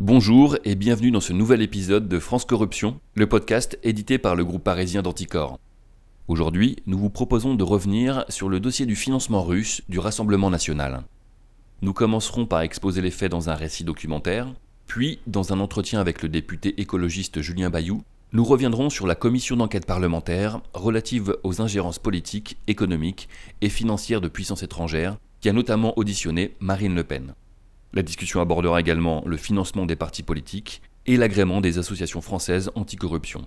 Bonjour 0.00 0.56
et 0.64 0.74
bienvenue 0.74 1.12
dans 1.12 1.20
ce 1.20 1.32
nouvel 1.32 1.62
épisode 1.62 2.08
de 2.08 2.18
France 2.18 2.44
Corruption, 2.44 2.98
le 3.14 3.28
podcast 3.28 3.78
édité 3.84 4.18
par 4.18 4.34
le 4.34 4.44
groupe 4.44 4.64
parisien 4.64 5.02
d'Anticor. 5.02 5.60
Aujourd'hui, 6.26 6.78
nous 6.86 6.98
vous 6.98 7.10
proposons 7.10 7.54
de 7.54 7.62
revenir 7.62 8.24
sur 8.28 8.48
le 8.48 8.58
dossier 8.58 8.86
du 8.86 8.96
financement 8.96 9.44
russe 9.44 9.82
du 9.88 10.00
Rassemblement 10.00 10.50
national. 10.50 11.04
Nous 11.80 11.92
commencerons 11.92 12.44
par 12.44 12.62
exposer 12.62 13.02
les 13.02 13.12
faits 13.12 13.30
dans 13.30 13.50
un 13.50 13.54
récit 13.54 13.84
documentaire, 13.84 14.52
puis, 14.88 15.20
dans 15.28 15.52
un 15.52 15.60
entretien 15.60 16.00
avec 16.00 16.22
le 16.22 16.28
député 16.28 16.80
écologiste 16.80 17.40
Julien 17.40 17.70
Bayou, 17.70 18.02
nous 18.32 18.44
reviendrons 18.44 18.90
sur 18.90 19.06
la 19.06 19.14
commission 19.14 19.54
d'enquête 19.54 19.86
parlementaire 19.86 20.60
relative 20.74 21.36
aux 21.44 21.62
ingérences 21.62 22.00
politiques, 22.00 22.56
économiques 22.66 23.28
et 23.60 23.68
financières 23.68 24.20
de 24.20 24.28
puissances 24.28 24.64
étrangères, 24.64 25.18
qui 25.40 25.48
a 25.48 25.52
notamment 25.52 25.96
auditionné 25.96 26.56
Marine 26.58 26.96
Le 26.96 27.04
Pen. 27.04 27.34
La 27.96 28.02
discussion 28.02 28.40
abordera 28.40 28.80
également 28.80 29.22
le 29.24 29.36
financement 29.36 29.86
des 29.86 29.94
partis 29.94 30.24
politiques 30.24 30.82
et 31.06 31.16
l'agrément 31.16 31.60
des 31.60 31.78
associations 31.78 32.20
françaises 32.20 32.72
anticorruption. 32.74 33.42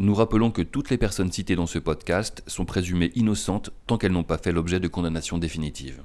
Nous 0.00 0.14
rappelons 0.16 0.50
que 0.50 0.62
toutes 0.62 0.90
les 0.90 0.98
personnes 0.98 1.30
citées 1.30 1.54
dans 1.54 1.68
ce 1.68 1.78
podcast 1.78 2.42
sont 2.48 2.64
présumées 2.64 3.12
innocentes 3.14 3.70
tant 3.86 3.98
qu'elles 3.98 4.10
n'ont 4.10 4.24
pas 4.24 4.38
fait 4.38 4.50
l'objet 4.50 4.80
de 4.80 4.88
condamnation 4.88 5.38
définitive. 5.38 6.02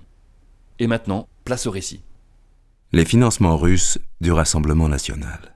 Et 0.77 0.85
maintenant, 0.85 1.27
place 1.45 1.65
au 1.65 1.71
récit. 1.71 2.01
Les 2.91 3.05
financements 3.05 3.57
russes 3.57 3.97
du 4.21 4.31
Rassemblement 4.31 4.87
national. 4.87 5.55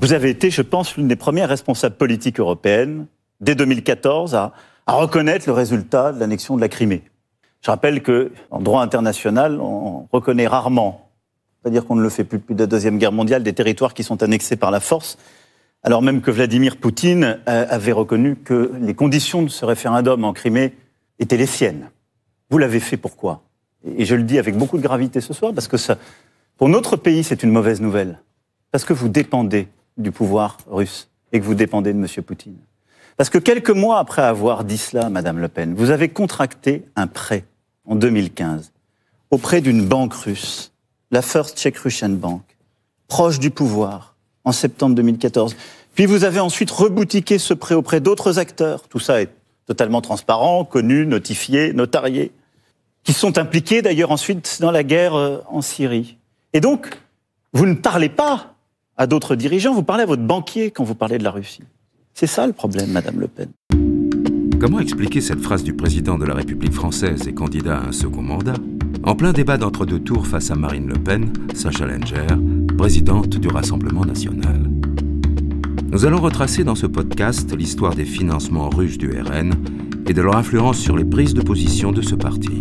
Vous 0.00 0.14
avez 0.14 0.30
été, 0.30 0.50
je 0.50 0.62
pense, 0.62 0.96
l'une 0.96 1.08
des 1.08 1.16
premières 1.16 1.50
responsables 1.50 1.96
politiques 1.96 2.40
européennes, 2.40 3.06
dès 3.42 3.54
2014, 3.54 4.34
à, 4.34 4.54
à 4.86 4.94
reconnaître 4.94 5.46
le 5.46 5.52
résultat 5.52 6.14
de 6.14 6.20
l'annexion 6.20 6.56
de 6.56 6.62
la 6.62 6.70
Crimée. 6.70 7.02
Je 7.60 7.70
rappelle 7.70 8.02
que, 8.02 8.32
en 8.50 8.60
droit 8.60 8.80
international, 8.80 9.60
on 9.60 10.08
reconnaît 10.10 10.46
rarement 10.46 11.04
c'est-à-dire 11.64 11.86
qu'on 11.86 11.94
ne 11.96 12.02
le 12.02 12.10
fait 12.10 12.24
plus 12.24 12.38
depuis 12.38 12.54
la 12.54 12.66
Deuxième 12.66 12.98
Guerre 12.98 13.12
mondiale, 13.12 13.42
des 13.42 13.54
territoires 13.54 13.94
qui 13.94 14.04
sont 14.04 14.22
annexés 14.22 14.56
par 14.56 14.70
la 14.70 14.80
force, 14.80 15.16
alors 15.82 16.02
même 16.02 16.20
que 16.20 16.30
Vladimir 16.30 16.76
Poutine 16.76 17.38
euh, 17.48 17.66
avait 17.70 17.92
reconnu 17.92 18.36
que 18.36 18.72
les 18.82 18.92
conditions 18.92 19.42
de 19.42 19.48
ce 19.48 19.64
référendum 19.64 20.24
en 20.24 20.34
Crimée 20.34 20.74
étaient 21.18 21.38
les 21.38 21.46
siennes. 21.46 21.88
Vous 22.50 22.58
l'avez 22.58 22.80
fait 22.80 22.98
pourquoi? 22.98 23.44
Et 23.96 24.04
je 24.04 24.14
le 24.14 24.24
dis 24.24 24.38
avec 24.38 24.58
beaucoup 24.58 24.76
de 24.76 24.82
gravité 24.82 25.22
ce 25.22 25.32
soir, 25.32 25.54
parce 25.54 25.66
que 25.66 25.76
pour 26.58 26.68
notre 26.68 26.96
pays, 26.96 27.24
c'est 27.24 27.42
une 27.42 27.50
mauvaise 27.50 27.80
nouvelle. 27.80 28.20
Parce 28.70 28.84
que 28.84 28.92
vous 28.92 29.08
dépendez 29.08 29.68
du 29.96 30.12
pouvoir 30.12 30.58
russe 30.70 31.08
et 31.32 31.40
que 31.40 31.46
vous 31.46 31.54
dépendez 31.54 31.94
de 31.94 31.98
M. 31.98 32.06
Poutine. 32.22 32.58
Parce 33.16 33.30
que 33.30 33.38
quelques 33.38 33.70
mois 33.70 34.00
après 34.00 34.22
avoir 34.22 34.64
dit 34.64 34.76
cela, 34.76 35.08
Madame 35.08 35.38
Le 35.38 35.48
Pen, 35.48 35.72
vous 35.74 35.90
avez 35.90 36.10
contracté 36.10 36.84
un 36.94 37.06
prêt 37.06 37.44
en 37.86 37.96
2015 37.96 38.72
auprès 39.30 39.62
d'une 39.62 39.86
banque 39.86 40.12
russe 40.12 40.73
la 41.14 41.22
First 41.22 41.56
Czech 41.56 41.78
Russian 41.78 42.10
Bank, 42.10 42.42
proche 43.06 43.38
du 43.38 43.50
pouvoir, 43.50 44.16
en 44.42 44.50
septembre 44.50 44.96
2014. 44.96 45.54
Puis 45.94 46.06
vous 46.06 46.24
avez 46.24 46.40
ensuite 46.40 46.72
reboutiqué 46.72 47.38
ce 47.38 47.54
prêt 47.54 47.76
auprès 47.76 48.00
d'autres 48.00 48.40
acteurs. 48.40 48.88
Tout 48.88 48.98
ça 48.98 49.22
est 49.22 49.30
totalement 49.64 50.00
transparent, 50.00 50.64
connu, 50.64 51.06
notifié, 51.06 51.72
notarié, 51.72 52.32
qui 53.04 53.12
sont 53.12 53.38
impliqués 53.38 53.80
d'ailleurs 53.80 54.10
ensuite 54.10 54.58
dans 54.60 54.72
la 54.72 54.82
guerre 54.82 55.14
euh, 55.14 55.38
en 55.48 55.62
Syrie. 55.62 56.18
Et 56.52 56.60
donc, 56.60 57.00
vous 57.52 57.66
ne 57.66 57.74
parlez 57.74 58.08
pas 58.08 58.56
à 58.96 59.06
d'autres 59.06 59.36
dirigeants, 59.36 59.72
vous 59.72 59.84
parlez 59.84 60.02
à 60.02 60.06
votre 60.06 60.22
banquier 60.22 60.72
quand 60.72 60.82
vous 60.82 60.96
parlez 60.96 61.18
de 61.18 61.24
la 61.24 61.30
Russie. 61.30 61.62
C'est 62.12 62.26
ça 62.26 62.44
le 62.44 62.52
problème, 62.52 62.90
Madame 62.90 63.20
Le 63.20 63.28
Pen. 63.28 63.50
Comment 64.60 64.80
expliquer 64.80 65.20
cette 65.20 65.40
phrase 65.40 65.62
du 65.62 65.74
président 65.74 66.18
de 66.18 66.24
la 66.24 66.34
République 66.34 66.72
française 66.72 67.28
et 67.28 67.34
candidat 67.34 67.76
à 67.76 67.86
un 67.86 67.92
second 67.92 68.22
mandat? 68.22 68.54
En 69.06 69.14
plein 69.14 69.32
débat 69.32 69.58
d'entre-deux 69.58 70.00
tours 70.00 70.26
face 70.26 70.50
à 70.50 70.54
Marine 70.54 70.88
Le 70.88 70.94
Pen, 70.94 71.30
sa 71.54 71.70
challenger, 71.70 72.26
présidente 72.78 73.36
du 73.36 73.48
Rassemblement 73.48 74.04
national. 74.04 74.70
Nous 75.90 76.06
allons 76.06 76.20
retracer 76.20 76.64
dans 76.64 76.74
ce 76.74 76.86
podcast 76.86 77.54
l'histoire 77.56 77.94
des 77.94 78.06
financements 78.06 78.70
russes 78.70 78.98
du 78.98 79.10
RN 79.10 79.52
et 80.08 80.14
de 80.14 80.22
leur 80.22 80.36
influence 80.36 80.78
sur 80.78 80.96
les 80.96 81.04
prises 81.04 81.34
de 81.34 81.42
position 81.42 81.92
de 81.92 82.00
ce 82.00 82.14
parti. 82.14 82.58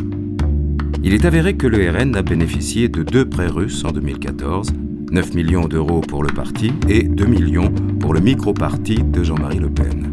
Il 1.01 1.13
est 1.13 1.25
avéré 1.25 1.55
que 1.55 1.67
le 1.67 1.89
RN 1.89 2.15
a 2.15 2.21
bénéficié 2.21 2.89
de 2.89 3.03
deux 3.03 3.27
prêts 3.27 3.47
russes 3.47 3.83
en 3.85 3.91
2014, 3.91 4.67
9 5.11 5.33
millions 5.35 5.67
d'euros 5.67 6.01
pour 6.01 6.23
le 6.23 6.33
parti 6.33 6.73
et 6.89 7.03
2 7.03 7.25
millions 7.25 7.73
pour 7.99 8.13
le 8.13 8.19
micro-parti 8.19 8.95
de 8.95 9.23
Jean-Marie 9.23 9.59
Le 9.59 9.69
Pen. 9.69 10.12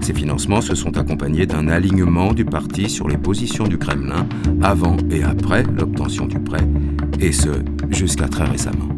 Ces 0.00 0.14
financements 0.14 0.60
se 0.60 0.74
sont 0.74 0.96
accompagnés 0.96 1.46
d'un 1.46 1.68
alignement 1.68 2.32
du 2.32 2.44
parti 2.44 2.88
sur 2.88 3.08
les 3.08 3.18
positions 3.18 3.66
du 3.66 3.78
Kremlin 3.78 4.26
avant 4.62 4.96
et 5.10 5.22
après 5.22 5.64
l'obtention 5.64 6.26
du 6.26 6.38
prêt, 6.38 6.66
et 7.20 7.32
ce, 7.32 7.50
jusqu'à 7.90 8.28
très 8.28 8.44
récemment. 8.44 8.88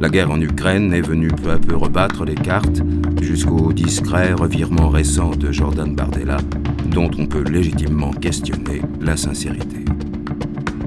La 0.00 0.08
guerre 0.08 0.30
en 0.30 0.40
Ukraine 0.40 0.94
est 0.94 1.02
venue 1.02 1.28
peu 1.28 1.50
à 1.50 1.58
peu 1.58 1.76
rebattre 1.76 2.24
les 2.24 2.34
cartes 2.34 2.80
jusqu'au 3.20 3.72
discret 3.72 4.32
revirement 4.32 4.88
récent 4.88 5.30
de 5.30 5.52
Jordan 5.52 5.94
Bardella, 5.94 6.38
dont 6.86 7.10
on 7.18 7.26
peut 7.26 7.44
légitimement 7.44 8.10
questionner 8.10 8.80
la 9.00 9.18
sincérité. 9.18 9.84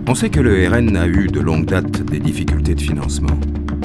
On 0.07 0.15
sait 0.15 0.29
que 0.29 0.39
le 0.39 0.67
RN 0.67 0.97
a 0.97 1.07
eu 1.07 1.27
de 1.27 1.39
longue 1.39 1.65
date 1.65 2.03
des 2.03 2.19
difficultés 2.19 2.75
de 2.75 2.81
financement, 2.81 3.39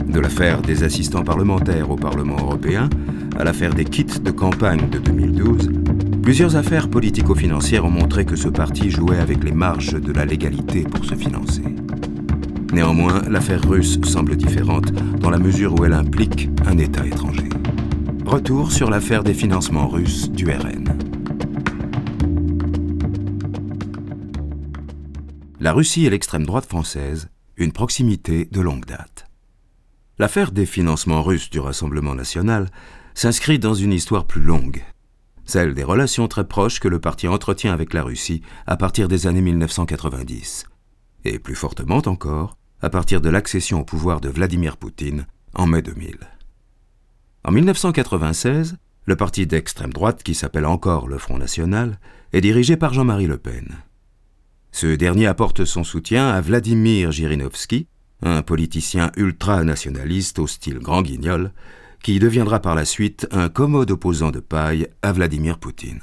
de 0.09 0.19
l'affaire 0.19 0.63
des 0.63 0.83
assistants 0.83 1.23
parlementaires 1.23 1.91
au 1.91 1.97
Parlement 1.97 2.39
européen 2.41 2.89
à 3.39 3.45
l'affaire 3.45 3.73
des 3.73 3.85
kits 3.85 4.05
de 4.05 4.31
campagne 4.33 4.91
de 4.91 4.99
2012, 4.99 5.71
plusieurs 6.23 6.57
affaires 6.57 6.91
politico-financières 6.91 7.85
ont 7.85 7.91
montré 7.91 8.25
que 8.25 8.35
ce 8.35 8.49
parti 8.49 8.91
jouait 8.91 9.21
avec 9.21 9.45
les 9.45 9.53
marges 9.53 9.95
de 9.95 10.13
la 10.13 10.25
légalité 10.25 10.83
pour 10.83 11.05
se 11.05 11.15
financer. 11.15 11.63
Néanmoins, 12.73 13.23
l'affaire 13.29 13.63
russe 13.63 14.01
semble 14.03 14.37
différente 14.37 14.91
dans 15.21 15.31
la 15.31 15.39
mesure 15.39 15.79
où 15.79 15.85
elle 15.85 15.93
implique 15.93 16.51
un 16.67 16.79
État 16.79 17.07
étranger. 17.07 17.49
Retour 18.27 18.73
sur 18.73 18.91
l'affaire 18.91 19.23
des 19.23 19.35
financements 19.35 19.89
russes 19.89 20.29
du 20.31 20.51
RN. 20.51 20.99
La 25.61 25.73
Russie 25.73 26.07
et 26.07 26.11
l'extrême 26.11 26.45
droite 26.45 26.67
française, 26.67 27.29
une 27.57 27.73
proximité 27.73 28.49
de 28.51 28.61
longue 28.61 28.85
date. 28.85 29.27
L'affaire 30.19 30.51
des 30.51 30.67
financements 30.67 31.23
russes 31.23 31.51
du 31.51 31.61
Rassemblement 31.61 32.17
national 32.17 32.67
s'inscrit 33.19 33.59
dans 33.59 33.75
une 33.75 33.93
histoire 33.93 34.27
plus 34.27 34.41
longue, 34.41 34.85
celle 35.45 35.75
des 35.75 35.83
relations 35.83 36.29
très 36.29 36.47
proches 36.47 36.79
que 36.79 36.87
le 36.87 37.01
parti 37.01 37.27
entretient 37.27 37.73
avec 37.73 37.93
la 37.93 38.05
Russie 38.05 38.43
à 38.65 38.77
partir 38.77 39.09
des 39.09 39.27
années 39.27 39.41
1990, 39.41 40.67
et 41.25 41.41
plus 41.41 41.57
fortement 41.57 42.01
encore 42.07 42.57
à 42.81 42.91
partir 42.91 43.21
de 43.21 43.29
l'accession 43.29 43.81
au 43.81 43.85
pouvoir 43.85 44.21
de 44.21 44.29
Vladimir 44.29 44.77
Poutine 44.77 45.27
en 45.57 45.67
mai 45.67 45.83
2000. 45.83 46.17
En 47.43 47.51
1996, 47.51 48.77
le 49.05 49.17
parti 49.17 49.49
d'extrême 49.49 49.93
droite, 49.93 50.23
qui 50.23 50.37
s'appelle 50.37 50.67
encore 50.67 51.09
le 51.09 51.19
Front 51.19 51.39
National, 51.39 51.99
est 52.33 52.41
dirigé 52.41 52.77
par 52.77 52.95
Jean-Marie 52.95 53.27
Le 53.27 53.39
Pen. 53.39 53.79
Ce 54.71 54.87
dernier 54.87 55.27
apporte 55.27 55.65
son 55.65 55.83
soutien 55.83 56.29
à 56.29 56.41
Vladimir 56.41 57.11
Jirinovski, 57.11 57.89
un 58.23 58.43
politicien 58.43 59.11
ultranationaliste 59.17 60.39
au 60.39 60.47
style 60.47 60.79
grand 60.79 61.03
guignol, 61.03 61.51
qui 62.03 62.19
deviendra 62.19 62.61
par 62.61 62.75
la 62.75 62.85
suite 62.85 63.27
un 63.31 63.49
commode 63.49 63.91
opposant 63.91 64.31
de 64.31 64.41
paille 64.41 64.89
à 65.03 65.13
Vladimir 65.13 65.59
Poutine. 65.59 66.01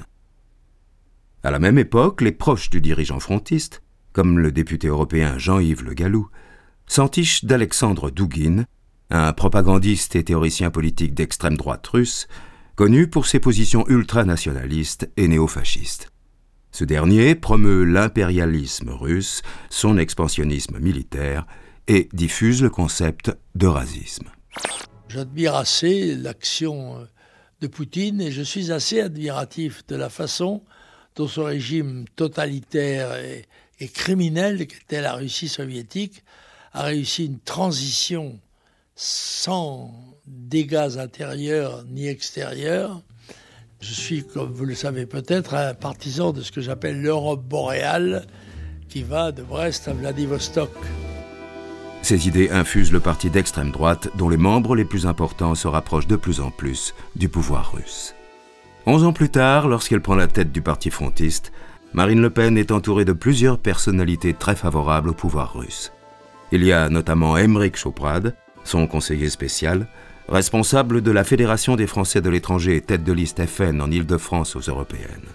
À 1.42 1.50
la 1.50 1.58
même 1.58 1.78
époque, 1.78 2.22
les 2.22 2.32
proches 2.32 2.70
du 2.70 2.80
dirigeant 2.80 3.20
frontiste, 3.20 3.82
comme 4.12 4.38
le 4.38 4.50
député 4.52 4.88
européen 4.88 5.38
Jean-Yves 5.38 5.84
Le 5.84 5.94
Gallou, 5.94 6.28
s'entichent 6.86 7.44
d'Alexandre 7.44 8.10
Douguin, 8.10 8.64
un 9.10 9.32
propagandiste 9.32 10.16
et 10.16 10.24
théoricien 10.24 10.70
politique 10.70 11.14
d'extrême 11.14 11.56
droite 11.56 11.86
russe, 11.86 12.26
connu 12.74 13.08
pour 13.08 13.26
ses 13.26 13.40
positions 13.40 13.86
ultranationalistes 13.88 15.10
et 15.16 15.28
néofascistes. 15.28 16.10
Ce 16.72 16.84
dernier 16.84 17.34
promeut 17.34 17.84
l'impérialisme 17.84 18.90
russe, 18.90 19.42
son 19.70 19.96
expansionnisme 19.96 20.78
militaire 20.78 21.46
et 21.88 22.08
diffuse 22.12 22.62
le 22.62 22.70
concept 22.70 23.36
de 23.54 23.66
racisme. 23.66 24.28
J'admire 25.08 25.54
assez 25.54 26.14
l'action 26.16 26.98
euh, 26.98 27.04
de 27.60 27.66
Poutine 27.68 28.20
et 28.20 28.32
je 28.32 28.42
suis 28.42 28.72
assez 28.72 29.00
admiratif 29.00 29.86
de 29.86 29.96
la 29.96 30.08
façon 30.08 30.62
dont 31.14 31.28
ce 31.28 31.40
régime 31.40 32.04
totalitaire 32.16 33.14
et, 33.16 33.46
criminel 33.88 34.66
qu'était 34.66 35.02
la 35.02 35.14
Russie 35.14 35.48
soviétique 35.48 36.24
a 36.72 36.84
réussi 36.84 37.26
une 37.26 37.38
transition 37.38 38.38
sans 38.94 39.94
dégâts 40.26 40.96
intérieurs 40.98 41.84
ni 41.84 42.06
extérieurs. 42.06 43.02
Je 43.80 43.92
suis, 43.92 44.24
comme 44.24 44.50
vous 44.50 44.64
le 44.64 44.74
savez 44.74 45.04
peut-être, 45.04 45.54
un 45.54 45.74
partisan 45.74 46.32
de 46.32 46.40
ce 46.40 46.52
que 46.52 46.62
j'appelle 46.62 47.00
l'Europe 47.00 47.44
boréale 47.44 48.26
qui 48.88 49.02
va 49.02 49.30
de 49.30 49.42
Brest 49.42 49.88
à 49.88 49.92
Vladivostok. 49.92 50.70
Ces 52.06 52.28
idées 52.28 52.50
infusent 52.50 52.92
le 52.92 53.00
parti 53.00 53.30
d'extrême 53.30 53.72
droite 53.72 54.10
dont 54.14 54.28
les 54.28 54.36
membres 54.36 54.76
les 54.76 54.84
plus 54.84 55.08
importants 55.08 55.56
se 55.56 55.66
rapprochent 55.66 56.06
de 56.06 56.14
plus 56.14 56.38
en 56.38 56.52
plus 56.52 56.94
du 57.16 57.28
pouvoir 57.28 57.72
russe. 57.74 58.14
Onze 58.86 59.02
ans 59.02 59.12
plus 59.12 59.28
tard, 59.28 59.66
lorsqu'elle 59.66 60.00
prend 60.00 60.14
la 60.14 60.28
tête 60.28 60.52
du 60.52 60.62
parti 60.62 60.90
frontiste, 60.90 61.50
Marine 61.94 62.22
Le 62.22 62.30
Pen 62.30 62.56
est 62.56 62.70
entourée 62.70 63.04
de 63.04 63.12
plusieurs 63.12 63.58
personnalités 63.58 64.34
très 64.34 64.54
favorables 64.54 65.08
au 65.08 65.14
pouvoir 65.14 65.58
russe. 65.58 65.90
Il 66.52 66.62
y 66.62 66.72
a 66.72 66.88
notamment 66.88 67.36
Emmerich 67.36 67.76
Choprad, 67.76 68.36
son 68.62 68.86
conseiller 68.86 69.28
spécial, 69.28 69.88
responsable 70.28 71.02
de 71.02 71.10
la 71.10 71.24
Fédération 71.24 71.74
des 71.74 71.88
Français 71.88 72.20
de 72.20 72.30
l'étranger 72.30 72.76
et 72.76 72.82
tête 72.82 73.02
de 73.02 73.12
liste 73.12 73.44
FN 73.44 73.80
en 73.80 73.90
Île-de-France 73.90 74.54
aux 74.54 74.70
européennes. 74.70 75.26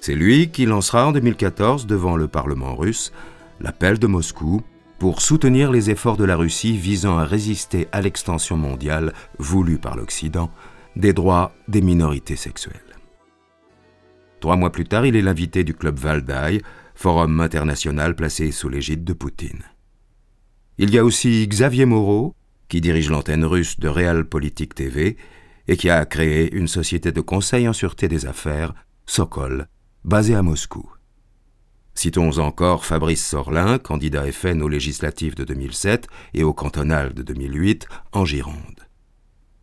C'est 0.00 0.14
lui 0.14 0.50
qui 0.50 0.66
lancera 0.66 1.08
en 1.08 1.10
2014 1.10 1.88
devant 1.88 2.14
le 2.14 2.28
Parlement 2.28 2.76
russe 2.76 3.12
l'appel 3.58 3.98
de 3.98 4.06
Moscou 4.06 4.62
pour 4.98 5.20
soutenir 5.20 5.70
les 5.70 5.90
efforts 5.90 6.16
de 6.16 6.24
la 6.24 6.36
Russie 6.36 6.76
visant 6.76 7.18
à 7.18 7.24
résister 7.24 7.88
à 7.92 8.00
l'extension 8.00 8.56
mondiale 8.56 9.12
voulue 9.38 9.78
par 9.78 9.96
l'Occident 9.96 10.50
des 10.96 11.12
droits 11.12 11.52
des 11.68 11.82
minorités 11.82 12.36
sexuelles. 12.36 12.80
Trois 14.40 14.56
mois 14.56 14.72
plus 14.72 14.84
tard, 14.84 15.06
il 15.06 15.16
est 15.16 15.22
l'invité 15.22 15.64
du 15.64 15.74
club 15.74 15.98
Valdai, 15.98 16.62
forum 16.94 17.40
international 17.40 18.14
placé 18.14 18.50
sous 18.52 18.68
l'égide 18.68 19.04
de 19.04 19.12
Poutine. 19.12 19.64
Il 20.78 20.90
y 20.90 20.98
a 20.98 21.04
aussi 21.04 21.46
Xavier 21.46 21.86
Moreau, 21.86 22.34
qui 22.68 22.80
dirige 22.80 23.10
l'antenne 23.10 23.44
russe 23.44 23.78
de 23.78 23.88
Realpolitik 23.88 24.74
TV 24.74 25.16
et 25.68 25.76
qui 25.76 25.90
a 25.90 26.04
créé 26.04 26.54
une 26.54 26.68
société 26.68 27.12
de 27.12 27.20
conseil 27.20 27.68
en 27.68 27.72
sûreté 27.72 28.08
des 28.08 28.26
affaires, 28.26 28.74
Sokol, 29.06 29.68
basée 30.04 30.34
à 30.34 30.42
Moscou. 30.42 30.90
Citons 31.96 32.36
encore 32.36 32.84
Fabrice 32.84 33.24
Sorlin, 33.24 33.78
candidat 33.78 34.30
FN 34.30 34.60
aux 34.60 34.68
législatives 34.68 35.34
de 35.34 35.44
2007 35.44 36.08
et 36.34 36.44
au 36.44 36.52
cantonal 36.52 37.14
de 37.14 37.22
2008 37.22 37.88
en 38.12 38.26
Gironde. 38.26 38.86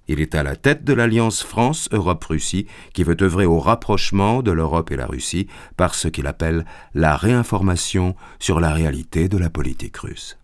Il 0.08 0.20
est 0.20 0.34
à 0.34 0.42
la 0.42 0.56
tête 0.56 0.84
de 0.84 0.94
l'alliance 0.94 1.44
France-Europe-Russie 1.44 2.66
qui 2.96 3.04
veut 3.04 3.18
œuvrer 3.22 3.46
au 3.46 3.60
rapprochement 3.60 4.42
de 4.42 4.52
l'Europe 4.52 4.92
et 4.92 4.96
la 4.96 5.06
Russie 5.06 5.48
par 5.78 5.94
ce 5.94 6.08
qu'il 6.08 6.26
appelle 6.26 6.66
la 6.96 7.16
réinformation 7.16 8.16
sur 8.40 8.60
la 8.60 8.74
réalité 8.74 9.30
de 9.30 9.38
la 9.38 9.52
politique 9.52 9.98
russe. 9.98 10.40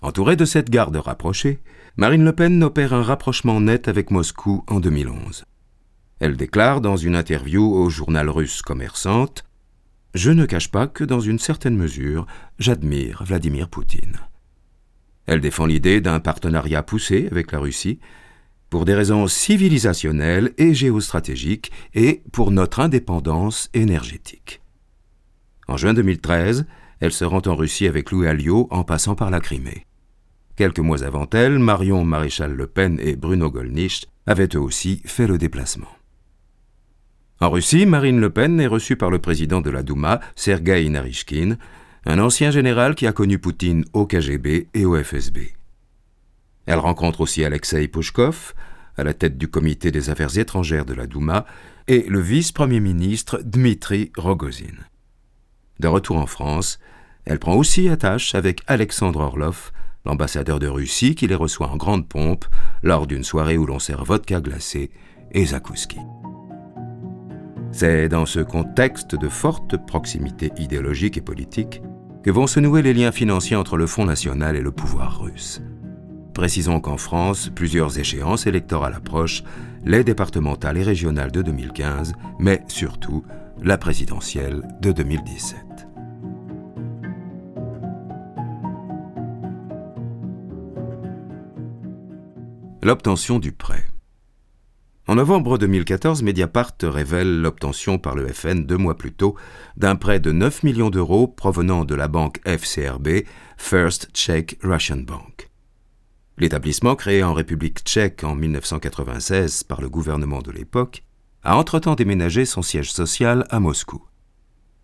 Entourée 0.00 0.36
de 0.36 0.46
cette 0.46 0.70
garde 0.70 0.96
rapprochée, 0.96 1.60
Marine 1.98 2.24
Le 2.24 2.32
Pen 2.32 2.62
opère 2.62 2.94
un 2.94 3.02
rapprochement 3.02 3.60
net 3.60 3.88
avec 3.88 4.10
Moscou 4.10 4.64
en 4.68 4.80
2011. 4.80 5.44
Elle 6.18 6.38
déclare 6.38 6.80
dans 6.80 6.96
une 6.96 7.14
interview 7.14 7.62
au 7.62 7.90
journal 7.90 8.30
russe 8.30 8.62
Commerçante 8.62 9.45
Je 10.16 10.30
ne 10.30 10.46
cache 10.46 10.70
pas 10.70 10.86
que 10.86 11.04
dans 11.04 11.20
une 11.20 11.38
certaine 11.38 11.76
mesure, 11.76 12.26
j'admire 12.58 13.22
Vladimir 13.22 13.68
Poutine. 13.68 14.16
Elle 15.26 15.42
défend 15.42 15.66
l'idée 15.66 16.00
d'un 16.00 16.20
partenariat 16.20 16.82
poussé 16.82 17.28
avec 17.30 17.52
la 17.52 17.58
Russie 17.58 17.98
pour 18.70 18.86
des 18.86 18.94
raisons 18.94 19.26
civilisationnelles 19.26 20.54
et 20.56 20.72
géostratégiques 20.72 21.70
et 21.92 22.22
pour 22.32 22.50
notre 22.50 22.80
indépendance 22.80 23.68
énergétique. 23.74 24.62
En 25.68 25.76
juin 25.76 25.92
2013, 25.92 26.64
elle 27.00 27.12
se 27.12 27.26
rend 27.26 27.42
en 27.44 27.54
Russie 27.54 27.86
avec 27.86 28.10
Louis 28.10 28.26
Alliot 28.26 28.68
en 28.70 28.84
passant 28.84 29.16
par 29.16 29.28
la 29.28 29.40
Crimée. 29.40 29.84
Quelques 30.56 30.78
mois 30.78 31.04
avant 31.04 31.28
elle, 31.34 31.58
Marion 31.58 32.06
Maréchal 32.06 32.54
Le 32.54 32.66
Pen 32.66 32.98
et 33.02 33.16
Bruno 33.16 33.50
Gollnisch 33.50 34.06
avaient 34.26 34.48
eux 34.54 34.60
aussi 34.60 35.02
fait 35.04 35.26
le 35.26 35.36
déplacement. 35.36 35.95
En 37.38 37.50
Russie, 37.50 37.84
Marine 37.84 38.18
Le 38.18 38.30
Pen 38.30 38.58
est 38.60 38.66
reçue 38.66 38.96
par 38.96 39.10
le 39.10 39.18
président 39.18 39.60
de 39.60 39.68
la 39.68 39.82
Douma, 39.82 40.20
Sergei 40.36 40.88
Narishkin, 40.88 41.56
un 42.06 42.18
ancien 42.18 42.50
général 42.50 42.94
qui 42.94 43.06
a 43.06 43.12
connu 43.12 43.38
Poutine 43.38 43.84
au 43.92 44.06
KGB 44.06 44.68
et 44.72 44.84
au 44.86 44.96
FSB. 45.02 45.38
Elle 46.64 46.78
rencontre 46.78 47.20
aussi 47.20 47.44
Alexei 47.44 47.88
Pouchkov, 47.88 48.54
à 48.96 49.04
la 49.04 49.12
tête 49.12 49.36
du 49.36 49.48
comité 49.48 49.90
des 49.90 50.08
affaires 50.08 50.38
étrangères 50.38 50.86
de 50.86 50.94
la 50.94 51.06
Douma, 51.06 51.44
et 51.88 52.06
le 52.08 52.20
vice-premier 52.20 52.80
ministre 52.80 53.42
Dmitri 53.44 54.12
Rogozin. 54.16 54.74
De 55.78 55.88
retour 55.88 56.16
en 56.16 56.26
France, 56.26 56.78
elle 57.26 57.38
prend 57.38 57.54
aussi 57.54 57.90
attache 57.90 58.34
avec 58.34 58.62
Alexandre 58.66 59.20
Orlov, 59.20 59.72
l'ambassadeur 60.06 60.58
de 60.58 60.68
Russie 60.68 61.14
qui 61.14 61.26
les 61.26 61.34
reçoit 61.34 61.68
en 61.68 61.76
grande 61.76 62.08
pompe 62.08 62.46
lors 62.82 63.06
d'une 63.06 63.24
soirée 63.24 63.58
où 63.58 63.66
l'on 63.66 63.78
sert 63.78 64.04
vodka 64.04 64.40
glacé 64.40 64.90
et 65.32 65.44
zakouski. 65.44 65.98
C'est 67.78 68.08
dans 68.08 68.24
ce 68.24 68.40
contexte 68.40 69.16
de 69.16 69.28
forte 69.28 69.76
proximité 69.76 70.50
idéologique 70.56 71.18
et 71.18 71.20
politique 71.20 71.82
que 72.24 72.30
vont 72.30 72.46
se 72.46 72.58
nouer 72.58 72.80
les 72.80 72.94
liens 72.94 73.12
financiers 73.12 73.54
entre 73.54 73.76
le 73.76 73.86
Front 73.86 74.06
national 74.06 74.56
et 74.56 74.62
le 74.62 74.72
pouvoir 74.72 75.20
russe. 75.20 75.60
Précisons 76.32 76.80
qu'en 76.80 76.96
France, 76.96 77.50
plusieurs 77.54 77.98
échéances 77.98 78.46
électorales 78.46 78.94
approchent, 78.94 79.44
les 79.84 80.04
départementales 80.04 80.78
et 80.78 80.82
régionales 80.84 81.30
de 81.30 81.42
2015, 81.42 82.14
mais 82.38 82.62
surtout 82.66 83.24
la 83.60 83.76
présidentielle 83.76 84.66
de 84.80 84.92
2017. 84.92 85.58
L'obtention 92.82 93.38
du 93.38 93.52
prêt. 93.52 93.84
En 95.08 95.14
novembre 95.14 95.56
2014, 95.56 96.24
Mediapart 96.24 96.72
révèle 96.82 97.40
l'obtention 97.40 97.96
par 97.96 98.16
le 98.16 98.26
FN 98.26 98.66
deux 98.66 98.76
mois 98.76 98.96
plus 98.96 99.12
tôt 99.12 99.36
d'un 99.76 99.94
prêt 99.94 100.18
de 100.18 100.32
9 100.32 100.64
millions 100.64 100.90
d'euros 100.90 101.28
provenant 101.28 101.84
de 101.84 101.94
la 101.94 102.08
banque 102.08 102.40
FCRB, 102.44 103.22
First 103.56 104.08
Czech 104.12 104.58
Russian 104.64 104.96
Bank. 104.96 105.48
L'établissement, 106.38 106.96
créé 106.96 107.22
en 107.22 107.34
République 107.34 107.84
tchèque 107.84 108.24
en 108.24 108.34
1996 108.34 109.62
par 109.62 109.80
le 109.80 109.88
gouvernement 109.88 110.42
de 110.42 110.50
l'époque, 110.50 111.04
a 111.44 111.56
entre-temps 111.56 111.94
déménagé 111.94 112.44
son 112.44 112.62
siège 112.62 112.90
social 112.90 113.46
à 113.50 113.60
Moscou. 113.60 114.02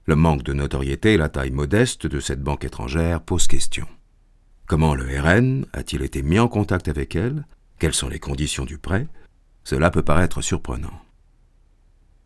Le 0.06 0.14
manque 0.14 0.44
de 0.44 0.52
notoriété 0.52 1.14
et 1.14 1.18
la 1.18 1.30
taille 1.30 1.50
modeste 1.50 2.06
de 2.06 2.20
cette 2.20 2.42
banque 2.42 2.64
étrangère 2.64 3.22
posent 3.22 3.48
question. 3.48 3.88
Comment 4.66 4.94
le 4.94 5.04
RN 5.20 5.66
a-t-il 5.72 6.02
été 6.02 6.22
mis 6.22 6.38
en 6.38 6.46
contact 6.46 6.86
avec 6.86 7.16
elle? 7.16 7.44
Quelles 7.80 7.92
sont 7.92 8.08
les 8.08 8.20
conditions 8.20 8.64
du 8.64 8.78
prêt? 8.78 9.08
Cela 9.64 9.90
peut 9.90 10.02
paraître 10.02 10.40
surprenant. 10.40 11.02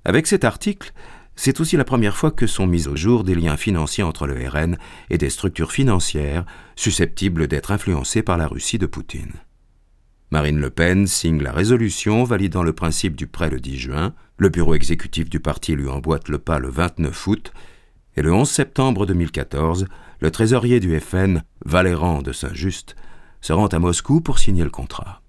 Avec 0.04 0.26
cet 0.26 0.44
article, 0.44 0.92
c'est 1.36 1.60
aussi 1.60 1.76
la 1.76 1.84
première 1.84 2.16
fois 2.16 2.30
que 2.30 2.46
sont 2.46 2.66
mis 2.66 2.88
au 2.88 2.96
jour 2.96 3.22
des 3.22 3.34
liens 3.34 3.56
financiers 3.56 4.04
entre 4.04 4.26
le 4.26 4.48
RN 4.48 4.78
et 5.10 5.18
des 5.18 5.30
structures 5.30 5.72
financières 5.72 6.46
susceptibles 6.76 7.46
d'être 7.46 7.72
influencées 7.72 8.22
par 8.22 8.38
la 8.38 8.46
Russie 8.46 8.78
de 8.78 8.86
Poutine. 8.86 9.32
Marine 10.30 10.58
Le 10.58 10.70
Pen 10.70 11.06
signe 11.06 11.42
la 11.42 11.52
résolution 11.52 12.24
validant 12.24 12.62
le 12.62 12.72
principe 12.72 13.14
du 13.14 13.26
prêt 13.26 13.50
le 13.50 13.60
10 13.60 13.78
juin, 13.78 14.14
le 14.38 14.48
bureau 14.48 14.74
exécutif 14.74 15.30
du 15.30 15.38
parti 15.38 15.76
lui 15.76 15.88
emboîte 15.88 16.28
le 16.28 16.38
pas 16.38 16.58
le 16.58 16.68
29 16.68 17.26
août, 17.26 17.52
et 18.16 18.22
le 18.22 18.32
11 18.32 18.48
septembre 18.48 19.06
2014, 19.06 19.86
le 20.20 20.30
trésorier 20.30 20.80
du 20.80 20.98
FN, 20.98 21.42
Valéran 21.64 22.22
de 22.22 22.32
Saint-Just, 22.32 22.96
se 23.40 23.52
rend 23.52 23.66
à 23.66 23.78
Moscou 23.78 24.20
pour 24.20 24.38
signer 24.38 24.64
le 24.64 24.70
contrat. 24.70 25.22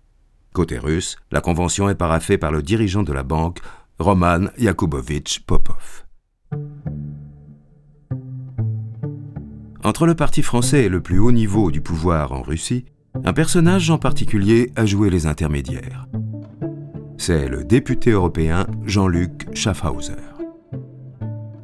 Côté 0.58 0.80
russe, 0.80 1.18
la 1.32 1.40
convention 1.40 1.88
est 1.88 1.94
paraphée 1.94 2.40
par 2.40 2.52
le 2.52 2.64
dirigeant 2.64 3.04
de 3.04 3.14
la 3.14 3.22
banque, 3.22 3.60
Roman 4.00 4.48
Yakubovitch 4.58 5.42
Popov. 5.42 6.08
Entre 9.84 10.08
le 10.08 10.16
parti 10.16 10.42
français 10.42 10.86
et 10.86 10.90
le 10.90 11.00
plus 11.00 11.20
haut 11.20 11.32
niveau 11.32 11.70
du 11.70 11.82
pouvoir 11.82 12.32
en 12.32 12.42
Russie, 12.42 12.86
un 13.24 13.34
personnage 13.34 13.92
en 13.92 14.00
particulier 14.00 14.72
a 14.76 14.88
joué 14.88 15.12
les 15.12 15.28
intermédiaires. 15.28 16.08
C'est 17.20 17.48
le 17.48 17.64
député 17.64 18.10
européen 18.10 18.66
Jean-Luc 18.84 19.50
Schaffhauser. 19.54 20.14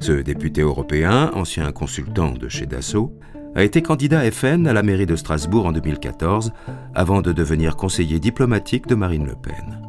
Ce 0.02 0.12
député 0.12 0.62
européen, 0.62 1.32
ancien 1.34 1.72
consultant 1.72 2.34
de 2.34 2.48
chez 2.48 2.68
Dassault, 2.68 3.18
a 3.56 3.64
été 3.64 3.82
candidat 3.82 4.30
FN 4.32 4.68
à 4.68 4.74
la 4.74 4.84
mairie 4.84 5.06
de 5.06 5.16
Strasbourg 5.16 5.66
en 5.66 5.72
2014 5.72 6.52
avant 6.96 7.22
de 7.22 7.32
devenir 7.32 7.76
conseiller 7.76 8.20
diplomatique 8.20 8.88
de 8.88 8.96
Marine 8.96 9.26
Le 9.26 9.36
Pen. 9.36 9.82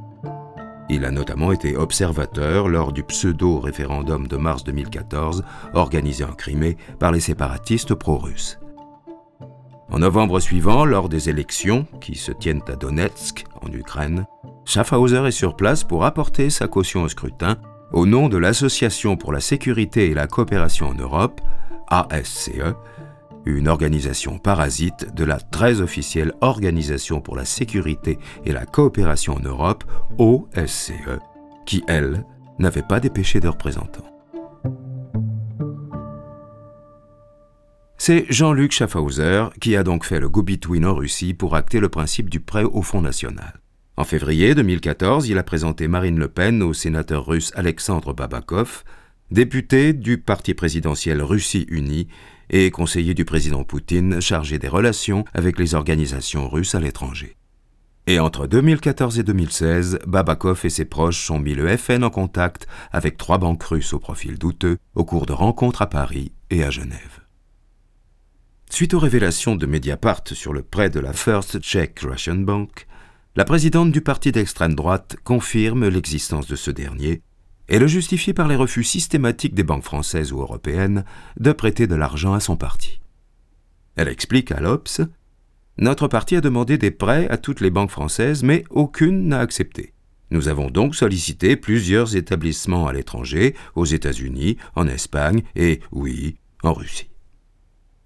Il 0.90 1.04
a 1.04 1.10
notamment 1.10 1.50
été 1.50 1.76
observateur 1.76 2.68
lors 2.68 2.92
du 2.92 3.02
pseudo-référendum 3.04 4.26
de 4.26 4.36
mars 4.36 4.64
2014 4.64 5.42
organisé 5.72 6.24
en 6.24 6.32
Crimée 6.32 6.76
par 6.98 7.10
les 7.10 7.20
séparatistes 7.20 7.94
pro-russes. 7.94 8.58
En 9.90 9.98
novembre 10.00 10.40
suivant, 10.40 10.84
lors 10.84 11.08
des 11.08 11.30
élections 11.30 11.86
qui 12.00 12.16
se 12.16 12.32
tiennent 12.32 12.62
à 12.68 12.76
Donetsk, 12.76 13.44
en 13.62 13.72
Ukraine, 13.72 14.26
Schaffhauser 14.66 15.26
est 15.26 15.30
sur 15.30 15.56
place 15.56 15.84
pour 15.84 16.04
apporter 16.04 16.50
sa 16.50 16.68
caution 16.68 17.02
au 17.02 17.08
scrutin 17.08 17.56
au 17.92 18.06
nom 18.06 18.28
de 18.28 18.36
l'Association 18.36 19.16
pour 19.16 19.32
la 19.32 19.40
sécurité 19.40 20.10
et 20.10 20.14
la 20.14 20.26
coopération 20.26 20.88
en 20.88 20.94
Europe, 20.94 21.40
ASCE, 21.88 22.74
une 23.46 23.68
organisation 23.68 24.38
parasite 24.38 25.14
de 25.14 25.24
la 25.24 25.38
très 25.38 25.80
officielle 25.80 26.32
Organisation 26.40 27.20
pour 27.20 27.36
la 27.36 27.44
sécurité 27.44 28.18
et 28.44 28.52
la 28.52 28.66
coopération 28.66 29.34
en 29.34 29.40
Europe, 29.40 29.84
OSCE, 30.18 31.18
qui, 31.66 31.84
elle, 31.88 32.24
n'avait 32.58 32.82
pas 32.82 33.00
dépêché 33.00 33.40
de 33.40 33.48
représentants. 33.48 34.04
C'est 37.96 38.26
Jean-Luc 38.28 38.72
Schaffhauser 38.72 39.46
qui 39.60 39.76
a 39.76 39.82
donc 39.82 40.04
fait 40.04 40.20
le 40.20 40.28
go-between 40.28 40.84
en 40.84 40.94
Russie 40.94 41.32
pour 41.32 41.54
acter 41.56 41.80
le 41.80 41.88
principe 41.88 42.28
du 42.28 42.40
prêt 42.40 42.64
au 42.64 42.82
Front 42.82 43.00
National. 43.00 43.60
En 43.96 44.04
février 44.04 44.54
2014, 44.54 45.28
il 45.28 45.38
a 45.38 45.42
présenté 45.42 45.88
Marine 45.88 46.18
Le 46.18 46.28
Pen 46.28 46.62
au 46.62 46.74
sénateur 46.74 47.26
russe 47.26 47.52
Alexandre 47.54 48.12
Babakov, 48.12 48.82
député 49.30 49.92
du 49.92 50.18
parti 50.18 50.52
présidentiel 50.52 51.22
Russie 51.22 51.66
Unie 51.70 52.08
et 52.50 52.70
conseiller 52.70 53.14
du 53.14 53.24
président 53.24 53.64
Poutine 53.64 54.20
chargé 54.20 54.58
des 54.58 54.68
relations 54.68 55.24
avec 55.34 55.58
les 55.58 55.74
organisations 55.74 56.48
russes 56.48 56.74
à 56.74 56.80
l'étranger. 56.80 57.36
Et 58.06 58.20
entre 58.20 58.46
2014 58.46 59.18
et 59.18 59.22
2016, 59.22 60.00
Babakov 60.06 60.60
et 60.64 60.70
ses 60.70 60.84
proches 60.84 61.30
ont 61.30 61.38
mis 61.38 61.54
le 61.54 61.74
FN 61.76 62.04
en 62.04 62.10
contact 62.10 62.66
avec 62.92 63.16
trois 63.16 63.38
banques 63.38 63.62
russes 63.62 63.94
au 63.94 63.98
profil 63.98 64.38
douteux 64.38 64.76
au 64.94 65.04
cours 65.04 65.24
de 65.24 65.32
rencontres 65.32 65.80
à 65.80 65.88
Paris 65.88 66.32
et 66.50 66.64
à 66.64 66.70
Genève. 66.70 67.22
Suite 68.68 68.92
aux 68.92 68.98
révélations 68.98 69.56
de 69.56 69.66
Mediapart 69.66 70.22
sur 70.32 70.52
le 70.52 70.62
prêt 70.62 70.90
de 70.90 71.00
la 71.00 71.12
First 71.12 71.60
Czech 71.60 72.00
Russian 72.00 72.36
Bank, 72.36 72.86
la 73.36 73.44
présidente 73.44 73.90
du 73.90 74.00
parti 74.00 74.32
d'extrême 74.32 74.74
droite 74.74 75.16
confirme 75.24 75.88
l'existence 75.88 76.46
de 76.46 76.56
ce 76.56 76.70
dernier 76.70 77.22
et 77.68 77.78
le 77.78 77.86
justifie 77.86 78.32
par 78.32 78.48
les 78.48 78.56
refus 78.56 78.84
systématiques 78.84 79.54
des 79.54 79.62
banques 79.62 79.84
françaises 79.84 80.32
ou 80.32 80.40
européennes 80.40 81.04
de 81.38 81.52
prêter 81.52 81.86
de 81.86 81.94
l'argent 81.94 82.34
à 82.34 82.40
son 82.40 82.56
parti. 82.56 83.00
Elle 83.96 84.08
explique 84.08 84.52
à 84.52 84.60
l'Obs 84.60 85.00
Notre 85.78 86.08
parti 86.08 86.36
a 86.36 86.40
demandé 86.40 86.78
des 86.78 86.90
prêts 86.90 87.28
à 87.30 87.36
toutes 87.36 87.60
les 87.60 87.70
banques 87.70 87.90
françaises, 87.90 88.42
mais 88.42 88.64
aucune 88.70 89.28
n'a 89.28 89.40
accepté. 89.40 89.92
Nous 90.30 90.48
avons 90.48 90.70
donc 90.70 90.94
sollicité 90.96 91.56
plusieurs 91.56 92.16
établissements 92.16 92.86
à 92.86 92.92
l'étranger, 92.92 93.54
aux 93.74 93.84
États-Unis, 93.84 94.56
en 94.74 94.88
Espagne 94.88 95.42
et, 95.54 95.80
oui, 95.92 96.36
en 96.62 96.72
Russie. 96.72 97.10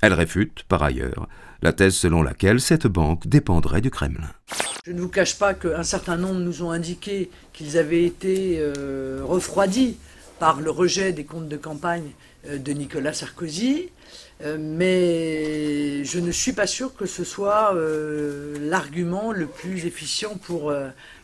Elle 0.01 0.13
réfute, 0.13 0.65
par 0.65 0.83
ailleurs, 0.83 1.29
la 1.63 1.73
thèse 1.73 1.95
selon 1.95 2.23
laquelle 2.23 2.61
cette 2.61 2.87
banque 2.87 3.27
dépendrait 3.27 3.81
du 3.81 3.91
Kremlin. 3.91 4.31
Je 4.87 4.93
ne 4.93 5.01
vous 5.01 5.09
cache 5.09 5.39
pas 5.39 5.55
qu'un 5.55 5.83
certain 5.83 6.17
nombre 6.17 6.41
nous 6.41 6.63
ont 6.63 6.71
indiqué 6.71 7.31
qu'ils 7.53 7.77
avaient 7.77 8.05
été 8.05 8.57
euh, 8.59 9.21
refroidis 9.25 9.97
par 10.39 10.61
le 10.61 10.71
rejet 10.71 11.13
des 11.13 11.25
comptes 11.25 11.49
de 11.49 11.57
campagne 11.57 12.11
euh, 12.47 12.59
de 12.59 12.73
Nicolas 12.73 13.13
Sarkozy, 13.13 13.91
mais 14.41 16.05
je 16.05 16.19
ne 16.19 16.31
suis 16.31 16.53
pas 16.53 16.67
sûr 16.67 16.95
que 16.95 17.07
ce 17.07 17.25
soit 17.25 17.75
l'argument 18.61 19.33
le 19.33 19.47
plus 19.47 19.85
efficient 19.87 20.37
pour 20.37 20.73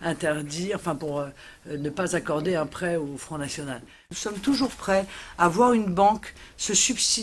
interdire, 0.02 0.76
enfin 0.76 0.94
pour 0.94 1.24
ne 1.66 1.90
pas 1.90 2.16
accorder 2.16 2.56
un 2.56 2.66
prêt 2.66 2.96
au 2.96 3.16
Front 3.16 3.38
National. 3.38 3.80
Nous 4.10 4.16
sommes 4.16 4.38
toujours 4.38 4.70
prêts 4.70 5.06
à 5.38 5.48
voir 5.48 5.72
une 5.72 5.94
banque 5.94 6.34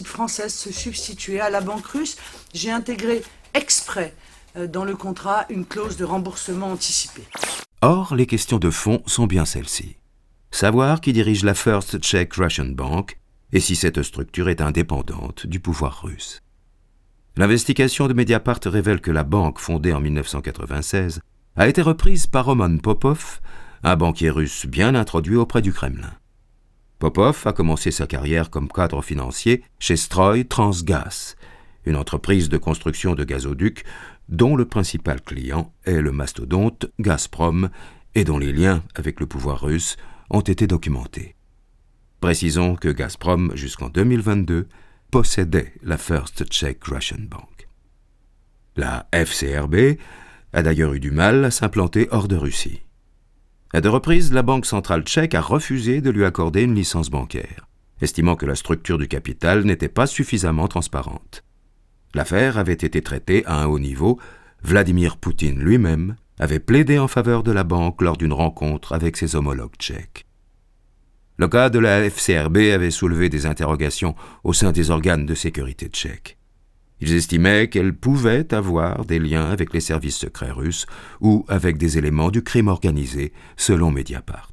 française 0.05 0.53
se 0.53 0.71
substituer 0.71 1.39
à 1.39 1.50
la 1.50 1.62
banque 1.62 1.86
russe. 1.88 2.17
J'ai 2.53 2.71
intégré 2.71 3.21
exprès 3.53 4.13
euh, 4.57 4.67
dans 4.67 4.83
le 4.83 4.95
contrat 4.95 5.45
une 5.50 5.65
clause 5.65 5.98
de 5.98 6.05
remboursement 6.05 6.71
anticipé. 6.71 7.24
Or, 7.81 8.15
les 8.15 8.25
questions 8.25 8.60
de 8.60 8.69
fond 8.69 9.01
sont 9.05 9.27
bien 9.27 9.45
celles-ci. 9.45 9.95
Savoir 10.51 11.01
qui 11.01 11.13
dirige 11.13 11.43
la 11.43 11.53
First 11.53 12.00
Czech 12.01 12.33
Russian 12.33 12.65
Bank 12.65 13.17
et 13.53 13.60
si 13.60 13.75
cette 13.75 14.03
structure 14.03 14.50
est 14.50 14.62
indépendante 14.62 15.48
du 15.48 15.60
pouvoir 15.60 16.03
russe. 16.03 16.41
L'investigation 17.38 18.08
de 18.08 18.13
Mediapart 18.13 18.60
révèle 18.65 19.01
que 19.01 19.12
la 19.12 19.24
banque, 19.24 19.60
fondée 19.60 19.93
en 19.93 20.01
1996, 20.01 21.22
a 21.55 21.67
été 21.67 21.81
reprise 21.81 22.27
par 22.27 22.46
Roman 22.46 22.77
Popov, 22.77 23.39
un 23.84 23.96
banquier 23.96 24.29
russe 24.29 24.65
bien 24.65 24.96
introduit 24.96 25.36
auprès 25.36 25.62
du 25.62 25.74
Kremlin. 25.74 26.13
Popov 27.00 27.41
a 27.46 27.53
commencé 27.53 27.89
sa 27.89 28.05
carrière 28.05 28.50
comme 28.50 28.67
cadre 28.67 29.01
financier 29.01 29.63
chez 29.79 29.98
Stroy 29.98 30.46
Transgas, 30.46 31.36
une 31.86 31.96
entreprise 31.96 32.48
de 32.48 32.58
construction 32.58 33.15
de 33.15 33.24
gazoducs 33.24 33.84
dont 34.29 34.55
le 34.55 34.65
principal 34.65 35.22
client 35.22 35.74
est 35.86 36.00
le 36.00 36.12
mastodonte 36.12 36.86
Gazprom 37.00 37.70
et 38.13 38.24
dont 38.24 38.38
les 38.38 38.53
liens 38.53 38.84
avec 38.93 39.20
le 39.20 39.25
pouvoir 39.25 39.62
russe 39.62 39.98
ont 40.29 40.41
été 40.41 40.67
documentés. 40.67 41.36
Précisons 42.21 42.75
que 42.75 42.89
Gazprom, 42.89 43.51
jusqu'en 43.55 43.89
2022, 43.89 44.67
possédait 45.09 45.73
la 45.81 45.97
First 45.97 46.45
Czech 46.51 46.83
Russian 46.83 47.23
Bank. 47.27 47.67
La 48.75 49.07
FCRB 49.11 49.97
a 50.53 50.61
d'ailleurs 50.61 50.93
eu 50.93 50.99
du 50.99 51.09
mal 51.09 51.43
à 51.43 51.49
s'implanter 51.49 52.07
hors 52.11 52.27
de 52.27 52.35
Russie. 52.35 52.83
À 53.73 53.81
deux 53.81 53.89
reprises, 53.89 54.31
la 54.31 54.43
Banque 54.43 54.67
centrale 54.67 55.01
tchèque 55.01 55.33
a 55.33 55.41
refusé 55.41 55.99
de 55.99 56.11
lui 56.11 56.23
accorder 56.23 56.61
une 56.61 56.75
licence 56.75 57.09
bancaire, 57.09 57.67
estimant 58.01 58.35
que 58.35 58.45
la 58.45 58.55
structure 58.55 58.99
du 58.99 59.07
capital 59.07 59.63
n'était 59.63 59.89
pas 59.89 60.05
suffisamment 60.05 60.67
transparente. 60.67 61.43
L'affaire 62.13 62.59
avait 62.59 62.73
été 62.73 63.01
traitée 63.01 63.43
à 63.47 63.63
un 63.63 63.65
haut 63.65 63.79
niveau. 63.79 64.19
Vladimir 64.61 65.17
Poutine 65.17 65.59
lui-même 65.59 66.17
avait 66.37 66.59
plaidé 66.59 66.99
en 66.99 67.07
faveur 67.07 67.41
de 67.41 67.51
la 67.51 67.63
banque 67.63 67.99
lors 68.03 68.15
d'une 68.15 68.33
rencontre 68.33 68.93
avec 68.93 69.17
ses 69.17 69.35
homologues 69.35 69.75
tchèques. 69.79 70.27
Le 71.41 71.48
cas 71.48 71.71
de 71.71 71.79
la 71.79 72.07
FCRB 72.07 72.57
avait 72.71 72.91
soulevé 72.91 73.27
des 73.27 73.48
interrogations 73.48 74.13
au 74.43 74.53
sein 74.53 74.71
des 74.71 74.91
organes 74.91 75.25
de 75.25 75.33
sécurité 75.33 75.88
tchèques. 75.88 76.38
Ils 77.00 77.15
estimaient 77.15 77.67
qu'elle 77.67 77.95
pouvait 77.95 78.53
avoir 78.53 79.05
des 79.05 79.17
liens 79.17 79.50
avec 79.50 79.74
les 79.74 79.79
services 79.79 80.17
secrets 80.17 80.51
russes 80.51 80.86
ou 81.19 81.43
avec 81.48 81.79
des 81.79 81.98
éléments 81.98 82.29
du 82.29 82.43
crime 82.43 82.67
organisé, 82.67 83.33
selon 83.57 83.89
Mediapart. 83.89 84.51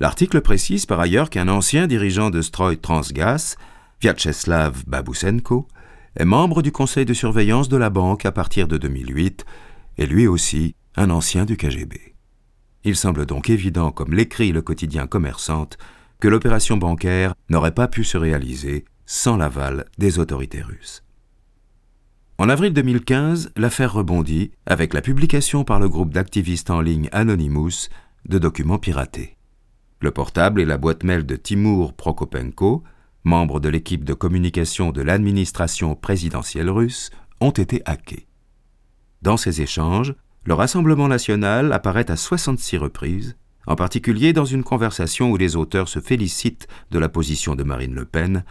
L'article 0.00 0.40
précise 0.40 0.86
par 0.86 1.00
ailleurs 1.00 1.28
qu'un 1.28 1.48
ancien 1.48 1.86
dirigeant 1.86 2.30
de 2.30 2.40
Stroy 2.40 2.78
Transgas, 2.78 3.58
Vyacheslav 4.00 4.84
Babusenko, 4.86 5.68
est 6.16 6.24
membre 6.24 6.62
du 6.62 6.72
conseil 6.72 7.04
de 7.04 7.12
surveillance 7.12 7.68
de 7.68 7.76
la 7.76 7.90
banque 7.90 8.24
à 8.24 8.32
partir 8.32 8.68
de 8.68 8.78
2008 8.78 9.44
et 9.98 10.06
lui 10.06 10.26
aussi 10.26 10.76
un 10.96 11.10
ancien 11.10 11.44
du 11.44 11.58
KGB. 11.58 12.13
Il 12.84 12.96
semble 12.96 13.24
donc 13.24 13.48
évident, 13.48 13.90
comme 13.90 14.12
l'écrit 14.12 14.52
le 14.52 14.60
quotidien 14.62 15.06
Commerçante, 15.06 15.78
que 16.20 16.28
l'opération 16.28 16.76
bancaire 16.76 17.34
n'aurait 17.48 17.74
pas 17.74 17.88
pu 17.88 18.04
se 18.04 18.18
réaliser 18.18 18.84
sans 19.06 19.36
l'aval 19.36 19.86
des 19.98 20.18
autorités 20.18 20.62
russes. 20.62 21.02
En 22.36 22.48
avril 22.48 22.72
2015, 22.72 23.52
l'affaire 23.56 23.92
rebondit 23.92 24.50
avec 24.66 24.92
la 24.92 25.02
publication 25.02 25.64
par 25.64 25.78
le 25.78 25.88
groupe 25.88 26.12
d'activistes 26.12 26.70
en 26.70 26.80
ligne 26.80 27.08
Anonymous 27.12 27.88
de 28.28 28.38
documents 28.38 28.78
piratés. 28.78 29.36
Le 30.00 30.10
portable 30.10 30.60
et 30.60 30.64
la 30.64 30.76
boîte 30.76 31.04
mail 31.04 31.24
de 31.24 31.36
Timur 31.36 31.94
Prokopenko, 31.94 32.82
membre 33.22 33.60
de 33.60 33.68
l'équipe 33.68 34.04
de 34.04 34.14
communication 34.14 34.90
de 34.90 35.00
l'administration 35.00 35.94
présidentielle 35.94 36.70
russe, 36.70 37.10
ont 37.40 37.50
été 37.50 37.82
hackés. 37.86 38.26
Dans 39.22 39.36
ces 39.36 39.62
échanges, 39.62 40.14
le 40.44 40.54
Rassemblement 40.54 41.08
national 41.08 41.72
apparaît 41.72 42.10
à 42.10 42.16
66 42.16 42.78
reprises, 42.78 43.36
en 43.66 43.76
particulier 43.76 44.32
dans 44.32 44.44
une 44.44 44.64
conversation 44.64 45.30
où 45.30 45.36
les 45.36 45.56
auteurs 45.56 45.88
se 45.88 46.00
félicitent 46.00 46.68
de 46.90 46.98
la 46.98 47.08
position 47.08 47.54
de 47.54 47.64
Marine 47.64 47.94
Le 47.94 48.04
Pen 48.04 48.44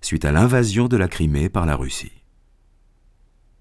suite 0.00 0.24
à 0.24 0.32
l'invasion 0.32 0.88
de 0.88 0.96
la 0.96 1.08
Crimée 1.08 1.48
par 1.48 1.66
la 1.66 1.76
Russie. 1.76 2.22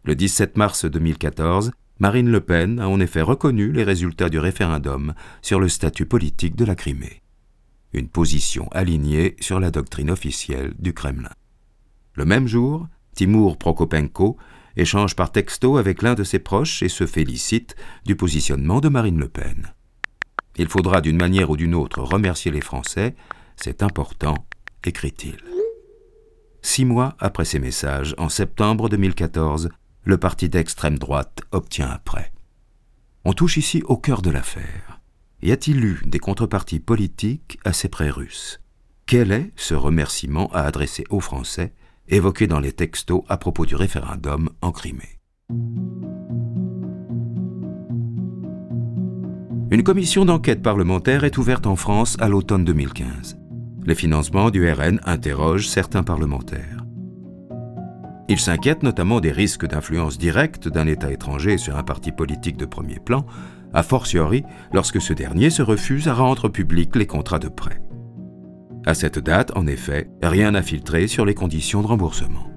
Le 0.03 0.15
17 0.15 0.57
mars 0.57 0.85
2014, 0.85 1.71
Marine 1.99 2.29
Le 2.29 2.41
Pen 2.41 2.79
a 2.79 2.87
en 2.87 2.99
effet 2.99 3.21
reconnu 3.21 3.71
les 3.71 3.83
résultats 3.83 4.29
du 4.29 4.39
référendum 4.39 5.13
sur 5.41 5.59
le 5.59 5.69
statut 5.69 6.05
politique 6.05 6.55
de 6.55 6.65
la 6.65 6.75
Crimée 6.75 7.21
une 7.93 8.07
position 8.07 8.67
alignée 8.71 9.35
sur 9.39 9.59
la 9.59 9.71
doctrine 9.71 10.11
officielle 10.11 10.73
du 10.79 10.93
Kremlin. 10.93 11.31
Le 12.15 12.25
même 12.25 12.47
jour, 12.47 12.87
Timur 13.13 13.57
Prokopenko 13.57 14.37
échange 14.77 15.15
par 15.15 15.31
texto 15.31 15.77
avec 15.77 16.01
l'un 16.01 16.13
de 16.13 16.23
ses 16.23 16.39
proches 16.39 16.81
et 16.83 16.89
se 16.89 17.05
félicite 17.05 17.75
du 18.05 18.15
positionnement 18.15 18.79
de 18.79 18.89
Marine 18.89 19.19
Le 19.19 19.27
Pen. 19.27 19.73
Il 20.55 20.69
faudra 20.69 21.01
d'une 21.01 21.17
manière 21.17 21.49
ou 21.49 21.57
d'une 21.57 21.75
autre 21.75 22.01
remercier 22.01 22.51
les 22.51 22.61
Français, 22.61 23.15
c'est 23.57 23.83
important, 23.83 24.35
écrit-il. 24.85 25.37
Six 26.61 26.85
mois 26.85 27.15
après 27.19 27.45
ces 27.45 27.59
messages, 27.59 28.15
en 28.17 28.29
septembre 28.29 28.89
2014, 28.89 29.69
le 30.03 30.17
parti 30.17 30.49
d'extrême 30.49 30.97
droite 30.97 31.41
obtient 31.51 31.89
un 31.89 31.97
prêt. 31.97 32.31
On 33.25 33.33
touche 33.33 33.57
ici 33.57 33.83
au 33.85 33.97
cœur 33.97 34.21
de 34.21 34.29
l'affaire. 34.29 35.01
Y 35.41 35.51
a-t-il 35.51 35.83
eu 35.83 36.01
des 36.05 36.19
contreparties 36.19 36.79
politiques 36.79 37.59
à 37.65 37.73
ces 37.73 37.89
prêts 37.89 38.09
russes? 38.09 38.59
Quel 39.05 39.31
est 39.31 39.51
ce 39.55 39.73
remerciement 39.73 40.51
à 40.53 40.61
adresser 40.61 41.03
aux 41.09 41.19
Français, 41.19 41.73
évoqué 42.09 42.47
dans 42.47 42.59
les 42.59 42.71
textos 42.71 43.23
à 43.27 43.37
propos 43.37 43.65
du 43.65 43.75
référendum 43.75 44.49
en 44.61 44.71
Crimée 44.71 45.19
Une 49.69 49.83
commission 49.83 50.23
d'enquête 50.23 50.61
parlementaire 50.61 51.25
est 51.25 51.37
ouverte 51.37 51.67
en 51.67 51.75
France 51.75 52.15
à 52.19 52.29
l'automne 52.29 52.63
2015. 52.63 53.37
Les 53.85 53.95
financements 53.95 54.49
du 54.49 54.69
RN 54.71 55.01
interrogent 55.03 55.67
certains 55.67 56.03
parlementaires. 56.03 56.85
Ils 58.29 58.39
s'inquiètent 58.39 58.83
notamment 58.83 59.19
des 59.19 59.31
risques 59.31 59.65
d'influence 59.65 60.17
directe 60.17 60.67
d'un 60.67 60.87
État 60.87 61.11
étranger 61.11 61.57
sur 61.57 61.77
un 61.77 61.83
parti 61.83 62.11
politique 62.11 62.57
de 62.57 62.65
premier 62.65 62.99
plan, 62.99 63.25
a 63.73 63.83
fortiori 63.83 64.43
lorsque 64.73 65.01
ce 65.01 65.13
dernier 65.13 65.49
se 65.49 65.61
refuse 65.61 66.07
à 66.07 66.13
rendre 66.13 66.47
public 66.49 66.95
les 66.95 67.07
contrats 67.07 67.39
de 67.39 67.49
prêt. 67.49 67.81
À 68.87 68.93
cette 68.93 69.19
date, 69.19 69.51
en 69.57 69.67
effet, 69.67 70.07
rien 70.23 70.51
n'a 70.51 70.61
filtré 70.61 71.07
sur 71.07 71.25
les 71.25 71.33
conditions 71.33 71.81
de 71.81 71.87
remboursement. 71.87 72.49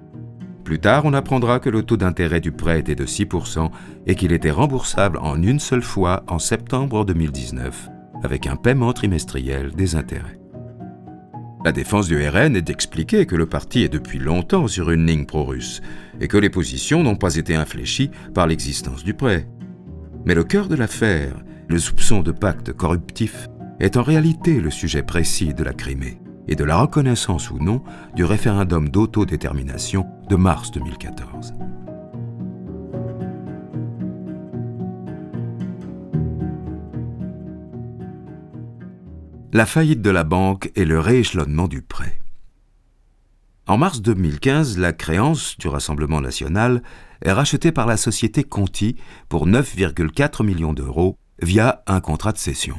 Plus 0.62 0.78
tard, 0.78 1.02
on 1.04 1.12
apprendra 1.12 1.58
que 1.58 1.68
le 1.68 1.82
taux 1.82 1.96
d'intérêt 1.96 2.38
du 2.38 2.52
prêt 2.52 2.78
était 2.78 2.94
de 2.94 3.04
6% 3.04 3.68
et 4.06 4.14
qu'il 4.14 4.30
était 4.30 4.52
remboursable 4.52 5.18
en 5.18 5.42
une 5.42 5.58
seule 5.58 5.82
fois 5.82 6.22
en 6.28 6.38
septembre 6.38 7.04
2019, 7.04 7.88
avec 8.22 8.46
un 8.46 8.54
paiement 8.54 8.92
trimestriel 8.92 9.72
des 9.72 9.96
intérêts. 9.96 10.38
La 11.64 11.72
défense 11.72 12.06
du 12.06 12.16
RN 12.24 12.54
est 12.54 12.62
d'expliquer 12.62 13.26
que 13.26 13.34
le 13.34 13.46
parti 13.46 13.82
est 13.82 13.88
depuis 13.88 14.20
longtemps 14.20 14.68
sur 14.68 14.92
une 14.92 15.06
ligne 15.06 15.26
pro-russe 15.26 15.80
et 16.20 16.28
que 16.28 16.38
les 16.38 16.48
positions 16.48 17.02
n'ont 17.02 17.16
pas 17.16 17.34
été 17.34 17.56
infléchies 17.56 18.12
par 18.34 18.46
l'existence 18.46 19.02
du 19.02 19.14
prêt. 19.14 19.48
Mais 20.24 20.36
le 20.36 20.44
cœur 20.44 20.68
de 20.68 20.76
l'affaire, 20.76 21.42
le 21.66 21.80
soupçon 21.80 22.20
de 22.20 22.30
pacte 22.30 22.72
corruptif, 22.72 23.48
est 23.80 23.96
en 23.96 24.02
réalité 24.02 24.60
le 24.60 24.70
sujet 24.70 25.02
précis 25.02 25.54
de 25.54 25.64
la 25.64 25.72
Crimée 25.72 26.20
et 26.46 26.54
de 26.54 26.64
la 26.64 26.76
reconnaissance 26.76 27.50
ou 27.50 27.58
non 27.58 27.82
du 28.14 28.24
référendum 28.24 28.88
d'autodétermination 28.88 30.06
de 30.28 30.36
mars 30.36 30.70
2014. 30.70 31.54
La 39.52 39.66
faillite 39.66 40.02
de 40.02 40.10
la 40.10 40.22
banque 40.22 40.70
et 40.76 40.84
le 40.84 41.00
rééchelonnement 41.00 41.66
du 41.66 41.82
prêt. 41.82 42.20
En 43.66 43.78
mars 43.78 44.00
2015, 44.02 44.78
la 44.78 44.92
créance 44.92 45.56
du 45.58 45.68
Rassemblement 45.68 46.20
national 46.20 46.82
est 47.22 47.32
rachetée 47.32 47.72
par 47.72 47.86
la 47.86 47.96
société 47.96 48.44
Conti 48.44 48.96
pour 49.28 49.46
9,4 49.46 50.44
millions 50.44 50.72
d'euros 50.72 51.16
via 51.42 51.82
un 51.86 52.00
contrat 52.00 52.32
de 52.32 52.38
cession. 52.38 52.76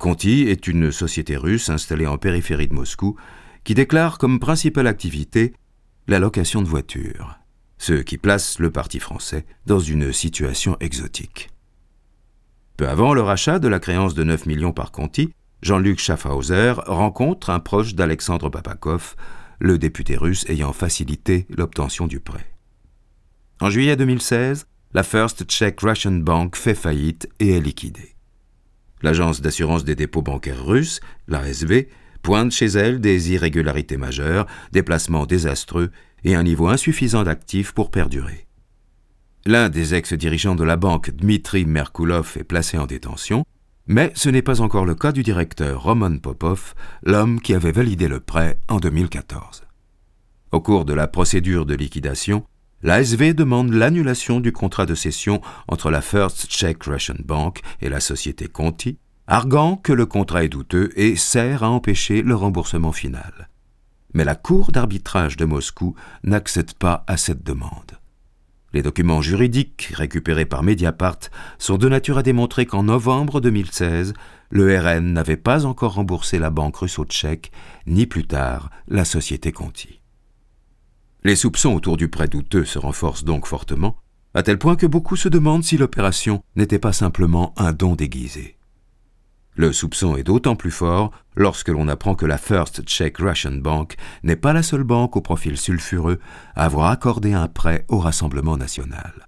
Conti 0.00 0.48
est 0.48 0.66
une 0.66 0.92
société 0.92 1.36
russe 1.36 1.68
installée 1.68 2.06
en 2.06 2.16
périphérie 2.16 2.68
de 2.68 2.74
Moscou 2.74 3.16
qui 3.64 3.74
déclare 3.74 4.16
comme 4.16 4.40
principale 4.40 4.86
activité 4.86 5.52
la 6.08 6.18
location 6.18 6.62
de 6.62 6.68
voitures, 6.68 7.38
ce 7.76 7.92
qui 7.92 8.16
place 8.16 8.58
le 8.60 8.70
parti 8.70 8.98
français 8.98 9.44
dans 9.66 9.78
une 9.78 10.10
situation 10.14 10.78
exotique. 10.80 11.50
Peu 12.78 12.88
avant 12.88 13.12
le 13.12 13.20
rachat 13.20 13.58
de 13.58 13.68
la 13.68 13.78
créance 13.78 14.14
de 14.14 14.24
9 14.24 14.46
millions 14.46 14.72
par 14.72 14.90
Conti, 14.90 15.34
Jean-Luc 15.60 16.00
Schaffhauser 16.00 16.72
rencontre 16.86 17.50
un 17.50 17.60
proche 17.60 17.94
d'Alexandre 17.94 18.48
Papakov, 18.48 19.16
le 19.58 19.76
député 19.76 20.16
russe 20.16 20.46
ayant 20.48 20.72
facilité 20.72 21.46
l'obtention 21.50 22.06
du 22.06 22.20
prêt. 22.20 22.46
En 23.60 23.68
juillet 23.68 23.96
2016, 23.96 24.66
la 24.94 25.02
First 25.02 25.44
Czech 25.46 25.78
Russian 25.82 26.20
Bank 26.20 26.56
fait 26.56 26.74
faillite 26.74 27.28
et 27.38 27.50
est 27.50 27.60
liquidée. 27.60 28.14
L'agence 29.02 29.40
d'assurance 29.40 29.84
des 29.84 29.94
dépôts 29.94 30.22
bancaires 30.22 30.64
russes, 30.64 31.00
l'ASV, 31.28 31.88
pointe 32.22 32.52
chez 32.52 32.66
elle 32.66 33.00
des 33.00 33.32
irrégularités 33.32 33.96
majeures, 33.96 34.46
des 34.72 34.82
placements 34.82 35.26
désastreux 35.26 35.90
et 36.24 36.34
un 36.34 36.42
niveau 36.42 36.68
insuffisant 36.68 37.22
d'actifs 37.22 37.72
pour 37.72 37.90
perdurer. 37.90 38.46
L'un 39.46 39.70
des 39.70 39.94
ex-dirigeants 39.94 40.54
de 40.54 40.64
la 40.64 40.76
banque, 40.76 41.10
Dmitri 41.10 41.64
Merkulov, 41.64 42.36
est 42.38 42.44
placé 42.44 42.76
en 42.76 42.86
détention, 42.86 43.44
mais 43.86 44.12
ce 44.14 44.28
n'est 44.28 44.42
pas 44.42 44.60
encore 44.60 44.84
le 44.84 44.94
cas 44.94 45.12
du 45.12 45.22
directeur 45.22 45.82
Roman 45.82 46.18
Popov, 46.18 46.74
l'homme 47.02 47.40
qui 47.40 47.54
avait 47.54 47.72
validé 47.72 48.06
le 48.06 48.20
prêt 48.20 48.60
en 48.68 48.78
2014. 48.78 49.64
Au 50.52 50.60
cours 50.60 50.84
de 50.84 50.92
la 50.92 51.08
procédure 51.08 51.64
de 51.64 51.74
liquidation, 51.74 52.44
l'ASV 52.82 53.34
demande 53.34 53.72
l'annulation 53.72 54.40
du 54.40 54.52
contrat 54.52 54.86
de 54.86 54.94
cession 54.94 55.40
entre 55.68 55.90
la 55.90 56.00
First 56.00 56.46
Czech 56.48 56.82
Russian 56.84 57.16
Bank 57.24 57.60
et 57.80 57.88
la 57.88 58.00
société 58.00 58.46
Conti, 58.48 58.98
arguant 59.26 59.76
que 59.76 59.92
le 59.92 60.06
contrat 60.06 60.44
est 60.44 60.48
douteux 60.48 60.90
et 60.96 61.16
sert 61.16 61.62
à 61.62 61.70
empêcher 61.70 62.22
le 62.22 62.34
remboursement 62.34 62.92
final. 62.92 63.48
Mais 64.14 64.24
la 64.24 64.34
Cour 64.34 64.72
d'arbitrage 64.72 65.36
de 65.36 65.44
Moscou 65.44 65.94
n'accède 66.24 66.74
pas 66.74 67.04
à 67.06 67.16
cette 67.16 67.44
demande. 67.44 68.00
Les 68.72 68.82
documents 68.82 69.20
juridiques 69.20 69.92
récupérés 69.94 70.46
par 70.46 70.62
Mediapart 70.62 71.18
sont 71.58 71.76
de 71.76 71.88
nature 71.88 72.18
à 72.18 72.22
démontrer 72.22 72.66
qu'en 72.66 72.84
novembre 72.84 73.40
2016, 73.40 74.14
le 74.50 74.78
RN 74.78 75.12
n'avait 75.12 75.36
pas 75.36 75.66
encore 75.66 75.94
remboursé 75.94 76.38
la 76.38 76.50
banque 76.50 76.76
russo-tchèque, 76.76 77.50
ni 77.86 78.06
plus 78.06 78.26
tard 78.26 78.70
la 78.88 79.04
société 79.04 79.52
Conti. 79.52 79.99
Les 81.22 81.36
soupçons 81.36 81.74
autour 81.74 81.98
du 81.98 82.08
prêt 82.08 82.28
douteux 82.28 82.64
se 82.64 82.78
renforcent 82.78 83.24
donc 83.24 83.46
fortement, 83.46 83.96
à 84.32 84.42
tel 84.42 84.58
point 84.58 84.76
que 84.76 84.86
beaucoup 84.86 85.16
se 85.16 85.28
demandent 85.28 85.64
si 85.64 85.76
l'opération 85.76 86.42
n'était 86.56 86.78
pas 86.78 86.94
simplement 86.94 87.52
un 87.58 87.72
don 87.72 87.94
déguisé. 87.94 88.56
Le 89.54 89.72
soupçon 89.74 90.16
est 90.16 90.22
d'autant 90.22 90.56
plus 90.56 90.70
fort 90.70 91.10
lorsque 91.36 91.68
l'on 91.68 91.88
apprend 91.88 92.14
que 92.14 92.24
la 92.24 92.38
First 92.38 92.86
Czech 92.86 93.18
Russian 93.18 93.56
Bank 93.56 93.96
n'est 94.22 94.36
pas 94.36 94.54
la 94.54 94.62
seule 94.62 94.84
banque 94.84 95.16
au 95.16 95.20
profil 95.20 95.58
sulfureux 95.58 96.20
à 96.54 96.64
avoir 96.64 96.90
accordé 96.90 97.34
un 97.34 97.48
prêt 97.48 97.84
au 97.88 97.98
Rassemblement 97.98 98.56
national. 98.56 99.26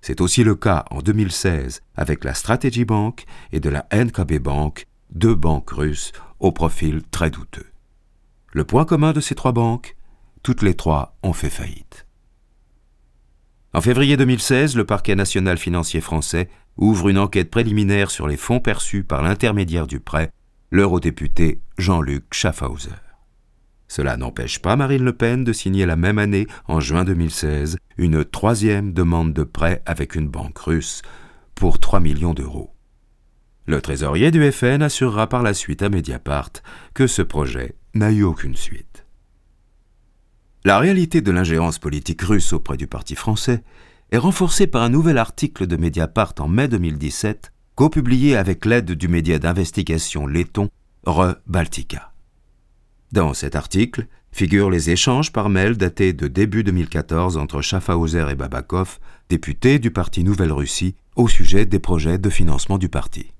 C'est 0.00 0.22
aussi 0.22 0.42
le 0.42 0.54
cas 0.54 0.86
en 0.90 1.02
2016 1.02 1.82
avec 1.96 2.24
la 2.24 2.32
Strategy 2.32 2.86
Bank 2.86 3.26
et 3.52 3.60
de 3.60 3.68
la 3.68 3.86
NKB 3.92 4.38
Bank, 4.38 4.86
deux 5.10 5.34
banques 5.34 5.70
russes 5.70 6.12
au 6.38 6.52
profil 6.52 7.02
très 7.10 7.28
douteux. 7.28 7.66
Le 8.52 8.64
point 8.64 8.86
commun 8.86 9.12
de 9.12 9.20
ces 9.20 9.34
trois 9.34 9.52
banques, 9.52 9.96
toutes 10.42 10.62
les 10.62 10.74
trois 10.74 11.16
ont 11.22 11.32
fait 11.32 11.50
faillite. 11.50 12.06
En 13.72 13.80
février 13.80 14.16
2016, 14.16 14.76
le 14.76 14.84
parquet 14.84 15.14
national 15.14 15.56
financier 15.56 16.00
français 16.00 16.48
ouvre 16.76 17.08
une 17.08 17.18
enquête 17.18 17.50
préliminaire 17.50 18.10
sur 18.10 18.26
les 18.26 18.36
fonds 18.36 18.60
perçus 18.60 19.04
par 19.04 19.22
l'intermédiaire 19.22 19.86
du 19.86 20.00
prêt, 20.00 20.32
l'eurodéputé 20.70 21.60
Jean-Luc 21.78 22.24
Schaffhauser. 22.32 22.90
Cela 23.86 24.16
n'empêche 24.16 24.60
pas 24.60 24.76
Marine 24.76 25.04
Le 25.04 25.12
Pen 25.12 25.44
de 25.44 25.52
signer 25.52 25.84
la 25.84 25.96
même 25.96 26.18
année, 26.18 26.46
en 26.66 26.80
juin 26.80 27.04
2016, 27.04 27.76
une 27.98 28.24
troisième 28.24 28.92
demande 28.92 29.32
de 29.32 29.44
prêt 29.44 29.82
avec 29.84 30.14
une 30.14 30.28
banque 30.28 30.58
russe 30.58 31.02
pour 31.54 31.80
3 31.80 32.00
millions 32.00 32.34
d'euros. 32.34 32.72
Le 33.66 33.80
trésorier 33.80 34.30
du 34.30 34.50
FN 34.50 34.82
assurera 34.82 35.28
par 35.28 35.42
la 35.42 35.54
suite 35.54 35.82
à 35.82 35.88
Mediapart 35.88 36.50
que 36.94 37.06
ce 37.06 37.22
projet 37.22 37.76
n'a 37.94 38.10
eu 38.10 38.22
aucune 38.22 38.56
suite. 38.56 38.89
La 40.62 40.78
réalité 40.78 41.22
de 41.22 41.30
l'ingérence 41.30 41.78
politique 41.78 42.20
russe 42.20 42.52
auprès 42.52 42.76
du 42.76 42.86
Parti 42.86 43.14
français 43.14 43.62
est 44.10 44.18
renforcée 44.18 44.66
par 44.66 44.82
un 44.82 44.90
nouvel 44.90 45.16
article 45.16 45.66
de 45.66 45.76
Mediapart 45.76 46.34
en 46.38 46.48
mai 46.48 46.68
2017, 46.68 47.50
co-publié 47.76 48.36
avec 48.36 48.66
l'aide 48.66 48.92
du 48.92 49.08
média 49.08 49.38
d'investigation 49.38 50.26
letton 50.26 50.68
Re 51.06 51.36
Baltica. 51.46 52.12
Dans 53.10 53.32
cet 53.32 53.56
article 53.56 54.06
figurent 54.32 54.68
les 54.68 54.90
échanges 54.90 55.32
par 55.32 55.48
mail 55.48 55.78
datés 55.78 56.12
de 56.12 56.28
début 56.28 56.62
2014 56.62 57.38
entre 57.38 57.62
Schaffhauser 57.62 58.26
et 58.30 58.34
Babakov, 58.34 58.98
députés 59.30 59.78
du 59.78 59.90
parti 59.90 60.24
Nouvelle 60.24 60.52
Russie, 60.52 60.94
au 61.16 61.26
sujet 61.26 61.64
des 61.64 61.78
projets 61.78 62.18
de 62.18 62.28
financement 62.28 62.76
du 62.76 62.90
parti. 62.90 63.32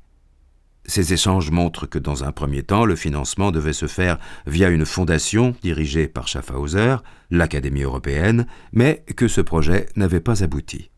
Ces 0.90 1.12
échanges 1.12 1.52
montrent 1.52 1.86
que 1.86 2.00
dans 2.00 2.24
un 2.24 2.32
premier 2.32 2.64
temps, 2.64 2.84
le 2.84 2.96
financement 2.96 3.52
devait 3.52 3.72
se 3.72 3.86
faire 3.86 4.18
via 4.48 4.70
une 4.70 4.84
fondation 4.84 5.54
dirigée 5.62 6.08
par 6.08 6.26
Schaffhauser, 6.26 6.96
l'Académie 7.30 7.82
européenne, 7.82 8.44
mais 8.72 9.04
que 9.14 9.28
ce 9.28 9.40
projet 9.40 9.86
n'avait 9.94 10.18
pas 10.18 10.42
abouti. 10.42 10.90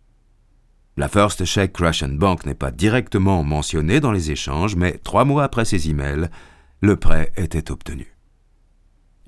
La 0.96 1.10
First 1.10 1.44
Czech 1.44 1.76
Russian 1.76 2.08
Bank 2.08 2.46
n'est 2.46 2.54
pas 2.54 2.70
directement 2.70 3.44
mentionnée 3.44 4.00
dans 4.00 4.12
les 4.12 4.30
échanges, 4.30 4.76
mais 4.76 4.92
trois 5.04 5.26
mois 5.26 5.44
après 5.44 5.66
ces 5.66 5.90
emails, 5.90 6.30
le 6.80 6.96
prêt 6.96 7.30
était 7.36 7.70
obtenu. 7.70 8.16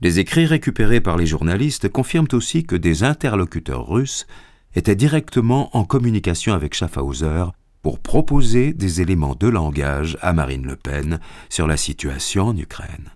Les 0.00 0.18
écrits 0.18 0.46
récupérés 0.46 1.02
par 1.02 1.18
les 1.18 1.26
journalistes 1.26 1.90
confirment 1.90 2.28
aussi 2.32 2.64
que 2.64 2.76
des 2.76 3.04
interlocuteurs 3.04 3.86
russes 3.86 4.26
étaient 4.74 4.96
directement 4.96 5.76
en 5.76 5.84
communication 5.84 6.54
avec 6.54 6.72
Schaffhauser 6.72 7.44
pour 7.84 8.00
proposer 8.00 8.72
des 8.72 9.02
éléments 9.02 9.36
de 9.38 9.46
langage 9.46 10.16
à 10.22 10.32
Marine 10.32 10.64
Le 10.64 10.74
Pen 10.74 11.20
sur 11.50 11.66
la 11.66 11.76
situation 11.76 12.46
en 12.46 12.56
Ukraine. 12.56 13.10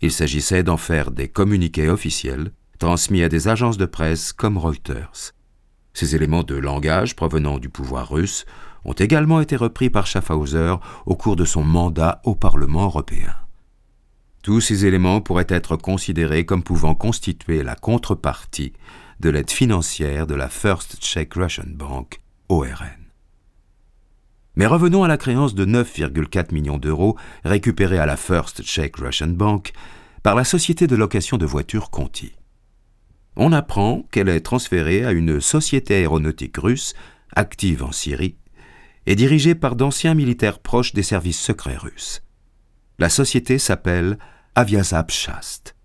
Il 0.00 0.10
s'agissait 0.10 0.62
d'en 0.62 0.78
faire 0.78 1.10
des 1.10 1.28
communiqués 1.28 1.90
officiels 1.90 2.50
transmis 2.78 3.22
à 3.22 3.28
des 3.28 3.46
agences 3.46 3.76
de 3.76 3.84
presse 3.84 4.32
comme 4.32 4.56
Reuters. 4.56 5.34
Ces 5.92 6.16
éléments 6.16 6.44
de 6.44 6.54
langage 6.54 7.14
provenant 7.14 7.58
du 7.58 7.68
pouvoir 7.68 8.10
russe 8.10 8.46
ont 8.86 8.94
également 8.94 9.42
été 9.42 9.54
repris 9.54 9.90
par 9.90 10.06
Schaffhauser 10.06 10.76
au 11.04 11.14
cours 11.14 11.36
de 11.36 11.44
son 11.44 11.62
mandat 11.62 12.22
au 12.24 12.34
Parlement 12.34 12.84
européen. 12.84 13.34
Tous 14.42 14.62
ces 14.62 14.86
éléments 14.86 15.20
pourraient 15.20 15.46
être 15.50 15.76
considérés 15.76 16.46
comme 16.46 16.62
pouvant 16.62 16.94
constituer 16.94 17.62
la 17.62 17.74
contrepartie 17.74 18.72
de 19.20 19.28
l'aide 19.28 19.50
financière 19.50 20.26
de 20.26 20.34
la 20.34 20.48
First 20.48 21.00
Czech 21.00 21.34
Russian 21.34 21.68
Bank, 21.68 22.22
ORN. 22.48 23.05
Mais 24.56 24.66
revenons 24.66 25.04
à 25.04 25.08
la 25.08 25.18
créance 25.18 25.54
de 25.54 25.66
9,4 25.66 26.52
millions 26.54 26.78
d'euros 26.78 27.16
récupérée 27.44 27.98
à 27.98 28.06
la 28.06 28.16
First 28.16 28.62
Czech 28.62 28.96
Russian 28.96 29.28
Bank 29.28 29.72
par 30.22 30.34
la 30.34 30.44
société 30.44 30.86
de 30.86 30.96
location 30.96 31.36
de 31.36 31.44
voitures 31.44 31.90
Conti. 31.90 32.32
On 33.36 33.52
apprend 33.52 34.06
qu'elle 34.10 34.30
est 34.30 34.40
transférée 34.40 35.04
à 35.04 35.12
une 35.12 35.42
société 35.42 35.96
aéronautique 35.96 36.56
russe 36.56 36.94
active 37.34 37.84
en 37.84 37.92
Syrie 37.92 38.36
et 39.04 39.14
dirigée 39.14 39.54
par 39.54 39.76
d'anciens 39.76 40.14
militaires 40.14 40.58
proches 40.58 40.94
des 40.94 41.02
services 41.02 41.40
secrets 41.40 41.76
russes. 41.76 42.22
La 42.98 43.10
société 43.10 43.58
s'appelle 43.58 44.16
Aviasap 44.54 45.10
Shast. 45.10 45.76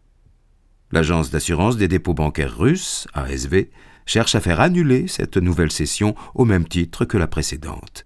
L'agence 0.94 1.30
d'assurance 1.30 1.76
des 1.76 1.90
dépôts 1.90 2.14
bancaires 2.14 2.58
russes, 2.58 3.06
ASV, 3.14 3.68
cherche 4.06 4.34
à 4.34 4.40
faire 4.40 4.62
annuler 4.62 5.10
cette 5.10 5.36
nouvelle 5.36 5.72
cession 5.72 6.16
au 6.36 6.46
même 6.46 6.68
titre 6.68 7.04
que 7.04 7.18
la 7.18 7.28
précédente 7.28 8.06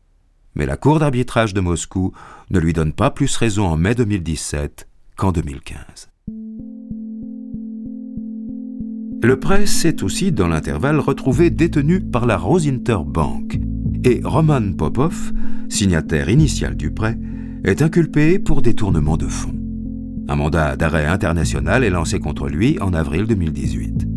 mais 0.55 0.65
la 0.65 0.77
Cour 0.77 0.99
d'arbitrage 0.99 1.53
de 1.53 1.61
Moscou 1.61 2.13
ne 2.49 2.59
lui 2.59 2.73
donne 2.73 2.93
pas 2.93 3.11
plus 3.11 3.35
raison 3.35 3.65
en 3.65 3.77
mai 3.77 3.95
2017 3.95 4.87
qu'en 5.15 5.31
2015. 5.31 6.09
Le 9.23 9.39
prêt 9.39 9.65
s'est 9.65 10.03
aussi, 10.03 10.31
dans 10.31 10.47
l'intervalle, 10.47 10.99
retrouvé 10.99 11.49
détenu 11.49 11.99
par 11.99 12.25
la 12.25 12.37
Rosinter 12.37 12.99
Bank, 13.05 13.59
et 14.03 14.21
Roman 14.23 14.73
Popov, 14.73 15.33
signataire 15.67 16.29
initial 16.29 16.77
du 16.77 16.91
prêt, 16.91 17.17
est 17.63 17.81
inculpé 17.81 18.37
pour 18.37 18.61
détournement 18.61 19.17
de 19.17 19.27
fonds. 19.27 19.55
Un 20.27 20.35
mandat 20.35 20.75
d'arrêt 20.75 21.05
international 21.05 21.83
est 21.83 21.89
lancé 21.89 22.19
contre 22.19 22.47
lui 22.47 22.79
en 22.81 22.93
avril 22.93 23.25
2018. 23.25 24.14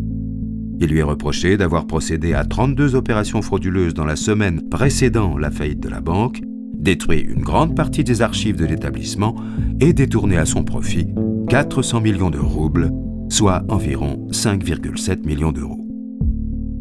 Il 0.81 0.91
lui 0.91 0.99
est 0.99 1.03
reproché 1.03 1.57
d'avoir 1.57 1.87
procédé 1.87 2.35
à 2.35 2.45
32 2.45 2.95
opérations 2.95 3.43
frauduleuses 3.43 3.95
dans 3.95 4.05
la 4.05 4.15
semaine 4.15 4.69
précédant 4.69 5.37
la 5.37 5.51
faillite 5.51 5.81
de 5.81 5.89
la 5.89 6.01
banque, 6.01 6.41
détruit 6.79 7.21
une 7.21 7.43
grande 7.43 7.75
partie 7.75 8.05
des 8.05 8.23
archives 8.23 8.57
de 8.57 8.65
l'établissement 8.65 9.35
et 9.81 9.93
détourné 9.93 10.37
à 10.37 10.47
son 10.47 10.63
profit 10.63 11.09
400 11.49 12.01
millions 12.01 12.31
de 12.31 12.39
roubles, 12.39 12.93
soit 13.29 13.65
environ 13.69 14.29
5,7 14.31 15.27
millions 15.27 15.51
d'euros. 15.51 15.85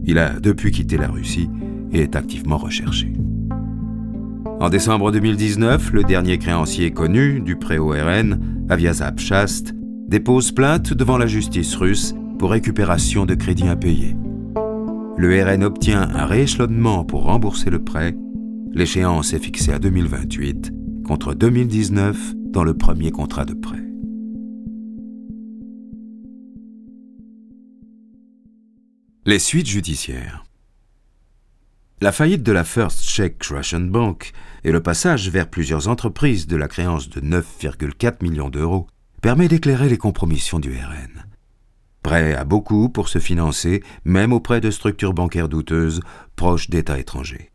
Il 0.05 0.19
a 0.19 0.39
depuis 0.39 0.71
quitté 0.71 0.97
la 0.97 1.07
Russie 1.07 1.49
et 1.91 2.01
est 2.01 2.15
activement 2.15 2.57
recherché. 2.57 3.13
En 4.59 4.69
décembre 4.69 5.11
2019, 5.11 5.91
le 5.93 6.03
dernier 6.03 6.37
créancier 6.37 6.91
connu 6.91 7.39
du 7.39 7.55
prêt 7.55 7.77
au 7.79 7.89
RN, 7.89 8.39
Aviazap 8.69 9.19
Shast, 9.19 9.73
dépose 10.07 10.51
plainte 10.51 10.93
devant 10.93 11.17
la 11.17 11.27
justice 11.27 11.75
russe 11.75 12.13
pour 12.37 12.51
récupération 12.51 13.25
de 13.25 13.35
crédits 13.35 13.67
impayés. 13.67 14.15
Le 15.17 15.43
RN 15.43 15.63
obtient 15.63 16.01
un 16.01 16.25
rééchelonnement 16.25 17.03
pour 17.03 17.23
rembourser 17.23 17.69
le 17.69 17.83
prêt. 17.83 18.15
L'échéance 18.71 19.33
est 19.33 19.39
fixée 19.39 19.73
à 19.73 19.79
2028 19.79 20.71
contre 21.07 21.33
2019 21.33 22.35
dans 22.51 22.63
le 22.63 22.75
premier 22.75 23.11
contrat 23.11 23.45
de 23.45 23.55
prêt. 23.55 23.83
Les 29.25 29.39
suites 29.39 29.67
judiciaires. 29.67 30.43
La 31.99 32.11
faillite 32.11 32.43
de 32.43 32.51
la 32.51 32.63
First 32.63 33.01
Czech 33.01 33.43
Russian 33.43 33.81
Bank 33.81 34.31
et 34.63 34.71
le 34.71 34.83
passage 34.83 35.31
vers 35.31 35.49
plusieurs 35.49 35.87
entreprises 35.87 36.45
de 36.45 36.55
la 36.55 36.67
créance 36.67 37.09
de 37.09 37.21
9,4 37.21 38.23
millions 38.23 38.49
d'euros 38.49 38.85
permet 39.21 39.47
d'éclairer 39.47 39.89
les 39.89 39.97
compromissions 39.97 40.59
du 40.59 40.71
RN 40.73 41.27
prêt 42.07 42.33
à 42.35 42.45
beaucoup 42.45 42.87
pour 42.87 43.09
se 43.09 43.19
financer, 43.19 43.83
même 44.05 44.31
auprès 44.31 44.61
de 44.61 44.71
structures 44.71 45.13
bancaires 45.13 45.49
douteuses 45.49 45.99
proches 46.37 46.69
d'États 46.69 46.99
étrangers. 46.99 47.51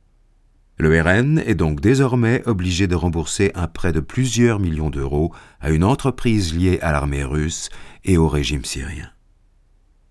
Le 0.76 1.00
RN 1.00 1.38
est 1.38 1.54
donc 1.54 1.80
désormais 1.80 2.42
obligé 2.44 2.86
de 2.86 2.94
rembourser 2.94 3.50
un 3.54 3.66
prêt 3.66 3.92
de 3.92 4.00
plusieurs 4.00 4.60
millions 4.60 4.90
d'euros 4.90 5.32
à 5.62 5.70
une 5.70 5.84
entreprise 5.84 6.54
liée 6.54 6.78
à 6.82 6.92
l'armée 6.92 7.24
russe 7.24 7.70
et 8.04 8.18
au 8.18 8.28
régime 8.28 8.66
syrien. 8.66 9.08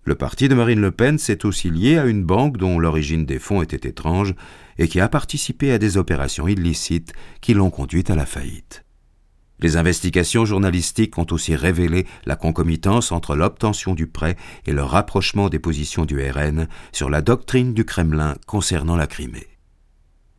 Le 0.02 0.16
parti 0.16 0.48
de 0.48 0.56
Marine 0.56 0.80
Le 0.80 0.90
Pen 0.90 1.18
s'est 1.18 1.46
aussi 1.46 1.70
lié 1.70 1.96
à 1.96 2.06
une 2.06 2.24
banque 2.24 2.56
dont 2.56 2.80
l'origine 2.80 3.24
des 3.24 3.38
fonds 3.38 3.62
était 3.62 3.88
étrange 3.88 4.34
et 4.76 4.88
qui 4.88 4.98
a 4.98 5.08
participé 5.08 5.70
à 5.70 5.78
des 5.78 5.98
opérations 5.98 6.48
illicites 6.48 7.12
qui 7.40 7.54
l'ont 7.54 7.70
conduite 7.70 8.10
à 8.10 8.16
la 8.16 8.26
faillite. 8.26 8.82
Les 9.62 9.76
investigations 9.76 10.44
journalistiques 10.44 11.16
ont 11.18 11.26
aussi 11.30 11.54
révélé 11.54 12.04
la 12.26 12.34
concomitance 12.34 13.12
entre 13.12 13.36
l'obtention 13.36 13.94
du 13.94 14.08
prêt 14.08 14.36
et 14.66 14.72
le 14.72 14.82
rapprochement 14.82 15.48
des 15.48 15.60
positions 15.60 16.04
du 16.04 16.20
RN 16.20 16.66
sur 16.90 17.08
la 17.08 17.22
doctrine 17.22 17.72
du 17.72 17.84
Kremlin 17.84 18.34
concernant 18.46 18.96
la 18.96 19.06
Crimée. 19.06 19.46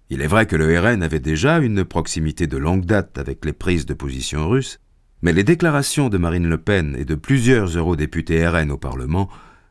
Il 0.09 0.21
est 0.21 0.27
vrai 0.27 0.45
que 0.45 0.57
le 0.57 0.77
RN 0.77 1.01
avait 1.01 1.21
déjà 1.21 1.59
une 1.59 1.85
proximité 1.85 2.47
de 2.47 2.57
longue 2.57 2.85
date 2.85 3.17
avec 3.17 3.45
les 3.45 3.53
prises 3.53 3.85
de 3.85 3.93
position 3.93 4.49
russes, 4.49 4.81
mais 5.21 5.31
les 5.31 5.45
déclarations 5.45 6.09
de 6.09 6.17
Marine 6.17 6.49
Le 6.49 6.57
Pen 6.57 6.93
et 6.99 7.05
de 7.05 7.15
plusieurs 7.15 7.77
eurodéputés 7.77 8.45
RN 8.45 8.71
au 8.71 8.77
Parlement 8.77 9.29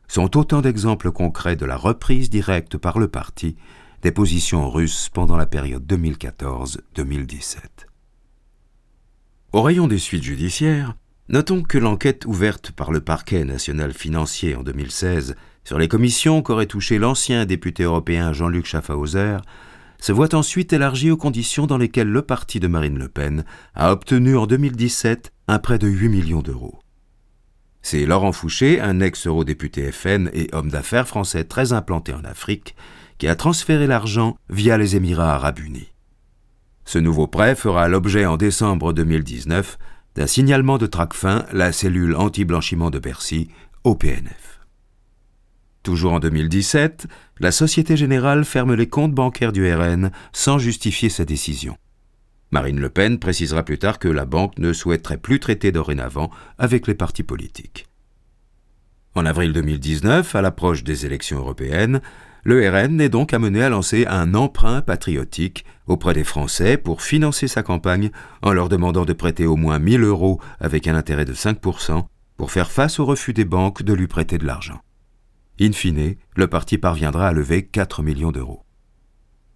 sont 0.09 0.38
autant 0.38 0.62
d'exemples 0.62 1.12
concrets 1.12 1.57
de 1.57 1.67
la 1.67 1.77
reprise 1.77 2.31
directe 2.31 2.79
par 2.79 2.99
le 2.99 3.09
parti 3.09 3.57
des 4.01 4.12
positions 4.12 4.71
russes 4.71 5.11
pendant 5.11 5.37
la 5.37 5.47
période 5.47 5.85
2014-2017. 5.87 7.91
Au 9.53 9.61
rayon 9.61 9.87
des 9.87 9.99
suites 9.99 10.23
judiciaires, 10.23 10.95
notons 11.29 11.62
que 11.62 11.77
l'enquête 11.77 12.25
ouverte 12.25 12.71
par 12.71 12.91
le 12.91 13.03
parquet 13.03 13.45
national 13.45 13.93
financier 13.93 14.57
en 14.57 14.62
2016 14.62 15.37
sur 15.62 15.79
les 15.79 15.88
commissions 15.88 16.41
qu'aurait 16.41 16.65
touché 16.65 16.99
l'ancien 16.99 17.45
député 17.45 17.83
européen 17.83 18.33
Jean-Luc 18.33 18.65
Schaffhauser 18.65 19.37
se 19.99 20.11
voit 20.11 20.35
ensuite 20.35 20.73
élargie 20.73 21.11
aux 21.11 21.19
conditions 21.19 21.67
dans 21.67 21.77
lesquelles 21.77 22.09
le 22.09 22.23
parti 22.23 22.61
de 22.61 22.67
Marine 22.67 22.99
Le 22.99 23.09
Pen 23.09 23.45
a 23.75 23.93
obtenu 23.93 24.38
en 24.38 24.47
2017 24.47 25.35
un 25.49 25.59
prêt 25.59 25.79
de 25.79 25.87
8 25.87 26.09
millions 26.09 26.41
d'euros. 26.41 26.79
C'est 27.83 28.07
Laurent 28.07 28.33
Fouché, 28.33 28.81
un 28.81 29.01
ex-eurodéputé 29.01 29.93
FN 29.93 30.31
et 30.33 30.49
homme 30.55 30.71
d'affaires 30.71 31.07
français 31.07 31.45
très 31.45 31.75
implanté 31.75 32.15
en 32.15 32.25
Afrique, 32.25 32.75
qui 33.19 33.29
a 33.29 33.37
transféré 33.37 33.87
l'argent 33.87 34.35
via 34.49 34.79
les 34.79 34.97
Émirats 34.97 35.35
arabes 35.35 35.59
unis. 35.59 35.91
Ce 36.85 36.99
nouveau 36.99 37.27
prêt 37.27 37.55
fera 37.55 37.88
l'objet 37.88 38.27
en 38.27 38.37
décembre 38.37 38.92
2019 38.92 39.79
d'un 40.14 40.27
signalement 40.27 40.79
de 40.79 40.87
Tracfin, 40.87 41.47
la 41.53 41.73
cellule 41.73 42.16
anti-blanchiment 42.16 42.90
de 42.90 42.99
Bercy, 42.99 43.49
au 43.85 43.95
PNF. 43.95 44.61
Toujours 45.83 46.12
en 46.12 46.21
2017, 46.21 47.07
la 47.40 47.51
Société 47.51 47.97
Générale 47.97 48.45
ferme 48.45 48.75
les 48.75 48.88
comptes 48.88 49.14
bancaires 49.14 49.53
du 49.53 49.73
RN 49.73 50.12
sans 50.33 50.59
justifier 50.59 51.09
sa 51.09 51.25
décision. 51.25 51.77
Marine 52.53 52.79
Le 52.79 52.90
Pen 52.90 53.18
précisera 53.18 53.64
plus 53.64 53.79
tard 53.79 53.99
que 53.99 54.09
la 54.09 54.27
banque 54.27 54.59
ne 54.59 54.73
souhaiterait 54.73 55.16
plus 55.16 55.40
traiter 55.40 55.73
dorénavant 55.73 56.31
avec 56.59 56.87
les 56.87 56.95
partis 56.95 57.23
politiques. 57.23 57.87
En 59.14 59.27
avril 59.27 59.53
2019, 59.53 60.35
à 60.37 60.42
l'approche 60.42 60.85
des 60.85 61.05
élections 61.05 61.38
européennes, 61.38 62.01
le 62.44 62.68
RN 62.68 63.00
est 63.00 63.09
donc 63.09 63.33
amené 63.33 63.62
à 63.62 63.68
lancer 63.68 64.05
un 64.07 64.35
emprunt 64.35 64.83
patriotique 64.83 65.64
auprès 65.87 66.12
des 66.12 66.24
Français 66.24 66.76
pour 66.76 67.02
financer 67.02 67.46
sa 67.46 67.62
campagne 67.62 68.11
en 68.42 68.52
leur 68.52 68.68
demandant 68.68 69.05
de 69.05 69.12
prêter 69.12 69.46
au 69.46 69.57
moins 69.57 69.78
1000 69.78 70.02
euros 70.02 70.40
avec 70.59 70.88
un 70.88 70.96
intérêt 70.96 71.24
de 71.24 71.35
5% 71.35 72.05
pour 72.37 72.50
faire 72.50 72.70
face 72.70 72.98
au 72.98 73.05
refus 73.05 73.33
des 73.33 73.44
banques 73.44 73.85
de 73.85 73.92
lui 73.92 74.09
prêter 74.09 74.38
de 74.38 74.46
l'argent. 74.46 74.81
In 75.61 75.72
fine, 75.72 76.16
le 76.35 76.46
parti 76.48 76.78
parviendra 76.78 77.28
à 77.28 77.33
lever 77.33 77.64
4 77.64 78.02
millions 78.02 78.33
d'euros. 78.33 78.64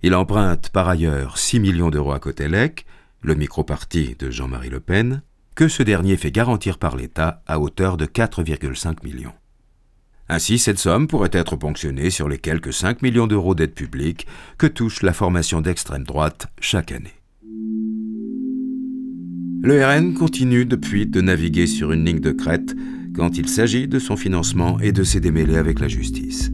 Il 0.03 0.15
emprunte 0.15 0.69
par 0.71 0.89
ailleurs 0.89 1.39
6 1.39 1.59
millions 1.59 1.91
d'euros 1.91 2.13
à 2.13 2.21
Cotelec, 2.21 2.87
le 3.23 3.35
micro-parti 3.35 4.15
de 4.17 4.31
Jean-Marie 4.31 4.71
Le 4.71 4.79
Pen, 4.79 5.23
que 5.57 5.67
ce 5.67 5.83
dernier 5.83 6.17
fait 6.17 6.31
garantir 6.31 6.79
par 6.79 6.97
l'État 6.97 7.43
à 7.47 7.59
hauteur 7.59 7.97
de 7.97 8.07
4,5 8.07 9.03
millions. 9.03 9.33
Ainsi, 10.29 10.59
cette 10.59 10.79
somme 10.79 11.07
pourrait 11.07 11.31
être 11.33 11.57
ponctionnée 11.57 12.11
sur 12.11 12.29
les 12.29 12.39
quelques 12.39 12.73
5 12.73 13.03
millions 13.03 13.27
d'euros 13.27 13.55
d'aide 13.55 13.75
publique 13.75 14.27
que 14.59 14.67
touche 14.67 15.03
la 15.03 15.13
formation 15.13 15.61
d'extrême 15.61 16.05
droite 16.05 16.49
chaque 16.61 16.91
année. 16.91 17.15
Le 19.63 19.85
RN 19.85 20.15
continue 20.15 20.65
depuis 20.65 21.07
de 21.07 21.21
naviguer 21.21 21.67
sur 21.67 21.93
une 21.93 22.05
ligne 22.05 22.21
de 22.21 22.33
crête 22.33 22.75
quand 23.15 23.39
il 23.39 23.49
s'agit 23.49 23.89
de 23.89 23.99
son 23.99 24.17
financement 24.17 24.79
et 24.81 24.93
de 24.93 25.03
ses 25.03 25.21
démêlés 25.21 25.57
avec 25.57 25.81
la 25.81 25.89
justice. 25.89 26.51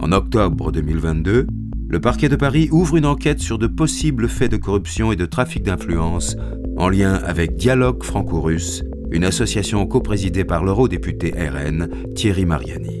En 0.00 0.12
octobre 0.12 0.70
2022, 0.72 1.46
le 1.88 2.00
parquet 2.00 2.28
de 2.28 2.36
Paris 2.36 2.68
ouvre 2.72 2.96
une 2.96 3.06
enquête 3.06 3.40
sur 3.40 3.58
de 3.58 3.66
possibles 3.66 4.28
faits 4.28 4.50
de 4.50 4.56
corruption 4.56 5.12
et 5.12 5.16
de 5.16 5.26
trafic 5.26 5.62
d'influence 5.62 6.36
en 6.76 6.88
lien 6.88 7.14
avec 7.14 7.56
Dialogue 7.56 8.02
franco-russe 8.02 8.82
une 9.10 9.24
association 9.24 9.86
coprésidée 9.86 10.44
par 10.44 10.64
l'eurodéputé 10.64 11.32
RN 11.32 11.88
Thierry 12.14 12.44
Mariani. 12.44 12.98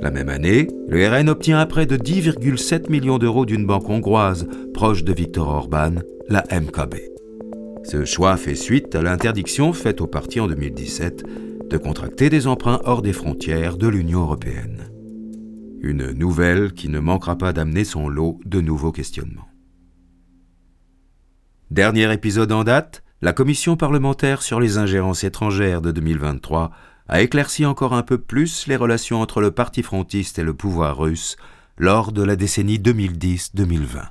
La 0.00 0.10
même 0.10 0.28
année, 0.28 0.68
le 0.88 1.06
RN 1.06 1.28
obtient 1.28 1.60
un 1.60 1.66
prêt 1.66 1.86
de 1.86 1.96
10,7 1.96 2.90
millions 2.90 3.18
d'euros 3.18 3.44
d'une 3.44 3.66
banque 3.66 3.88
hongroise 3.88 4.46
proche 4.72 5.04
de 5.04 5.12
Viktor 5.12 5.48
Orban, 5.48 5.96
la 6.28 6.44
MKB. 6.50 6.94
Ce 7.84 8.04
choix 8.04 8.36
fait 8.36 8.54
suite 8.54 8.94
à 8.94 9.02
l'interdiction 9.02 9.72
faite 9.72 10.00
au 10.00 10.06
parti 10.06 10.40
en 10.40 10.46
2017 10.46 11.24
de 11.68 11.76
contracter 11.76 12.30
des 12.30 12.46
emprunts 12.46 12.80
hors 12.84 13.02
des 13.02 13.12
frontières 13.12 13.76
de 13.76 13.88
l'Union 13.88 14.20
européenne. 14.22 14.90
Une 15.80 16.10
nouvelle 16.12 16.72
qui 16.72 16.88
ne 16.88 16.98
manquera 16.98 17.36
pas 17.36 17.52
d'amener 17.52 17.84
son 17.84 18.08
lot 18.08 18.38
de 18.44 18.60
nouveaux 18.60 18.92
questionnements. 18.92 19.48
Dernier 21.70 22.12
épisode 22.12 22.52
en 22.52 22.64
date, 22.64 23.02
la 23.22 23.34
commission 23.34 23.76
parlementaire 23.76 24.40
sur 24.40 24.60
les 24.60 24.78
ingérences 24.78 25.24
étrangères 25.24 25.82
de 25.82 25.90
2023 25.90 26.70
a 27.08 27.20
éclairci 27.20 27.66
encore 27.66 27.92
un 27.92 28.02
peu 28.02 28.16
plus 28.16 28.66
les 28.66 28.76
relations 28.76 29.20
entre 29.20 29.42
le 29.42 29.50
parti 29.50 29.82
frontiste 29.82 30.38
et 30.38 30.42
le 30.42 30.54
pouvoir 30.54 30.96
russe 30.96 31.36
lors 31.76 32.12
de 32.12 32.22
la 32.22 32.36
décennie 32.36 32.78
2010-2020. 32.78 34.08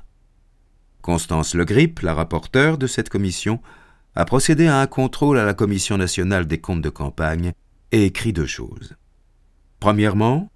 Constance 1.02 1.54
Le 1.54 1.64
Grip, 1.64 2.00
la 2.00 2.14
rapporteure 2.14 2.78
de 2.78 2.86
cette 2.86 3.08
commission, 3.08 3.60
a 4.14 4.24
procédé 4.24 4.68
à 4.68 4.80
un 4.80 4.86
contrôle 4.86 5.38
à 5.38 5.44
la 5.44 5.54
Commission 5.54 5.96
nationale 5.96 6.46
des 6.46 6.58
comptes 6.58 6.82
de 6.82 6.90
campagne 6.90 7.52
et 7.90 8.04
écrit 8.04 8.32
deux 8.32 8.46
choses. 8.46 8.94
Premièrement, 9.80 10.50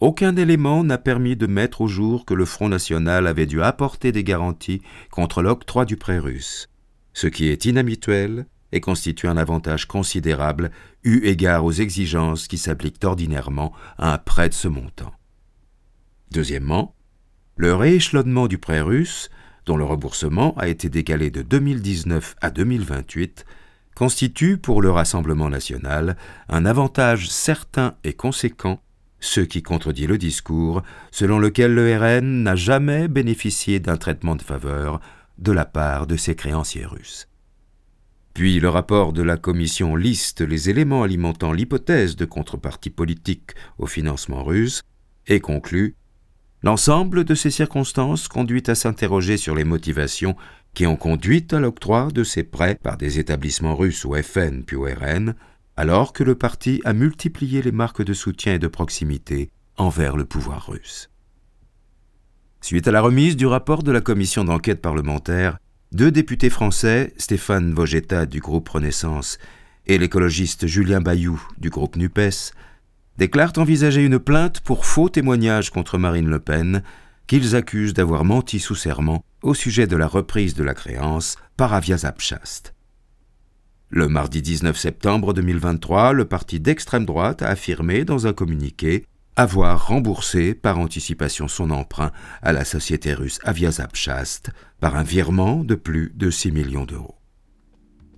aucun 0.00 0.34
élément 0.36 0.82
n'a 0.82 0.98
permis 0.98 1.36
de 1.36 1.46
mettre 1.46 1.82
au 1.82 1.88
jour 1.88 2.24
que 2.24 2.34
le 2.34 2.46
Front 2.46 2.68
national 2.68 3.26
avait 3.26 3.46
dû 3.46 3.62
apporter 3.62 4.12
des 4.12 4.24
garanties 4.24 4.82
contre 5.10 5.40
l'octroi 5.40 5.84
du 5.84 5.96
prêt 5.96 6.18
russe, 6.18 6.69
ce 7.12 7.26
qui 7.26 7.48
est 7.48 7.64
inhabituel 7.64 8.46
et 8.72 8.80
constitue 8.80 9.28
un 9.28 9.36
avantage 9.36 9.86
considérable 9.86 10.70
eu 11.02 11.26
égard 11.26 11.64
aux 11.64 11.72
exigences 11.72 12.46
qui 12.46 12.58
s'appliquent 12.58 13.04
ordinairement 13.04 13.72
à 13.98 14.12
un 14.14 14.18
prêt 14.18 14.48
de 14.48 14.54
ce 14.54 14.68
montant. 14.68 15.12
Deuxièmement, 16.30 16.94
le 17.56 17.74
rééchelonnement 17.74 18.46
du 18.46 18.58
prêt 18.58 18.80
russe, 18.80 19.28
dont 19.66 19.76
le 19.76 19.84
remboursement 19.84 20.56
a 20.56 20.68
été 20.68 20.88
décalé 20.88 21.30
de 21.30 21.42
2019 21.42 22.36
à 22.40 22.50
2028, 22.50 23.44
constitue 23.94 24.56
pour 24.56 24.80
le 24.80 24.90
Rassemblement 24.90 25.50
national 25.50 26.16
un 26.48 26.64
avantage 26.64 27.28
certain 27.28 27.96
et 28.04 28.12
conséquent, 28.12 28.80
ce 29.18 29.40
qui 29.40 29.62
contredit 29.62 30.06
le 30.06 30.16
discours 30.16 30.82
selon 31.10 31.38
lequel 31.38 31.74
le 31.74 31.94
RN 31.98 32.42
n'a 32.42 32.56
jamais 32.56 33.08
bénéficié 33.08 33.78
d'un 33.78 33.98
traitement 33.98 34.36
de 34.36 34.42
faveur 34.42 35.00
de 35.40 35.52
la 35.52 35.64
part 35.64 36.06
de 36.06 36.16
ses 36.16 36.34
créanciers 36.34 36.86
russes. 36.86 37.26
Puis 38.34 38.60
le 38.60 38.68
rapport 38.68 39.12
de 39.12 39.22
la 39.22 39.36
Commission 39.36 39.96
liste 39.96 40.40
les 40.40 40.70
éléments 40.70 41.02
alimentant 41.02 41.52
l'hypothèse 41.52 42.16
de 42.16 42.24
contrepartie 42.24 42.90
politique 42.90 43.52
au 43.78 43.86
financement 43.86 44.44
russe 44.44 44.82
et 45.26 45.40
conclut 45.40 45.96
L'ensemble 46.62 47.24
de 47.24 47.34
ces 47.34 47.50
circonstances 47.50 48.28
conduit 48.28 48.62
à 48.66 48.74
s'interroger 48.74 49.38
sur 49.38 49.54
les 49.54 49.64
motivations 49.64 50.36
qui 50.74 50.86
ont 50.86 50.96
conduit 50.96 51.46
à 51.52 51.58
l'octroi 51.58 52.08
de 52.12 52.22
ces 52.22 52.44
prêts 52.44 52.78
par 52.80 52.98
des 52.98 53.18
établissements 53.18 53.74
russes 53.74 54.04
au 54.04 54.14
FN 54.14 54.62
puis 54.64 54.76
au 54.76 54.84
RN, 54.84 55.34
alors 55.76 56.12
que 56.12 56.22
le 56.22 56.34
parti 56.34 56.82
a 56.84 56.92
multiplié 56.92 57.62
les 57.62 57.72
marques 57.72 58.04
de 58.04 58.12
soutien 58.12 58.54
et 58.54 58.58
de 58.58 58.68
proximité 58.68 59.50
envers 59.78 60.16
le 60.16 60.26
pouvoir 60.26 60.66
russe. 60.70 61.08
Suite 62.62 62.86
à 62.86 62.92
la 62.92 63.00
remise 63.00 63.36
du 63.36 63.46
rapport 63.46 63.82
de 63.82 63.90
la 63.90 64.00
commission 64.00 64.44
d'enquête 64.44 64.82
parlementaire, 64.82 65.58
deux 65.92 66.10
députés 66.10 66.50
français, 66.50 67.12
Stéphane 67.16 67.72
Vogetta 67.72 68.26
du 68.26 68.40
groupe 68.40 68.68
Renaissance 68.68 69.38
et 69.86 69.98
l'écologiste 69.98 70.66
Julien 70.66 71.00
Bayou 71.00 71.42
du 71.58 71.70
groupe 71.70 71.96
NUPES, 71.96 72.52
déclarent 73.16 73.54
envisager 73.56 74.04
une 74.04 74.18
plainte 74.18 74.60
pour 74.60 74.84
faux 74.84 75.08
témoignage 75.08 75.70
contre 75.70 75.98
Marine 75.98 76.28
Le 76.28 76.38
Pen, 76.38 76.82
qu'ils 77.26 77.56
accusent 77.56 77.94
d'avoir 77.94 78.24
menti 78.24 78.60
sous 78.60 78.74
serment 78.74 79.24
au 79.42 79.54
sujet 79.54 79.86
de 79.86 79.96
la 79.96 80.06
reprise 80.06 80.54
de 80.54 80.62
la 80.62 80.74
créance 80.74 81.36
par 81.56 81.72
Avias 81.72 82.04
Abchast. 82.04 82.74
Le 83.88 84.06
mardi 84.06 84.42
19 84.42 84.76
septembre 84.76 85.32
2023, 85.32 86.12
le 86.12 86.24
parti 86.26 86.60
d'extrême 86.60 87.06
droite 87.06 87.42
a 87.42 87.48
affirmé 87.48 88.04
dans 88.04 88.26
un 88.26 88.32
communiqué 88.32 89.04
avoir 89.36 89.88
remboursé 89.88 90.54
par 90.54 90.78
anticipation 90.78 91.48
son 91.48 91.70
emprunt 91.70 92.12
à 92.42 92.52
la 92.52 92.64
société 92.64 93.14
russe 93.14 93.38
Aviasapchast 93.44 94.50
par 94.80 94.96
un 94.96 95.02
virement 95.02 95.64
de 95.64 95.74
plus 95.74 96.12
de 96.14 96.30
6 96.30 96.52
millions 96.52 96.84
d'euros. 96.84 97.16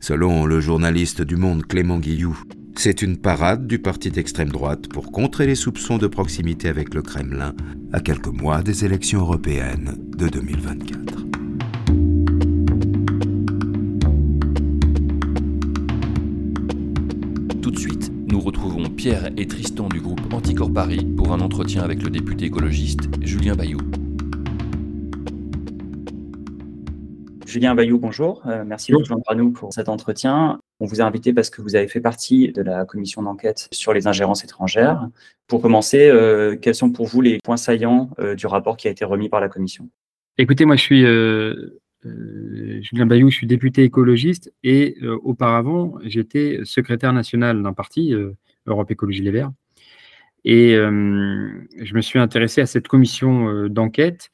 Selon 0.01 0.47
le 0.47 0.61
journaliste 0.61 1.23
du 1.23 1.37
Monde 1.37 1.65
Clément 1.65 1.99
Guillou, 1.99 2.37
c'est 2.77 3.03
une 3.03 3.19
parade 3.19 3.67
du 3.67 3.79
parti 3.79 4.11
d'extrême 4.11 4.49
droite 4.49 4.89
pour 4.89 5.13
contrer 5.13 5.47
les 5.47 5.55
soupçons 5.55 5.99
de 5.99 6.07
proximité 6.07 6.69
avec 6.69 6.95
le 6.95 7.03
Kremlin 7.03 7.55
à 7.93 8.01
quelques 8.01 8.27
mois 8.27 8.63
des 8.63 8.85
élections 8.85 9.21
européennes 9.21 9.95
de 10.17 10.29
2024. 10.29 11.23
Tout 17.61 17.71
de 17.71 17.79
suite, 17.79 18.11
nous 18.33 18.41
retrouvons 18.41 18.89
Pierre 18.89 19.29
et 19.37 19.47
Tristan 19.47 19.91
du 19.91 20.01
groupe 20.01 20.33
Anticorps 20.33 20.73
Paris 20.73 21.05
pour 21.19 21.35
un 21.35 21.41
entretien 21.41 21.83
avec 21.83 22.03
le 22.03 22.09
député 22.09 22.47
écologiste 22.47 23.01
Julien 23.21 23.55
Bayou. 23.55 23.77
Julien 27.45 27.75
Bayou, 27.75 27.99
bonjour. 27.99 28.43
Euh, 28.47 28.65
merci 28.67 28.91
de 28.91 28.97
vous 28.97 29.05
joindre 29.05 29.25
à 29.29 29.35
nous 29.35 29.51
pour 29.51 29.75
cet 29.75 29.91
entretien. 29.91 30.61
On 30.81 30.87
vous 30.87 31.03
a 31.03 31.05
invité 31.05 31.35
parce 31.35 31.51
que 31.51 31.61
vous 31.61 31.77
avez 31.77 31.89
fait 31.89 32.01
partie 32.01 32.53
de 32.53 32.63
la 32.63 32.87
commission 32.87 33.23
d'enquête 33.23 33.69
sur 33.71 33.93
les 33.93 34.07
ingérences 34.07 34.45
étrangères. 34.45 35.07
Pour 35.47 35.61
commencer, 35.61 36.09
euh, 36.09 36.57
quels 36.57 36.75
sont 36.75 36.91
pour 36.91 37.09
vous 37.09 37.21
les 37.21 37.39
points 37.45 37.59
saillants 37.59 38.09
euh, 38.19 38.35
du 38.35 38.47
rapport 38.47 38.79
qui 38.79 38.89
a 38.89 38.91
été 38.91 39.05
remis 39.05 39.29
par 39.29 39.43
la 39.43 39.51
commission? 39.51 39.91
Écoutez, 40.39 40.65
moi 40.65 40.77
je 40.77 40.83
suis 40.83 41.05
Julien 42.05 43.07
Bayou, 43.07 43.31
je 43.31 43.37
suis 43.37 43.47
député 43.47 43.85
écologiste 43.85 44.53
et 44.65 44.97
auparavant 45.23 45.99
j'étais 46.03 46.61
secrétaire 46.65 47.13
national 47.13 47.63
d'un 47.63 47.73
parti, 47.73 48.15
Europe 48.67 48.91
Écologie 48.91 49.23
Les 49.23 49.31
Verts. 49.31 49.53
Et 50.45 50.73
je 50.75 51.95
me 51.95 52.01
suis 52.01 52.19
intéressé 52.19 52.61
à 52.61 52.67
cette 52.67 52.89
commission 52.89 53.69
d'enquête 53.69 54.31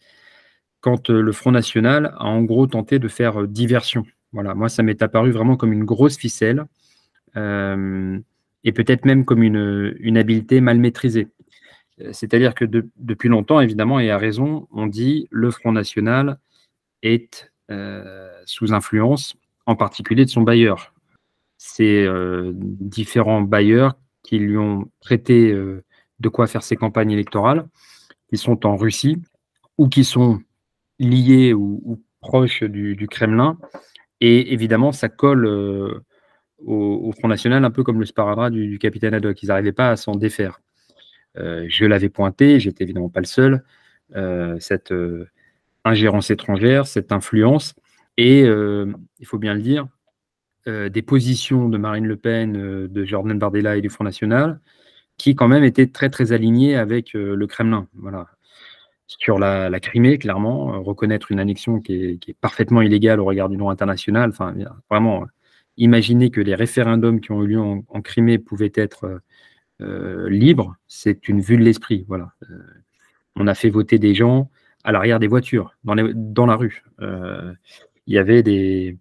quand 0.80 1.10
le 1.10 1.32
Front 1.32 1.50
National 1.50 2.14
a 2.16 2.24
en 2.24 2.42
gros 2.42 2.66
tenté 2.66 2.98
de 2.98 3.08
faire 3.08 3.46
diversion. 3.46 4.04
Voilà, 4.32 4.54
moi, 4.54 4.68
ça 4.68 4.82
m'est 4.82 5.02
apparu 5.02 5.30
vraiment 5.30 5.56
comme 5.56 5.72
une 5.72 5.84
grosse 5.84 6.16
ficelle 6.16 6.64
et 7.36 8.72
peut-être 8.72 9.04
même 9.04 9.24
comme 9.24 9.42
une, 9.42 10.16
habileté 10.16 10.60
mal 10.60 10.78
maîtrisée. 10.78 11.28
C'est-à-dire 12.12 12.54
que 12.54 12.64
depuis 12.64 13.28
longtemps, 13.28 13.60
évidemment, 13.60 13.98
et 13.98 14.10
à 14.10 14.18
raison, 14.18 14.68
on 14.70 14.86
dit 14.86 15.26
le 15.30 15.50
Front 15.50 15.72
National 15.72 16.38
est 17.02 17.50
sous 18.46 18.72
influence, 18.72 19.36
en 19.66 19.76
particulier 19.76 20.24
de 20.24 20.30
son 20.30 20.42
bailleur. 20.42 20.94
Ces 21.58 22.08
différents 22.54 23.42
bailleurs 23.42 23.98
qui 24.22 24.38
lui 24.38 24.56
ont 24.56 24.90
prêté 25.00 25.52
de 26.20 26.28
quoi 26.28 26.46
faire 26.46 26.62
ses 26.62 26.76
campagnes 26.76 27.10
électorales, 27.10 27.66
qui 28.28 28.36
sont 28.36 28.66
en 28.66 28.76
Russie 28.76 29.18
ou 29.76 29.88
qui 29.88 30.04
sont 30.04 30.40
liés 30.98 31.52
ou, 31.54 32.02
proches 32.20 32.64
du, 32.64 33.06
Kremlin. 33.08 33.58
Et 34.20 34.52
évidemment, 34.52 34.90
ça 34.90 35.08
colle 35.08 35.46
euh, 35.46 36.00
au, 36.58 37.12
Front 37.12 37.28
National 37.28 37.64
un 37.64 37.70
peu 37.70 37.84
comme 37.84 38.00
le 38.00 38.06
sparadrap 38.06 38.50
du, 38.50 38.78
capitaine 38.78 39.14
Haddock. 39.14 39.42
Ils 39.42 39.46
n'arrivaient 39.46 39.72
pas 39.72 39.90
à 39.90 39.96
s'en 39.96 40.12
défaire. 40.12 40.60
Euh, 41.36 41.66
je 41.68 41.84
l'avais 41.84 42.08
pointé, 42.08 42.58
j'étais 42.58 42.84
évidemment 42.84 43.10
pas 43.10 43.20
le 43.20 43.26
seul, 43.26 43.64
euh, 44.16 44.58
ingérence 45.84 46.30
étrangère, 46.30 46.86
cette 46.86 47.12
influence, 47.12 47.74
et 48.16 48.40
il 48.40 49.26
faut 49.26 49.38
bien 49.38 49.54
le 49.54 49.60
dire, 49.60 49.86
des 50.66 51.02
positions 51.02 51.68
de 51.68 51.78
Marine 51.78 52.06
Le 52.06 52.16
Pen, 52.16 52.52
de 52.52 53.04
Jordan 53.04 53.38
Bardella 53.38 53.76
et 53.76 53.80
du 53.80 53.88
Front 53.88 54.04
National, 54.04 54.60
qui 55.16 55.34
quand 55.34 55.48
même 55.48 55.64
étaient 55.64 55.86
très 55.86 56.10
très 56.10 56.32
alignées 56.32 56.76
avec 56.76 57.12
le 57.12 57.46
Kremlin. 57.46 57.86
Voilà 57.94 58.26
sur 59.08 59.38
la, 59.38 59.80
Crimée, 59.80 60.18
clairement, 60.18 60.74
euh, 60.74 60.78
reconnaître 60.78 61.32
une 61.32 61.40
annexion 61.40 61.80
qui 61.80 62.20
est, 62.26 62.34
parfaitement 62.40 62.82
illégale 62.82 63.20
au 63.20 63.24
regard 63.24 63.48
du 63.48 63.56
droit 63.56 63.72
international. 63.72 64.30
Enfin, 64.30 64.54
vraiment, 64.90 65.22
euh, 65.22 65.26
imaginer 65.78 66.30
que 66.30 66.40
les 66.40 66.54
référendums 66.54 67.20
qui 67.20 67.32
ont 67.32 67.42
eu 67.42 67.48
lieu 67.48 67.60
en, 67.60 68.02
Crimée 68.02 68.38
pouvaient 68.38 68.72
être 68.74 69.20
euh, 69.80 70.28
libres, 70.28 70.76
c'est 70.86 71.28
une 71.28 71.40
vue 71.40 71.56
de 71.56 71.62
l'esprit. 71.62 72.04
Voilà. 72.08 72.32
on 73.36 73.46
a 73.46 73.54
fait 73.54 73.70
voter 73.70 73.98
des 73.98 74.14
gens 74.14 74.50
à 74.88 74.92
l'arrière 74.92 75.18
des 75.18 75.26
voitures, 75.26 75.74
dans, 75.84 75.94
dans 76.14 76.46
la 76.46 76.56
rue. 76.56 76.82
il 77.00 78.14
y 78.14 78.18
avait 78.18 78.42
des, 78.42 78.96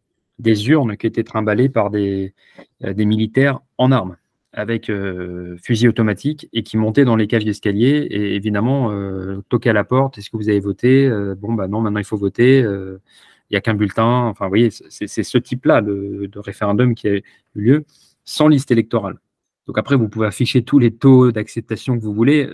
urnes 0.69 0.97
qui 0.97 1.07
étaient 1.07 1.23
trimballées 1.23 1.69
par 1.69 1.89
des, 1.89 2.33
des 2.81 3.05
militaires 3.05 3.59
en 3.77 3.91
armes 3.91 4.17
avec 4.57 4.89
euh, 4.89 5.55
fusil 5.61 5.87
automatique 5.87 6.49
et 6.51 6.63
qui 6.63 6.77
montait 6.77 7.05
dans 7.05 7.15
les 7.15 7.27
cages 7.27 7.45
d'escalier 7.45 8.07
et 8.09 8.35
évidemment 8.35 8.91
euh, 8.91 9.41
toquait 9.49 9.69
à 9.69 9.73
la 9.73 9.83
porte. 9.83 10.17
Est-ce 10.17 10.31
que 10.31 10.37
vous 10.37 10.49
avez 10.49 10.59
voté? 10.59 11.05
Euh, 11.05 11.35
Bon, 11.35 11.53
bah 11.53 11.67
non, 11.67 11.79
maintenant 11.79 11.99
il 11.99 12.05
faut 12.05 12.17
voter. 12.17 12.61
Il 12.61 13.53
n'y 13.53 13.57
a 13.57 13.61
qu'un 13.61 13.75
bulletin. 13.75 14.25
Enfin, 14.25 14.45
vous 14.45 14.49
voyez, 14.49 14.69
c'est 14.71 15.23
ce 15.23 15.37
type-là 15.37 15.81
de, 15.81 16.29
référendum 16.37 16.95
qui 16.95 17.07
a 17.07 17.15
eu 17.15 17.23
lieu 17.53 17.85
sans 18.25 18.47
liste 18.47 18.71
électorale. 18.71 19.19
Donc 19.67 19.77
après, 19.77 19.95
vous 19.95 20.09
pouvez 20.09 20.27
afficher 20.27 20.63
tous 20.63 20.79
les 20.79 20.95
taux 20.95 21.31
d'acceptation 21.31 21.97
que 21.97 22.03
vous 22.03 22.13
voulez. 22.13 22.49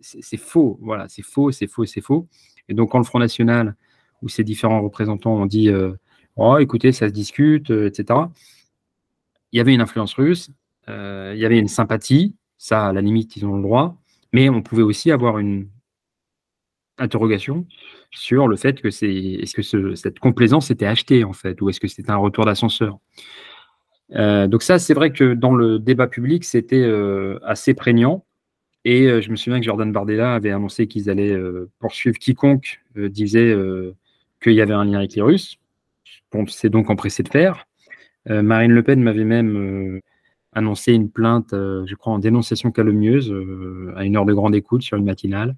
c'est 0.00 0.36
faux. 0.36 0.78
Voilà, 0.82 1.08
c'est 1.08 1.22
faux, 1.22 1.50
c'est 1.50 1.66
faux, 1.66 1.86
c'est 1.86 2.02
faux. 2.02 2.28
Et 2.68 2.74
donc, 2.74 2.90
quand 2.90 2.98
le 2.98 3.04
Front 3.04 3.18
National 3.18 3.76
ou 4.22 4.28
ses 4.28 4.44
différents 4.44 4.82
représentants 4.82 5.34
ont 5.34 5.46
dit 5.46 5.70
Oh, 6.36 6.58
écoutez, 6.58 6.92
ça 6.92 7.08
se 7.08 7.12
discute, 7.12 7.70
etc., 7.70 8.20
il 9.52 9.56
y 9.56 9.60
avait 9.60 9.74
une 9.74 9.80
influence 9.80 10.14
russe 10.14 10.50
euh, 10.90 11.32
il 11.34 11.40
y 11.40 11.46
avait 11.46 11.58
une 11.58 11.68
sympathie, 11.68 12.36
ça, 12.58 12.88
à 12.88 12.92
la 12.92 13.00
limite, 13.00 13.36
ils 13.36 13.46
ont 13.46 13.56
le 13.56 13.62
droit, 13.62 13.96
mais 14.32 14.48
on 14.48 14.62
pouvait 14.62 14.82
aussi 14.82 15.10
avoir 15.10 15.38
une 15.38 15.68
interrogation 16.98 17.66
sur 18.10 18.48
le 18.48 18.56
fait 18.56 18.80
que 18.82 18.90
c'est 18.90 19.12
est-ce 19.14 19.54
que 19.54 19.94
cette 19.94 20.18
complaisance 20.18 20.70
était 20.70 20.84
achetée 20.84 21.24
en 21.24 21.32
fait 21.32 21.62
ou 21.62 21.70
est-ce 21.70 21.80
que 21.80 21.88
c'était 21.88 22.10
un 22.10 22.16
retour 22.16 22.44
d'ascenseur 22.44 22.98
euh, 24.14 24.46
donc 24.46 24.62
ça 24.62 24.78
c'est 24.78 24.94
vrai 24.94 25.12
que 25.12 25.34
dans 25.34 25.54
le 25.54 25.78
débat 25.78 26.06
public 26.06 26.44
c'était 26.44 26.82
euh, 26.82 27.38
assez 27.44 27.74
prégnant 27.74 28.24
et 28.84 29.20
je 29.20 29.30
me 29.30 29.36
souviens 29.36 29.60
que 29.60 29.66
Jordan 29.66 29.92
Bardella 29.92 30.34
avait 30.34 30.52
annoncé 30.52 30.86
qu'ils 30.86 31.10
allaient 31.10 31.38
poursuivre 31.80 32.16
quiconque 32.16 32.80
disait 32.96 33.54
qu'il 34.42 34.54
y 34.54 34.62
avait 34.62 34.72
un 34.72 34.86
lien 34.86 34.98
avec 34.98 35.14
les 35.14 35.20
Russes 35.20 35.58
bon, 36.32 36.46
c'est 36.46 36.70
donc 36.70 36.88
empressé 36.88 37.22
de 37.22 37.28
faire 37.28 37.66
Marine 38.26 38.72
Le 38.72 38.82
Pen 38.82 39.02
m'avait 39.02 39.24
même 39.24 40.00
annoncer 40.52 40.92
une 40.92 41.10
plainte, 41.10 41.52
euh, 41.52 41.84
je 41.86 41.94
crois, 41.94 42.12
en 42.12 42.18
dénonciation 42.18 42.70
calomnieuse 42.70 43.30
euh, 43.30 43.92
à 43.96 44.04
une 44.04 44.16
heure 44.16 44.24
de 44.24 44.34
grande 44.34 44.54
écoute 44.54 44.82
sur 44.82 44.96
une 44.96 45.04
matinale. 45.04 45.56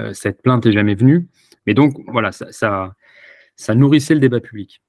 Euh, 0.00 0.12
cette 0.12 0.42
plainte 0.42 0.66
n'est 0.66 0.72
jamais 0.72 0.94
venue. 0.94 1.28
Mais 1.66 1.74
donc, 1.74 1.96
voilà, 2.06 2.32
ça, 2.32 2.94
ça, 3.56 3.74
nourrissait 3.74 4.14
le 4.14 4.20
débat 4.20 4.40
public. 4.40 4.82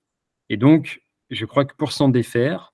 Et 0.50 0.58
donc, 0.58 1.02
je 1.30 1.46
crois 1.46 1.66
que 1.66 1.76
pour 1.76 1.92
s'en 1.92 2.10
défaire, 2.10 2.74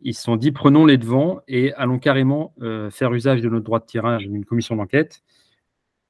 ils 0.00 0.14
se 0.14 0.22
sont 0.22 0.36
dit 0.36 0.52
prenons 0.52 0.86
les 0.86 0.98
devants 0.98 1.40
et 1.48 1.72
allons 1.74 1.98
carrément 1.98 2.54
euh, 2.60 2.90
faire 2.90 3.12
usage 3.12 3.40
de 3.40 3.48
notre 3.48 3.64
droit 3.64 3.80
de 3.80 3.86
tirage 3.86 4.26
d'une 4.26 4.44
commission 4.44 4.76
d'enquête 4.76 5.22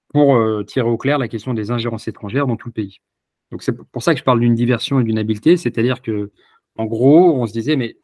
pour 0.09 0.37
euh, 0.37 0.65
tirer 0.65 0.89
au 0.89 0.97
clair 0.97 1.19
la 1.19 1.29
question 1.29 1.55
des 1.55 1.71
ingérences 1.71 2.09
étrangères 2.09 2.47
dans 2.47 2.57
tout 2.57 2.69
le 2.69 2.73
pays. 2.73 2.99
Donc 3.51 3.63
c'est 3.63 3.73
pour 3.77 4.03
ça 4.03 4.15
que 4.15 4.21
je 4.21 4.25
parle 4.25 4.41
d'une 4.41 4.55
diversion 4.55 5.01
et 5.01 5.05
d'une 5.05 5.19
habileté, 5.19 5.57
c'est-à-dire 5.57 6.03
que 6.03 6.33
en 6.77 6.87
gros, 6.87 7.41
on 7.41 7.47
se 7.47 7.53
disait 7.53 7.77
mais 7.77 7.97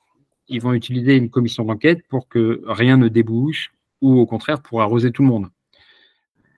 ils 0.49 0.61
vont 0.61 0.73
utiliser 0.73 1.17
une 1.17 1.31
commission 1.31 1.65
d'enquête 1.65 2.07
pour 2.09 2.29
que 2.29 2.63
rien 2.67 2.97
ne 2.97 3.09
débouche 3.09 3.73
ou 4.01 4.19
au 4.19 4.27
contraire 4.27 4.63
pour 4.63 4.83
arroser 4.83 5.13
tout 5.13 5.23
le 5.23 5.29
monde. 5.29 5.49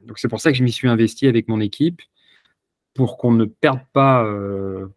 Donc 0.02 0.18
c'est 0.18 0.28
pour 0.28 0.40
ça 0.40 0.50
que 0.50 0.58
je 0.58 0.64
m'y 0.64 0.72
suis 0.72 0.88
investi 0.88 1.26
avec 1.26 1.48
mon 1.48 1.60
équipe 1.60 2.02
pour 2.94 3.16
qu'on 3.16 3.32
ne 3.32 3.44
perde 3.44 3.80
pas 3.92 4.24
euh, 4.24 4.88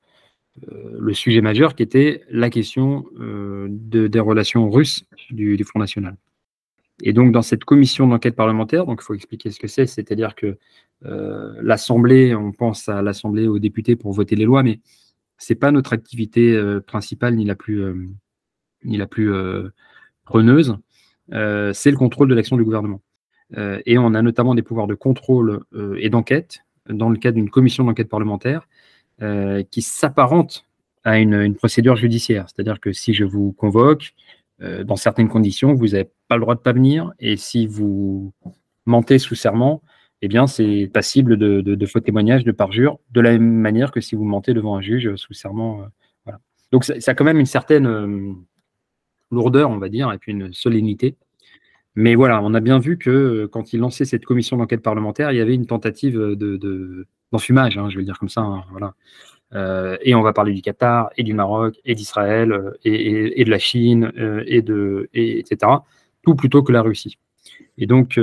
le 0.62 1.14
sujet 1.14 1.42
majeur 1.42 1.76
qui 1.76 1.84
était 1.84 2.24
la 2.30 2.50
question 2.50 3.06
euh, 3.20 3.68
des 3.70 4.20
relations 4.20 4.70
russes 4.70 5.06
du, 5.30 5.62
Front 5.64 5.80
National. 5.80 6.16
Et 7.04 7.12
donc, 7.12 7.34
dans 7.34 7.42
cette 7.42 7.66
commission 7.66 8.08
d'enquête 8.08 8.36
parlementaire, 8.36 8.86
donc 8.86 9.02
il 9.02 9.06
faut 9.06 9.14
expliquer 9.14 9.52
ce 9.52 9.60
que 9.60 9.68
c'est, 9.68 9.86
c'est-à-dire 9.86 10.34
que 10.34 10.58
euh, 11.06 11.54
l'Assemblée, 11.62 12.34
on 12.34 12.54
pense 12.54 12.88
à 12.88 13.02
l'Assemblée 13.02 13.48
aux 13.48 13.60
députés 13.60 13.98
pour 13.98 14.14
voter 14.14 14.36
les 14.36 14.46
lois, 14.46 14.64
mais 14.64 14.80
ce 15.38 15.52
n'est 15.52 15.60
pas 15.60 15.72
notre 15.72 15.92
activité 15.92 16.58
principale 16.88 17.36
ni 17.36 17.44
la 17.44 17.56
plus, 17.56 17.84
ni 18.86 18.96
la 18.96 19.06
plus 19.06 19.34
preneuse, 20.24 20.78
c'est 21.30 21.92
le 21.92 21.98
contrôle 21.98 22.30
de 22.30 22.36
l'action 22.36 22.56
du 22.56 22.64
gouvernement. 22.64 23.02
et 23.58 23.98
on 23.98 24.14
a 24.14 24.22
notamment 24.22 24.56
des 24.56 24.62
pouvoirs 24.62 24.88
de 24.88 24.96
contrôle 24.96 25.66
et 25.98 26.10
d'enquête 26.10 26.62
dans 26.88 27.10
le 27.10 27.18
cadre 27.18 27.36
d'une 27.36 27.50
commission 27.50 27.84
d'enquête 27.84 28.08
parlementaire 28.08 28.66
euh, 29.22 29.64
qui 29.72 29.82
s'apparente 29.82 30.66
à 31.04 31.20
une, 31.20 31.56
procédure 31.56 31.96
judiciaire. 31.96 32.48
C'est-à-dire 32.48 32.80
que 32.80 32.92
si 32.92 33.14
je 33.14 33.24
vous 33.24 33.54
convoque, 33.54 34.14
euh, 34.62 34.84
dans 34.84 34.96
certaines 34.96 35.30
conditions, 35.30 35.74
vous 35.74 35.90
n'avez 35.90 36.10
pas 36.28 36.36
le 36.36 36.42
droit 36.42 36.56
de 36.56 36.60
pas 36.60 36.74
venir. 36.74 37.14
Et 37.20 37.38
si 37.38 37.68
vous 37.68 38.34
mentez 38.86 39.20
sous 39.20 39.36
serment, 39.36 39.82
eh 40.22 40.28
bien, 40.28 40.48
c'est 40.48 40.90
passible 40.94 41.38
de, 41.38 41.86
faux 41.86 42.00
témoignages, 42.00 42.44
de 42.44 42.52
parjure, 42.52 43.00
de 43.12 43.22
la 43.22 43.32
même 43.32 43.60
manière 43.60 43.92
que 43.92 44.02
si 44.02 44.16
vous 44.16 44.24
mentez 44.24 44.54
devant 44.54 44.76
un 44.76 44.82
juge 44.82 45.16
sous 45.16 45.34
serment. 45.34 45.84
Euh. 46.28 46.32
Donc, 46.72 46.84
ça, 46.84 46.94
a 47.06 47.14
quand 47.14 47.26
même 47.26 47.40
une 47.40 47.46
certaine 47.46 48.36
lourdeur, 49.32 49.70
on 49.70 49.78
va 49.78 49.90
dire, 49.90 50.12
et 50.12 50.18
puis 50.18 50.32
une 50.32 50.54
solennité. 50.54 51.16
Mais 51.96 52.16
voilà, 52.16 52.42
on 52.44 52.54
a 52.54 52.60
bien 52.60 52.80
vu 52.80 52.98
que 52.98 53.46
quand 53.46 53.72
il 53.72 53.80
lançait 53.80 54.04
cette 54.04 54.26
commission 54.26 54.58
d'enquête 54.58 54.82
parlementaire, 54.82 55.32
il 55.32 55.38
y 55.38 55.42
avait 55.42 55.56
une 55.56 55.66
tentative 55.66 56.18
de, 56.18 57.08
d'enfumage, 57.36 57.78
hein, 57.78 57.90
je 57.90 57.96
vais 57.96 58.02
le 58.02 58.06
dire 58.06 58.18
comme 58.18 58.30
ça. 58.30 58.42
Hein, 58.42 58.64
voilà. 58.72 58.94
Euh, 59.54 59.98
et 60.02 60.16
on 60.16 60.22
va 60.22 60.34
parler 60.34 60.54
du 60.54 60.62
Qatar, 60.62 61.10
et 61.18 61.24
du 61.24 61.34
Maroc, 61.34 61.76
et 61.86 61.96
d'Israël, 61.96 62.52
euh, 62.52 62.72
et, 62.84 63.44
de 63.44 63.50
la 63.50 63.60
Chine, 63.60 64.12
euh, 64.18 64.44
et 64.48 64.62
de, 64.62 65.10
etc. 65.14 65.72
Tout 66.24 66.36
plutôt 66.36 66.64
que 66.64 66.72
la 66.72 66.82
Russie. 66.82 67.18
Et 67.78 67.86
donc, 67.86 68.20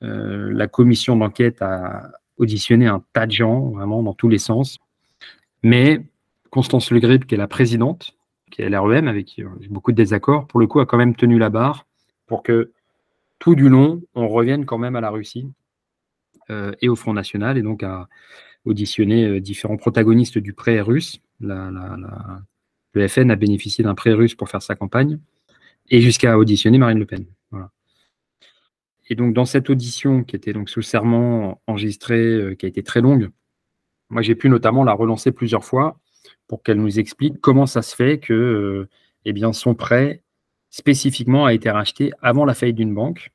la 0.00 0.66
commission 0.66 1.16
d'enquête 1.16 1.62
a 1.62 2.10
auditionné 2.36 2.86
un 2.86 3.02
tas 3.12 3.26
de 3.26 3.32
gens, 3.32 3.70
vraiment 3.70 4.02
dans 4.02 4.14
tous 4.14 4.28
les 4.28 4.38
sens. 4.38 4.78
Mais 5.62 6.00
Constance 6.50 6.90
Le 6.90 6.98
Grip, 6.98 7.26
qui 7.26 7.34
est 7.34 7.38
la 7.38 7.46
présidente, 7.46 8.16
qui 8.50 8.62
est 8.62 8.68
l'REM, 8.68 9.06
avec 9.06 9.26
qui 9.26 9.44
j'ai 9.60 9.68
beaucoup 9.68 9.92
de 9.92 9.96
désaccords, 9.96 10.46
pour 10.46 10.60
le 10.60 10.66
coup, 10.66 10.80
a 10.80 10.86
quand 10.86 10.98
même 10.98 11.14
tenu 11.14 11.38
la 11.38 11.50
barre 11.50 11.86
pour 12.26 12.42
que 12.42 12.72
tout 13.38 13.54
du 13.54 13.68
long, 13.68 14.02
on 14.14 14.28
revienne 14.28 14.64
quand 14.64 14.78
même 14.78 14.96
à 14.96 15.00
la 15.00 15.10
Russie 15.10 15.48
et 16.48 16.88
au 16.88 16.96
Front 16.96 17.12
National, 17.12 17.58
et 17.58 17.62
donc 17.62 17.82
à 17.82 18.08
auditionner 18.64 19.26
euh, 19.26 19.40
différents 19.40 19.76
protagonistes 19.76 20.38
du 20.38 20.52
prêt 20.52 20.80
russe. 20.80 21.20
le 21.40 23.08
FN 23.08 23.30
a 23.30 23.36
bénéficié 23.36 23.84
d'un 23.84 23.94
prêt 23.94 24.12
russe 24.12 24.34
pour 24.34 24.48
faire 24.48 24.62
sa 24.62 24.74
campagne, 24.74 25.18
et 25.90 26.00
jusqu'à 26.00 26.38
auditionner 26.38 26.78
Marine 26.78 26.98
Le 26.98 27.06
Pen. 27.06 27.26
Et 29.10 29.16
donc 29.16 29.34
dans 29.34 29.44
cette 29.44 29.68
audition 29.68 30.24
qui 30.24 30.34
était 30.34 30.54
donc 30.54 30.70
sous 30.70 30.80
serment 30.80 31.60
enregistrée, 31.66 32.24
euh, 32.24 32.54
qui 32.54 32.64
a 32.64 32.68
été 32.68 32.82
très 32.82 33.02
longue, 33.02 33.30
moi 34.08 34.22
j'ai 34.22 34.34
pu 34.34 34.48
notamment 34.48 34.82
la 34.82 34.94
relancer 34.94 35.30
plusieurs 35.30 35.64
fois 35.64 35.98
pour 36.46 36.62
qu'elle 36.62 36.80
nous 36.80 36.98
explique 36.98 37.38
comment 37.40 37.66
ça 37.66 37.82
se 37.82 37.94
fait 37.94 38.18
que 38.18 38.88
eh 39.26 39.32
bien, 39.32 39.52
son 39.52 39.74
prêt 39.74 40.22
spécifiquement 40.70 41.44
a 41.44 41.52
été 41.52 41.70
racheté 41.70 42.12
avant 42.22 42.44
la 42.44 42.54
faillite 42.54 42.76
d'une 42.76 42.94
banque 42.94 43.30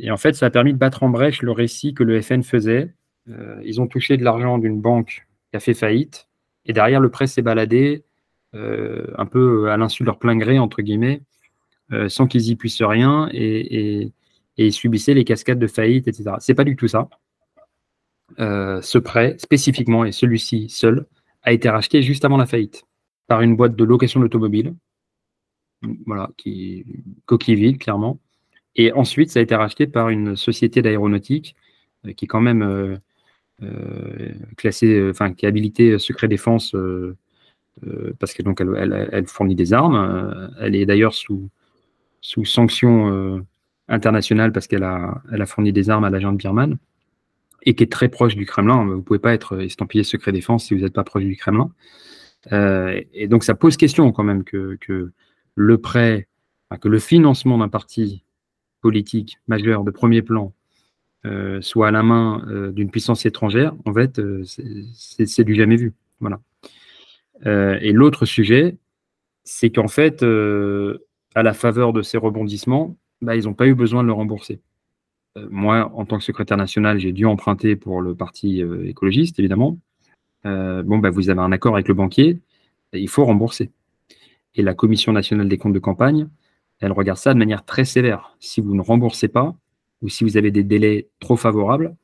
et 0.00 0.10
en 0.10 0.16
fait, 0.16 0.34
ça 0.34 0.46
a 0.46 0.50
permis 0.50 0.72
de 0.72 0.78
battre 0.78 1.02
en 1.02 1.08
brèche 1.08 1.42
le 1.42 1.52
récit 1.52 1.94
que 1.94 2.02
le 2.02 2.20
FN 2.20 2.42
faisait. 2.42 2.94
Euh, 3.28 3.60
ils 3.64 3.80
ont 3.80 3.86
touché 3.86 4.16
de 4.16 4.24
l'argent 4.24 4.58
d'une 4.58 4.80
banque 4.80 5.26
qui 5.50 5.56
a 5.56 5.60
fait 5.60 5.74
faillite. 5.74 6.28
Et 6.66 6.72
derrière, 6.72 7.00
le 7.00 7.10
prêt 7.10 7.26
s'est 7.26 7.42
baladé 7.42 8.04
euh, 8.54 9.06
un 9.16 9.26
peu 9.26 9.70
à 9.70 9.76
l'insu 9.76 10.02
de 10.02 10.06
leur 10.06 10.18
plein 10.18 10.36
gré, 10.36 10.58
entre 10.58 10.82
guillemets, 10.82 11.22
euh, 11.92 12.08
sans 12.08 12.26
qu'ils 12.26 12.48
y 12.48 12.56
puissent 12.56 12.82
rien 12.82 13.28
et, 13.32 14.12
et, 14.56 14.70
subissaient 14.70 15.14
les 15.14 15.24
cascades 15.24 15.58
de 15.58 15.66
faillite, 15.66 16.08
etc. 16.08 16.36
C'est 16.40 16.54
pas 16.54 16.64
du 16.64 16.76
tout 16.76 16.88
ça. 16.88 17.08
ce 18.38 18.98
prêt, 18.98 19.36
spécifiquement, 19.38 20.04
et 20.04 20.12
celui-ci 20.12 20.68
seul, 20.68 21.06
a 21.42 21.52
été 21.52 21.68
racheté 21.70 22.02
juste 22.02 22.24
avant 22.24 22.36
la 22.36 22.46
faillite 22.46 22.84
par 23.26 23.42
une 23.42 23.56
boîte 23.56 23.76
de 23.76 23.84
location 23.84 24.20
d'automobile. 24.20 24.74
Voilà, 26.06 26.30
qui 26.36 26.84
coquille 27.26 27.54
vide, 27.54 27.78
clairement. 27.78 28.18
Et 28.78 28.92
ensuite, 28.92 29.30
ça 29.30 29.40
a 29.40 29.42
été 29.42 29.56
racheté 29.56 29.88
par 29.88 30.08
une 30.08 30.36
société 30.36 30.82
d'aéronautique 30.82 31.56
euh, 32.06 32.12
qui 32.12 32.24
est 32.24 32.28
quand 32.28 32.40
même 32.40 32.62
euh, 32.62 32.96
euh, 33.62 34.32
classée, 34.56 35.08
enfin, 35.10 35.34
qui 35.34 35.44
est 35.44 35.48
habilitée 35.48 35.98
secret 35.98 36.28
défense 36.28 36.74
parce 38.18 38.32
qu'elle 38.32 38.46
elle, 39.12 39.26
fournit 39.26 39.54
des 39.54 39.72
armes. 39.72 40.50
elle 40.60 40.74
est 40.74 40.86
d'ailleurs 40.86 41.14
sous, 41.14 41.48
sous 42.20 42.44
sanction 42.44 43.44
internationale 43.88 44.52
parce 44.52 44.66
qu'elle 44.66 44.82
a, 44.82 45.22
elle 45.32 45.42
a 45.42 45.46
fourni 45.46 45.72
des 45.72 45.88
armes 45.88 46.02
à 46.02 46.10
l'agent 46.10 46.32
de 46.32 46.38
Birman 46.38 46.76
et 47.62 47.74
qui 47.74 47.84
est 47.84 47.92
très 47.92 48.08
proche 48.08 48.34
du 48.34 48.46
Kremlin. 48.46 48.84
Vous 48.84 48.96
ne 48.96 49.00
pouvez 49.00 49.20
pas 49.20 49.32
être 49.32 49.60
estampillé 49.60 50.02
secret 50.02 50.32
défense 50.32 50.66
si 50.66 50.74
vous 50.74 50.80
n'êtes 50.80 50.92
pas 50.92 51.04
proche 51.04 51.24
du 51.24 51.36
Kremlin. 51.36 51.70
et 52.50 53.28
donc 53.28 53.44
ça 53.44 53.54
pose 53.54 53.76
question 53.76 54.10
quand 54.10 54.24
même 54.24 54.42
que, 54.42 54.76
que 54.80 55.12
le 55.54 55.78
prêt, 55.78 56.26
que 56.80 56.88
le 56.88 56.98
financement 56.98 57.58
d'un 57.58 57.68
parti 57.68 58.24
politique 58.80 59.38
majeure 59.46 59.84
de 59.84 59.90
premier 59.90 60.22
plan 60.22 60.52
euh, 61.26 61.60
soit 61.60 61.88
à 61.88 61.90
la 61.90 62.04
main 62.04 62.44
euh, 62.48 62.70
d'une 62.70 62.90
puissance 62.90 63.26
étrangère, 63.26 63.74
en 63.84 63.92
fait, 63.92 64.20
euh, 64.20 64.44
c'est 64.44 65.44
du 65.44 65.54
jamais 65.54 65.76
vu. 65.76 65.92
Voilà. 66.20 66.40
et 67.80 67.92
l'autre 67.92 68.26
sujet, 68.26 68.76
c'est 69.44 69.70
qu'en 69.70 69.86
fait, 69.86 70.24
à 70.24 71.42
la 71.44 71.54
faveur 71.54 71.92
de 71.92 72.02
ces 72.02 72.18
rebondissements, 72.18 72.96
bah, 73.22 73.36
ils 73.36 73.44
n'ont 73.44 73.54
pas 73.54 73.68
eu 73.68 73.74
besoin 73.74 74.02
de 74.02 74.08
le 74.08 74.12
rembourser. 74.12 74.60
moi, 75.48 75.92
en 75.94 76.04
tant 76.04 76.18
que 76.18 76.24
secrétaire 76.24 76.56
national, 76.56 76.98
j'ai 76.98 77.12
dû 77.12 77.24
emprunter 77.24 77.76
pour 77.76 78.00
le 78.02 78.16
parti 78.16 78.62
écologiste, 78.84 79.38
évidemment. 79.38 79.78
bon, 80.44 80.98
bah, 80.98 81.10
vous 81.10 81.30
avez 81.30 81.40
un 81.40 81.52
accord 81.52 81.74
avec 81.74 81.86
le 81.86 81.94
banquier, 81.94 82.40
il 82.92 83.08
faut 83.08 83.24
rembourser. 83.24 83.70
Et 84.56 84.62
la 84.62 84.74
Commission 84.74 85.12
nationale 85.12 85.48
des 85.48 85.58
comptes 85.58 85.74
de 85.74 85.78
campagne, 85.78 86.28
elle 86.80 86.92
regarde 86.92 87.18
ça 87.18 87.34
de 87.34 87.38
manière 87.38 87.64
très 87.64 87.84
sévère. 87.84 88.36
Si 88.40 88.60
vous 88.60 88.74
ne 88.74 88.82
remboursez 88.82 89.28
pas, 89.28 89.56
ou 90.02 90.08
si 90.08 90.24
vous 90.24 90.36
avez 90.36 90.50
des 90.50 90.62
délais 90.62 91.08
trop 91.20 91.36
favorables, 91.36 91.96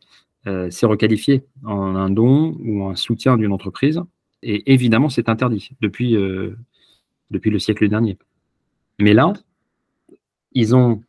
euh, 0.47 0.69
c'est 0.71 0.87
requalifié 0.87 1.45
en 1.65 1.95
un 1.95 2.11
don 2.11 2.57
ou 2.61 2.85
un 2.85 2.97
soutien 2.97 3.37
d'une 3.37 3.53
entreprise. 3.53 4.03
Et 4.43 4.73
évidemment, 4.73 5.09
c'est 5.09 5.29
interdit 5.29 5.71
depuis, 5.81 6.17
euh, 6.17 6.57
depuis 7.31 7.51
le 7.51 7.59
siècle 7.59 7.89
dernier. 7.89 8.19
Mais 8.99 9.15
là, 9.15 9.33
ils 10.53 10.75
ont, 10.75 11.03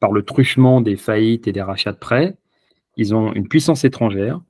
par 0.00 0.12
le 0.12 0.22
truchement 0.22 0.80
des 0.80 0.96
faillites 0.96 1.48
et 1.48 1.52
des 1.52 1.62
rachats 1.62 1.92
de 1.92 1.98
prêts, 1.98 2.36
ils 2.96 3.14
ont 3.14 3.32
une 3.32 3.48
puissance 3.48 3.84
étrangère, 3.84 4.40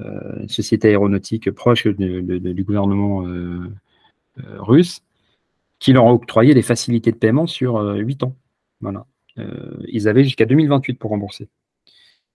euh, 0.00 0.40
une 0.40 0.48
société 0.48 0.88
aéronautique 0.88 1.50
proche 1.52 1.86
du 1.86 2.64
gouvernement 2.64 3.24
russe, 4.58 5.02
qui 5.80 5.94
leur 5.94 6.06
a 6.06 6.12
octroyé 6.12 6.54
des 6.54 6.62
facilités 6.62 7.10
de 7.10 7.16
paiement 7.16 7.46
sur 7.46 7.80
8 7.80 8.22
euh, 8.22 8.26
ans. 8.26 8.36
Voilà. 8.80 9.06
Euh, 9.38 9.82
ils 9.88 10.06
avaient 10.06 10.22
jusqu'à 10.22 10.44
2028 10.44 10.94
pour 10.98 11.10
rembourser. 11.10 11.48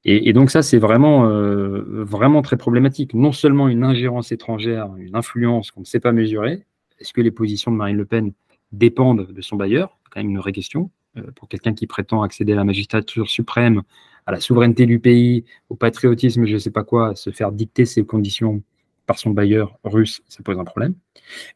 Et, 0.08 0.34
donc 0.34 0.52
ça, 0.52 0.62
c'est 0.62 0.78
vraiment, 0.78 1.28
euh, 1.28 2.04
vraiment 2.04 2.44
très 2.44 2.58
problématique. 2.58 3.16
Non 3.16 3.32
seulement 3.32 3.68
une 3.70 3.84
ingérence 3.84 4.32
étrangère, 4.32 4.96
une 4.98 5.16
influence 5.16 5.72
qu'on 5.72 5.80
ne 5.80 5.86
sait 5.86 6.00
pas 6.00 6.12
mesurer. 6.12 6.64
Est-ce 7.00 7.12
que 7.12 7.22
les 7.22 7.32
positions 7.32 7.72
de 7.72 7.78
Marine 7.78 7.98
Le 7.98 8.06
Pen 8.06 8.32
dépendent 8.72 9.26
de 9.32 9.42
son 9.42 9.56
bailleur? 9.56 9.98
C'est 10.04 10.14
quand 10.14 10.20
même 10.20 10.30
une 10.30 10.38
vraie 10.38 10.52
question. 10.52 10.92
pour 11.36 11.50
quelqu'un 11.50 11.74
qui 11.74 11.88
prétend 11.88 12.22
accéder 12.22 12.54
à 12.54 12.56
la 12.56 12.66
magistrature 12.66 13.28
suprême, 13.28 13.82
à 14.28 14.32
la 14.32 14.40
souveraineté 14.40 14.86
du 14.86 15.00
pays, 15.00 15.44
au 15.70 15.76
patriotisme, 15.76 16.46
je 16.46 16.54
ne 16.54 16.60
sais 16.60 16.72
pas 16.72 16.84
quoi, 16.84 17.16
se 17.16 17.32
faire 17.32 17.52
dicter 17.52 17.86
ses 17.86 18.06
conditions 18.06 18.62
par 19.06 19.18
son 19.18 19.32
bailleur 19.32 19.78
russe, 19.84 20.22
ça 20.28 20.44
pose 20.44 20.58
un 20.58 20.64
problème. 20.64 20.96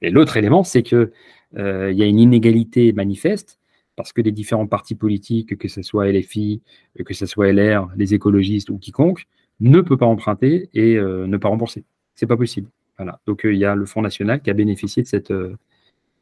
Et 0.01 0.09
l'autre 0.09 0.37
élément, 0.37 0.63
c'est 0.63 0.83
que 0.83 1.11
euh, 1.57 1.91
y 1.91 2.03
a 2.03 2.05
une 2.05 2.19
inégalité 2.19 2.93
manifeste 2.93 3.59
parce 3.95 4.13
que 4.13 4.21
les 4.21 4.31
différents 4.31 4.67
partis 4.67 4.95
politiques, 4.95 5.57
que 5.57 5.67
ce 5.67 5.81
soit 5.81 6.11
LFI, 6.11 6.61
que 7.05 7.13
ce 7.13 7.25
soit 7.25 7.51
LR, 7.51 7.89
les 7.97 8.13
écologistes 8.13 8.69
ou 8.69 8.77
quiconque, 8.77 9.25
ne 9.59 9.81
peut 9.81 9.97
pas 9.97 10.05
emprunter 10.05 10.69
et 10.73 10.95
euh, 10.95 11.27
ne 11.27 11.37
pas 11.37 11.49
rembourser. 11.49 11.83
C'est 12.15 12.27
pas 12.27 12.37
possible. 12.37 12.69
Voilà. 12.97 13.19
Donc 13.25 13.45
euh, 13.45 13.53
il 13.53 13.59
y 13.59 13.65
a 13.65 13.75
le 13.75 13.85
Front 13.85 14.01
National 14.01 14.41
qui 14.41 14.49
a 14.49 14.53
bénéficié 14.53 15.03
de 15.03 15.07
cette, 15.07 15.33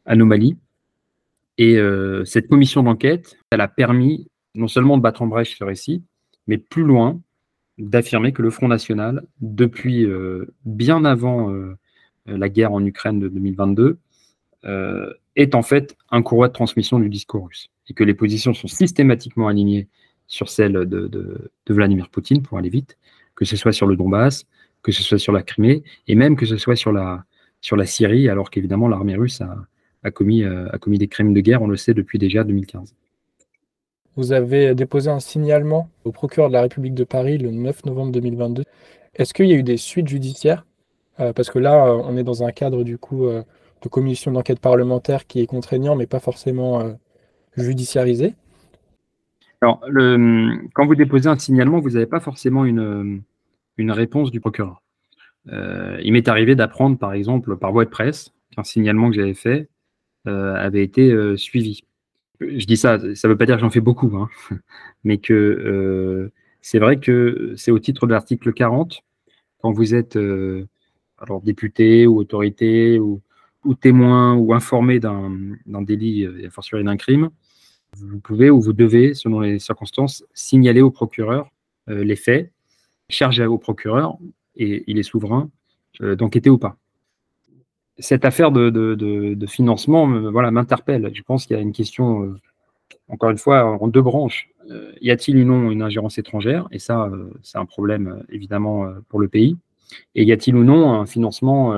anomalie. 0.06 0.58
Et 1.60 1.80
cette 2.24 2.48
commission 2.48 2.84
d'enquête, 2.84 3.36
elle 3.50 3.62
a 3.62 3.68
permis 3.68 4.28
non 4.54 4.68
seulement 4.68 4.96
de 4.96 5.02
battre 5.02 5.24
en 5.24 5.28
brèche 5.28 5.58
ce 5.58 5.64
récit, 5.64 6.04
mais 6.46 6.58
plus 6.58 6.84
loin, 6.84 7.20
d'affirmer 7.78 8.32
que 8.32 8.42
le 8.42 8.50
Front 8.50 8.68
National, 8.68 9.24
depuis 9.42 10.08
bien 10.66 11.06
avant 11.06 11.54
la 12.26 12.50
guerre 12.50 12.74
en 12.74 12.84
Ukraine 12.84 13.20
de 13.20 13.28
2022, 13.28 13.98
est 15.36 15.56
en 15.56 15.62
fait 15.62 15.96
un 16.10 16.22
courroie 16.22 16.48
de 16.48 16.54
transmission 16.54 17.00
du 17.00 17.10
discours 17.10 17.48
russe. 17.48 17.70
Et 17.90 17.94
que 17.94 18.04
les 18.04 18.14
positions 18.14 18.54
sont 18.54 18.68
systématiquement 18.68 19.48
alignées 19.48 19.88
sur 20.28 20.50
celles 20.50 20.74
de, 20.74 21.52
Vladimir 21.70 22.10
Poutine, 22.10 22.42
pour 22.42 22.58
aller 22.58 22.70
vite, 22.70 22.98
que 23.36 23.46
ce 23.46 23.56
soit 23.56 23.72
sur 23.72 23.88
le 23.88 23.96
Donbass, 23.96 24.46
que 24.84 24.92
ce 24.92 25.04
soit 25.04 25.18
sur 25.18 25.32
la 25.32 25.44
Crimée, 25.44 25.84
et 26.08 26.16
même 26.16 26.36
que 26.36 26.46
ce 26.46 26.58
soit 26.58 26.76
sur 26.76 26.92
la, 26.92 27.26
Syrie, 27.86 28.30
alors 28.30 28.50
qu'évidemment 28.50 28.88
l'armée 28.88 29.16
russe 29.16 29.42
a, 30.04 30.12
commis, 30.12 30.44
euh, 30.44 30.68
a 30.72 30.78
commis 30.78 30.98
des 30.98 31.08
crimes 31.08 31.34
de 31.34 31.42
guerre, 31.42 31.62
on 31.62 31.68
le 31.68 31.78
sait 31.78 31.94
depuis 31.94 32.20
déjà 32.20 32.44
2015. 32.44 32.94
Vous 34.18 34.34
avez 34.34 34.76
déposé 34.76 35.10
un 35.10 35.20
signalement 35.20 35.90
au 36.04 36.12
procureur 36.12 36.50
de 36.50 36.54
la 36.54 36.62
République 36.62 36.96
de 36.96 37.04
Paris 37.04 37.38
le 37.38 37.52
9 37.52 37.86
novembre 37.86 38.12
2022. 38.12 38.64
Est-ce 39.16 39.34
qu'il 39.34 39.46
y 39.46 39.54
a 39.54 39.56
eu 39.56 39.64
des 39.64 39.78
suites 39.78 40.08
judiciaires? 40.08 40.66
Euh, 41.20 41.32
Parce 41.34 41.50
que 41.50 41.60
là, 41.60 41.96
on 42.04 42.18
est 42.18 42.24
dans 42.24 42.44
un 42.44 42.52
cadre 42.52 42.84
du 42.84 42.98
coup 42.98 43.28
euh, 43.28 43.44
de 43.84 43.90
commission 43.90 44.32
d'enquête 44.32 44.60
parlementaire 44.60 45.28
qui 45.28 45.40
est 45.40 45.46
contraignant, 45.46 45.96
mais 45.96 46.08
pas 46.08 46.20
forcément 46.20 46.98
judiciarisé. 47.56 48.36
Alors, 49.62 49.82
quand 50.74 50.86
vous 50.86 50.96
déposez 50.96 51.28
un 51.28 51.38
signalement, 51.38 51.80
vous 51.80 51.92
n'avez 51.92 52.06
pas 52.06 52.20
forcément 52.20 52.66
une, 52.66 53.24
réponse 53.80 54.32
du 54.32 54.40
procureur. 54.40 54.84
Euh, 55.52 55.98
il 56.04 56.14
m'est 56.14 56.28
arrivé 56.28 56.56
d'apprendre, 56.56 56.98
par 56.98 57.14
exemple, 57.14 57.58
par 57.58 57.72
voie 57.72 57.86
de 57.86 57.90
presse, 57.90 58.34
qu'un 58.56 58.64
signalement 58.64 59.10
que 59.10 59.16
j'avais 59.16 59.34
fait 59.34 59.70
euh, 60.28 60.54
avait 60.56 60.84
été 60.84 61.12
euh, 61.12 61.38
suivi. 61.38 61.82
Je 62.40 62.66
dis 62.66 62.78
ça, 62.78 63.00
ça 63.16 63.28
ne 63.28 63.34
veut 63.34 63.38
pas 63.38 63.46
dire 63.46 63.56
que 63.56 63.62
j'en 63.62 63.70
fais 63.70 63.82
beaucoup, 63.82 64.16
hein, 64.18 64.30
mais 65.04 65.18
que 65.18 66.32
c'est 66.62 66.80
vrai 66.80 67.00
que 67.00 67.54
c'est 67.56 67.72
au 67.72 67.80
titre 67.80 68.08
de 68.08 68.12
l'article 68.12 68.54
40, 68.54 69.02
quand 69.62 69.72
vous 69.72 69.96
êtes 69.96 70.18
alors 71.18 71.42
député 71.42 72.06
ou 72.08 72.20
autorité 72.20 73.00
ou, 73.00 73.22
témoin 73.82 74.36
ou 74.36 74.54
informé 74.54 75.00
d'un 75.00 75.82
délit, 75.82 76.24
et 76.24 76.46
a 76.46 76.50
fortiori 76.50 76.84
d'un 76.84 76.98
crime, 76.98 77.30
vous 77.98 78.20
pouvez 78.20 78.50
ou 78.50 78.62
vous 78.62 78.74
devez, 78.74 79.14
selon 79.14 79.40
les 79.40 79.60
circonstances, 79.60 80.24
signaler 80.34 80.82
au 80.82 80.92
procureur 80.92 81.50
les 81.88 82.16
faits, 82.16 82.52
charger 83.10 83.46
au 83.46 83.58
procureur, 83.58 84.18
et 84.58 84.84
il 84.88 84.98
est 84.98 85.04
souverain, 85.04 85.50
euh, 86.02 86.16
d'enquêter 86.16 86.50
ou 86.50 86.58
pas. 86.58 86.78
Cette 88.00 88.26
affaire 88.26 88.52
de, 88.52 89.46
financement 89.48 90.08
voilà, 90.32 90.52
m'interpelle. 90.52 91.12
Je 91.14 91.22
pense 91.24 91.46
qu'il 91.46 91.56
y 91.56 91.60
a 91.60 91.62
une 91.62 91.74
question, 91.74 92.24
euh, 92.24 92.40
encore 93.10 93.32
une 93.32 93.38
fois, 93.38 93.66
en 93.66 93.88
deux 93.88 94.02
branches. 94.02 94.50
Euh, 94.70 94.92
y 95.02 95.12
a-t-il 95.12 95.38
ou 95.38 95.46
non 95.46 95.72
une 95.72 95.82
ingérence 95.82 96.18
étrangère? 96.18 96.68
Et 96.72 96.80
ça, 96.80 97.10
c'est 97.42 97.58
un 97.58 97.66
problème 97.66 98.24
évidemment 98.30 98.88
pour 99.10 99.20
le 99.20 99.28
pays. 99.28 99.58
Et 100.16 100.24
y 100.24 100.32
a-t-il 100.32 100.56
ou 100.56 100.64
non 100.64 100.94
un 100.94 101.06
financement, 101.06 101.74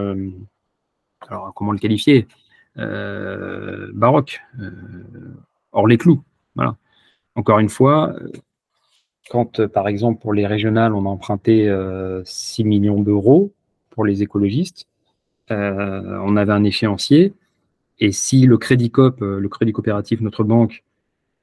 alors 1.28 1.54
comment 1.54 1.72
le 1.72 1.78
qualifier 1.78 2.28
Baroque, 2.76 4.42
hors 5.72 5.88
les 5.88 5.98
clous? 5.98 6.24
Voilà. 6.56 6.76
Encore 7.36 7.60
une 7.60 7.70
fois, 7.70 8.16
quand, 9.30 9.68
par 9.68 9.88
exemple, 9.88 10.20
pour 10.20 10.34
les 10.34 10.48
régionales, 10.48 10.96
on 10.96 11.06
a 11.06 11.10
emprunté 11.10 11.72
6 12.26 12.64
millions 12.64 13.02
d'euros, 13.02 13.54
pour 14.00 14.06
les 14.06 14.24
écologistes. 14.24 14.88
Euh, 15.52 16.20
on 16.24 16.36
avait 16.36 16.54
un 16.54 16.64
échéancier. 16.64 17.34
Et 18.00 18.12
si 18.12 18.46
le 18.46 18.58
crédit 18.58 18.92
coop, 18.92 19.22
euh, 19.22 19.40
le 19.40 19.50
crédit 19.50 19.74
coopératif, 19.74 20.22
notre 20.22 20.44
banque, 20.44 20.84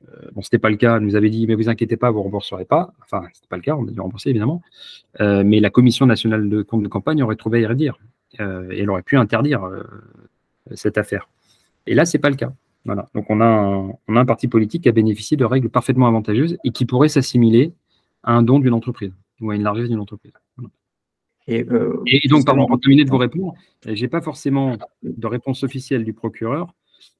euh, 0.09 0.29
bon, 0.33 0.43
c'était 0.43 0.59
pas 0.59 0.71
le 0.71 0.77
cas, 0.77 1.01
nous 1.01 1.17
avait 1.17 1.31
dit, 1.31 1.47
mais 1.47 1.55
vous 1.55 1.69
inquiétez 1.69 1.97
pas, 1.97 2.11
vous 2.11 2.23
rembourserez 2.23 2.65
pas. 2.65 2.93
Enfin, 3.03 3.27
c'était 3.33 3.49
pas 3.49 3.57
le 3.57 3.63
cas, 3.63 3.77
on 3.77 3.87
a 3.87 3.91
dû 3.91 4.01
rembourser 4.01 4.31
évidemment. 4.31 4.63
mais 5.21 5.61
la 5.61 5.71
commission 5.71 6.07
nationale 6.07 6.49
de 6.49 6.63
compte 6.63 6.83
de 6.83 6.89
campagne 6.89 7.23
aurait 7.23 7.37
trouvé 7.37 7.59
à 7.59 7.61
y 7.63 7.67
redire. 7.67 7.99
et 8.39 8.81
elle 8.81 8.91
aurait 8.91 9.03
pu 9.03 9.17
interdire 9.17 9.63
cette 10.75 10.99
affaire. 10.99 11.29
Et 11.87 11.95
là, 11.95 12.05
c'est 12.05 12.19
pas 12.19 12.31
le 12.31 12.37
cas. 12.37 12.53
Voilà. 12.85 13.09
Donc, 13.15 13.27
on 13.31 13.41
a, 13.41 13.47
un, 13.47 13.93
on 14.09 14.17
a 14.17 14.21
un 14.21 14.25
parti 14.27 14.49
politique 14.49 14.83
qui 14.85 14.89
a 14.89 14.93
bénéficié 14.93 15.37
de 15.37 15.45
règles 15.45 15.71
parfaitement 15.71 16.07
avantageuses 16.07 16.57
et 16.65 16.71
qui 16.71 16.87
pourrait 16.87 17.09
s'assimiler 17.09 17.73
à 18.23 18.33
un 18.33 18.43
don 18.43 18.61
d'une 18.61 18.75
entreprise 18.75 19.13
ou 19.41 19.51
à 19.51 19.57
une 19.57 19.63
largesse 19.63 19.89
d'une 19.89 20.01
entreprise. 20.01 20.33
Euh, 21.49 22.03
et, 22.07 22.27
donc, 22.29 22.45
pardon, 22.45 22.67
pour 22.67 22.81
terminer 22.81 23.05
de 23.05 23.11
vous 23.11 23.19
répondre, 23.19 23.55
je 23.87 24.01
n'ai 24.01 24.09
pas 24.09 24.21
forcément 24.21 24.77
de 25.03 25.27
réponse 25.27 25.63
officielle 25.63 26.05
du 26.05 26.13
procureur, 26.13 26.75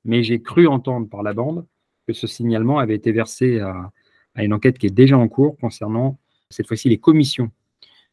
mais 0.05 0.23
j'ai 0.23 0.41
cru 0.41 0.67
entendre 0.67 1.09
par 1.09 1.23
la 1.23 1.33
bande 1.33 1.65
que 2.07 2.13
ce 2.13 2.27
signalement 2.27 2.79
avait 2.79 2.95
été 2.95 3.13
versé 3.13 3.61
à, 3.61 3.91
une 4.37 4.53
enquête 4.53 4.79
qui 4.79 4.87
est 4.87 4.91
déjà 4.91 5.17
en 5.17 5.29
cours 5.29 5.57
concernant 5.59 6.19
cette 6.51 6.67
fois-ci 6.67 6.89
les 6.89 6.99
commissions. 6.99 7.51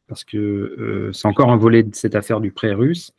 Parce 0.07 0.23
que 0.23 0.37
euh, 0.37 1.11
c'est 1.13 1.27
encore 1.27 1.51
un 1.51 1.57
volet 1.57 1.83
de 1.83 1.95
cette 1.95 2.15
affaire 2.15 2.39
du 2.39 2.51
prêt 2.51 2.73
russe, 2.73 3.11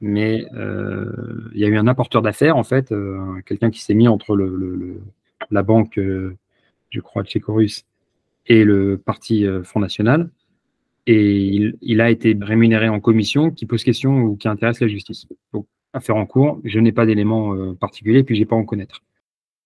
mais 0.00 0.46
euh, 0.54 1.50
il 1.54 1.60
y 1.60 1.64
a 1.64 1.68
eu 1.68 1.76
un 1.76 1.86
apporteur 1.86 2.22
d'affaires, 2.22 2.56
en 2.56 2.64
fait, 2.64 2.92
quelqu'un 3.44 3.70
qui 3.70 3.82
s'est 3.82 3.94
mis 3.94 4.08
entre 4.08 4.34
le, 4.34 5.00
la 5.50 5.62
banque, 5.62 5.98
je 5.98 7.00
crois, 7.00 7.22
tchéco-russe 7.22 7.84
et 8.46 8.64
le 8.64 8.96
parti 8.96 9.46
Front 9.62 9.80
National 9.80 10.30
et 11.06 11.74
il, 11.80 12.00
a 12.00 12.10
été 12.10 12.36
rémunéré 12.40 12.88
en 12.88 13.00
commission 13.00 13.50
qui 13.50 13.66
pose 13.66 13.82
question 13.82 14.20
ou 14.22 14.36
qui 14.36 14.48
intéresse 14.48 14.80
la 14.80 14.88
justice. 14.88 15.26
Donc, 15.52 15.66
affaire 15.92 16.16
en 16.16 16.26
cours, 16.26 16.60
je 16.64 16.78
n'ai 16.78 16.92
pas 16.92 17.06
d'éléments 17.06 17.54
euh, 17.54 17.74
particuliers, 17.74 18.22
puis 18.22 18.36
je 18.36 18.40
n'ai 18.40 18.46
pas 18.46 18.56
en 18.56 18.64
connaître. 18.64 19.02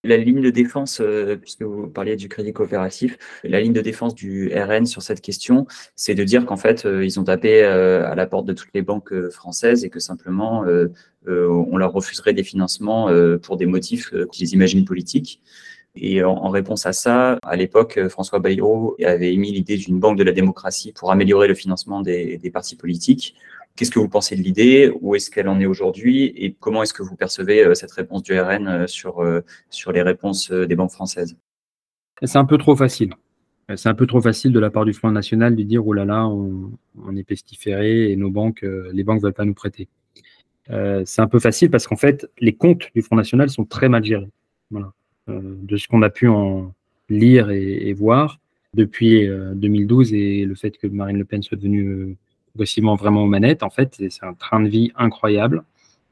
La 0.05 0.19
ligne 0.19 0.43
de 0.43 0.51
défense, 0.51 1.01
euh, 1.01 1.37
puisque 1.37 1.63
vous 1.63 1.87
parliez 1.87 2.17
du 2.17 2.29
crédit 2.29 2.53
coopératif, 2.53 3.17
la 3.43 3.61
ligne 3.61 3.73
de 3.73 3.81
défense 3.81 4.15
du 4.15 4.53
RN 4.55 4.85
sur 4.85 5.01
cette 5.03 5.23
question, 5.23 5.67
c'est 5.97 6.15
de 6.15 6.25
dire 6.25 6.45
qu'en 6.45 6.59
fait, 6.59 6.85
euh, 6.85 7.05
ils 7.05 7.19
ont 7.19 7.25
tapé 7.25 7.63
à 7.63 8.15
la 8.15 8.27
porte 8.27 8.47
de 8.47 8.53
toutes 8.53 8.71
les 8.75 8.83
banques 8.83 9.15
françaises 9.31 9.85
et 9.85 9.91
que 9.91 10.01
simplement, 10.01 10.65
on 11.27 11.77
leur 11.77 11.93
refuserait 11.93 12.35
des 12.35 12.45
financements 12.45 13.09
pour 13.43 13.57
des 13.57 13.67
motifs 13.67 14.13
qu'ils 14.31 14.53
imaginent 14.53 14.85
politiques. 14.85 15.41
Et 15.97 16.25
en, 16.25 16.49
réponse 16.49 16.87
à 16.87 16.93
ça, 16.93 17.39
à 17.45 17.57
l'époque, 17.57 18.01
François 18.09 18.41
Bayrou 18.41 18.97
avait 19.05 19.33
émis 19.33 19.53
l'idée 19.53 19.77
d'une 19.77 20.01
banque 20.01 20.19
de 20.19 20.25
la 20.25 20.33
démocratie 20.33 20.93
pour 20.93 21.13
améliorer 21.13 21.47
le 21.47 21.55
financement 21.55 22.01
des, 22.01 22.51
partis 22.53 22.75
politiques. 22.77 23.37
Qu'est-ce 23.77 23.91
que 23.91 24.01
vous 24.01 24.09
pensez 24.09 24.35
de 24.37 24.43
l'idée? 24.43 24.93
Où 25.01 25.15
est-ce 25.15 25.31
qu'elle 25.31 25.49
en 25.49 25.61
est 25.61 25.67
aujourd'hui? 25.67 26.27
Et 26.37 26.55
comment 26.59 26.83
est-ce 26.83 26.95
que 26.95 27.03
vous 27.03 27.17
percevez 27.17 27.65
euh, 27.65 27.75
cette 27.75 27.91
réponse 27.93 28.23
du 28.23 28.39
RN 28.39 28.69
euh, 28.69 28.87
sur, 28.87 29.21
euh, 29.21 29.41
sur 29.71 29.91
les 29.91 30.03
réponses 30.03 30.51
des 30.51 30.77
banques 30.77 30.93
françaises? 30.93 31.37
C'est 32.23 32.39
un 32.39 32.45
peu 32.45 32.59
trop 32.59 32.77
facile. 32.77 33.15
C'est 33.77 33.89
un 33.89 33.95
peu 33.95 34.07
trop 34.07 34.21
facile 34.21 34.53
de 34.53 34.61
la 34.61 34.71
part 34.71 34.85
du 34.85 34.93
Front 34.93 35.11
National 35.11 35.57
de 35.57 35.63
dire 35.63 35.87
oh 35.87 35.93
là 35.93 36.05
là, 36.05 36.29
on, 36.29 37.17
est 37.17 37.25
pestiféré 37.25 38.13
et 38.13 38.17
nos 38.17 38.31
banques, 38.31 38.63
les 38.63 39.05
banques 39.05 39.19
ne 39.19 39.23
veulent 39.23 39.33
pas 39.33 39.47
nous 39.47 39.55
prêter. 39.55 39.89
c'est 40.69 41.23
un 41.23 41.29
peu 41.29 41.39
facile 41.39 41.71
parce 41.71 41.87
qu'en 41.87 41.97
fait, 41.97 42.31
les 42.41 42.55
comptes 42.55 42.91
du 42.95 43.01
Front 43.01 43.17
National 43.17 43.49
sont 43.49 43.65
très 43.65 43.89
mal 43.89 44.05
gérés. 44.05 44.29
Voilà. 44.71 44.93
Euh, 45.31 45.41
de 45.43 45.79
ce 45.79 45.89
qu'on 45.89 46.03
a 46.03 46.11
pu 46.11 46.29
en 46.29 46.75
lire 47.09 47.51
et, 47.51 47.95
voir 47.95 48.41
depuis 48.75 49.27
2012 49.55 50.13
euh, 50.13 50.17
et 50.17 50.45
le 50.45 50.55
fait 50.55 50.77
que 50.77 50.87
Marine 50.87 51.17
Le 51.17 51.25
Pen 51.25 51.43
soit 51.43 51.57
devenue 51.57 51.89
euh, 51.89 52.17
progressivement 52.49 52.95
vraiment 52.95 53.23
aux 53.23 53.27
manettes, 53.27 53.63
en 53.63 53.71
fait, 53.71 53.95
c'est 54.11 54.25
un 54.25 54.35
train 54.35 54.61
de 54.61 54.69
vie 54.69 54.93
incroyable 54.97 55.65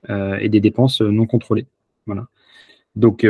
et 0.09 0.49
des 0.49 0.59
dépenses 0.59 1.01
non 1.01 1.27
contrôlées. 1.27 1.67
Voilà. 2.07 2.27
Donc, 2.97 3.25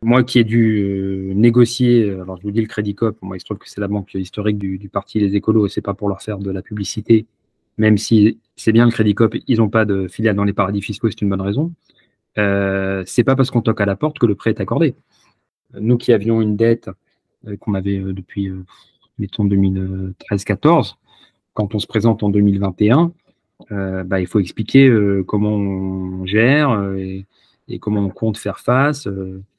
moi 0.00 0.24
qui 0.24 0.38
ai 0.38 0.44
dû 0.44 1.32
négocier, 1.34 2.08
alors 2.08 2.38
je 2.38 2.42
vous 2.42 2.50
dis 2.50 2.62
le 2.62 2.66
Crédit 2.66 2.94
Coop, 2.94 3.18
moi 3.20 3.36
il 3.36 3.40
se 3.40 3.44
trouve 3.44 3.58
que 3.58 3.68
c'est 3.68 3.82
la 3.82 3.88
banque 3.88 4.14
historique 4.14 4.56
du, 4.56 4.88
parti 4.88 5.20
Les 5.20 5.36
Écolos 5.36 5.66
et 5.66 5.68
c'est 5.68 5.82
pas 5.82 5.92
pour 5.92 6.08
leur 6.08 6.22
faire 6.22 6.38
de 6.38 6.50
la 6.50 6.62
publicité, 6.62 7.26
même 7.76 7.98
si 7.98 8.38
c'est 8.56 8.72
bien 8.72 8.86
le 8.86 8.90
Crédit 8.90 9.14
Coop, 9.14 9.36
ils 9.46 9.58
n'ont 9.58 9.68
pas 9.68 9.84
de 9.84 10.08
filiale 10.08 10.36
dans 10.36 10.44
les 10.44 10.54
paradis 10.54 10.80
fiscaux, 10.80 11.10
c'est 11.10 11.20
une 11.20 11.28
bonne 11.28 11.42
raison. 11.42 11.70
Euh, 12.38 13.02
c'est 13.06 13.24
pas 13.24 13.36
parce 13.36 13.50
qu'on 13.50 13.62
toque 13.62 13.80
à 13.80 13.86
la 13.86 13.96
porte 13.96 14.18
que 14.18 14.26
le 14.26 14.34
prêt 14.34 14.50
est 14.50 14.60
accordé. 14.60 14.94
Nous 15.78 15.96
qui 15.96 16.12
avions 16.12 16.40
une 16.40 16.56
dette 16.56 16.90
euh, 17.46 17.56
qu'on 17.56 17.74
avait 17.74 17.98
euh, 17.98 18.12
depuis, 18.12 18.50
mettons, 19.18 19.44
2013-14, 19.46 20.96
quand 21.54 21.74
on 21.74 21.78
se 21.78 21.86
présente 21.86 22.22
en 22.22 22.30
2021, 22.30 23.12
bah, 23.68 24.20
il 24.20 24.26
faut 24.26 24.40
expliquer 24.40 24.90
comment 25.26 25.52
on 25.52 26.24
gère 26.24 26.94
et, 26.96 27.26
comment 27.78 28.00
on 28.00 28.08
compte 28.08 28.38
faire 28.38 28.58
face, 28.58 29.06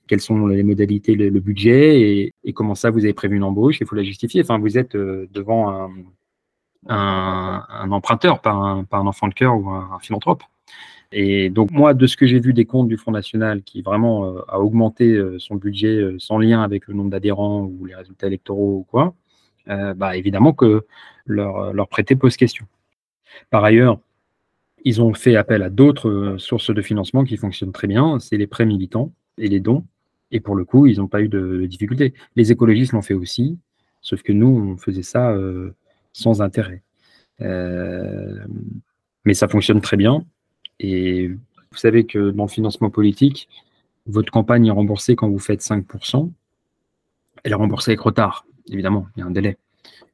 quelles 0.08 0.22
sont 0.22 0.48
les 0.48 0.64
modalités, 0.64 1.14
le, 1.14 1.40
budget 1.40 2.34
et, 2.44 2.54
comment 2.54 2.74
ça 2.74 2.90
vous 2.90 3.04
avez 3.04 3.14
prévu 3.14 3.36
une 3.36 3.44
embauche, 3.44 3.80
il 3.80 3.86
faut 3.86 3.96
la 3.96 4.04
justifier. 4.04 4.42
Enfin, 4.42 4.58
vous 4.58 4.80
êtes 4.80 4.98
devant 4.98 5.92
un, 6.88 7.92
emprunteur, 7.92 8.42
pas 8.42 8.52
un, 8.52 9.06
enfant 9.06 9.28
de 9.28 9.36
cœur 9.36 9.56
ou 9.56 9.70
un 9.70 10.00
philanthrope. 10.00 10.44
Et 11.12 11.50
donc 11.50 11.72
moi, 11.72 11.94
de 11.94 12.08
ce 12.08 12.16
que 12.16 12.26
j'ai 12.26 12.40
vu 12.40 12.54
des 12.54 12.66
comptes 12.66 12.88
du 12.88 12.98
Front 12.98 13.12
National, 13.12 13.64
qui 13.64 13.82
vraiment 13.82 14.26
euh, 14.26 14.42
a 14.48 14.60
augmenté 14.60 15.10
euh, 15.12 15.38
son 15.40 15.56
budget 15.56 15.98
euh, 15.98 16.16
sans 16.20 16.38
lien 16.38 16.64
avec 16.64 16.88
le 16.88 16.94
nombre 16.94 17.10
d'adhérents 17.10 17.64
ou 17.64 17.86
les 17.86 17.96
résultats 17.96 18.28
électoraux 18.28 18.80
ou 18.80 18.84
quoi, 18.84 19.14
bah, 19.68 20.18
évidemment 20.18 20.54
que 20.54 20.86
leur, 21.26 21.72
leur 21.74 21.88
prêter 21.88 22.16
pose 22.16 22.36
question. 22.36 22.66
Par 23.50 23.64
ailleurs, 23.64 24.00
Ils 24.84 25.02
ont 25.02 25.14
fait 25.14 25.36
appel 25.36 25.64
à 25.64 25.70
d'autres 25.70 26.36
sources 26.40 26.74
de 26.74 26.82
financement 26.82 27.24
qui 27.24 27.38
fonctionnent 27.38 27.72
très 27.72 27.88
bien, 27.88 28.20
c'est 28.20 28.38
les 28.38 28.48
prêts 28.48 28.66
militants 28.66 29.14
et 29.38 29.48
les 29.48 29.60
dons. 29.60 29.86
Et 30.32 30.40
pour 30.40 30.56
le 30.56 30.66
coup, 30.66 30.88
ils 30.88 30.98
n'ont 30.98 31.08
pas 31.08 31.22
eu 31.22 31.30
de, 31.30 31.66
difficultés. 31.68 32.14
Les 32.36 32.52
écologistes 32.52 32.94
l'ont 32.94 33.04
fait 33.04 33.14
aussi, 33.14 33.60
sauf 34.02 34.24
que 34.24 34.34
nous, 34.34 34.74
on 34.74 34.78
faisait 34.78 35.04
ça 35.04 35.36
sans 36.14 36.42
intérêt. 36.42 36.82
Mais 37.40 39.34
ça 39.34 39.48
fonctionne 39.48 39.82
très 39.82 39.98
bien. 39.98 40.26
Et 40.84 41.28
vous 41.28 41.78
savez 41.78 42.06
que 42.06 42.32
dans 42.32 42.44
le 42.44 42.50
financement 42.50 42.90
politique, 42.90 43.48
votre 44.08 44.32
campagne 44.32 44.66
est 44.66 44.72
remboursée 44.72 45.16
quand 45.16 45.30
vous 45.30 45.40
faites 45.40 45.62
5%. 45.62 46.32
Elle 47.44 47.52
est 47.52 47.56
remboursée 47.56 47.92
avec 47.92 48.02
retard, 48.02 48.46
évidemment, 48.68 49.08
il 49.16 49.20
y 49.20 49.24
a 49.24 49.26
un 49.26 49.32
délai. 49.32 49.58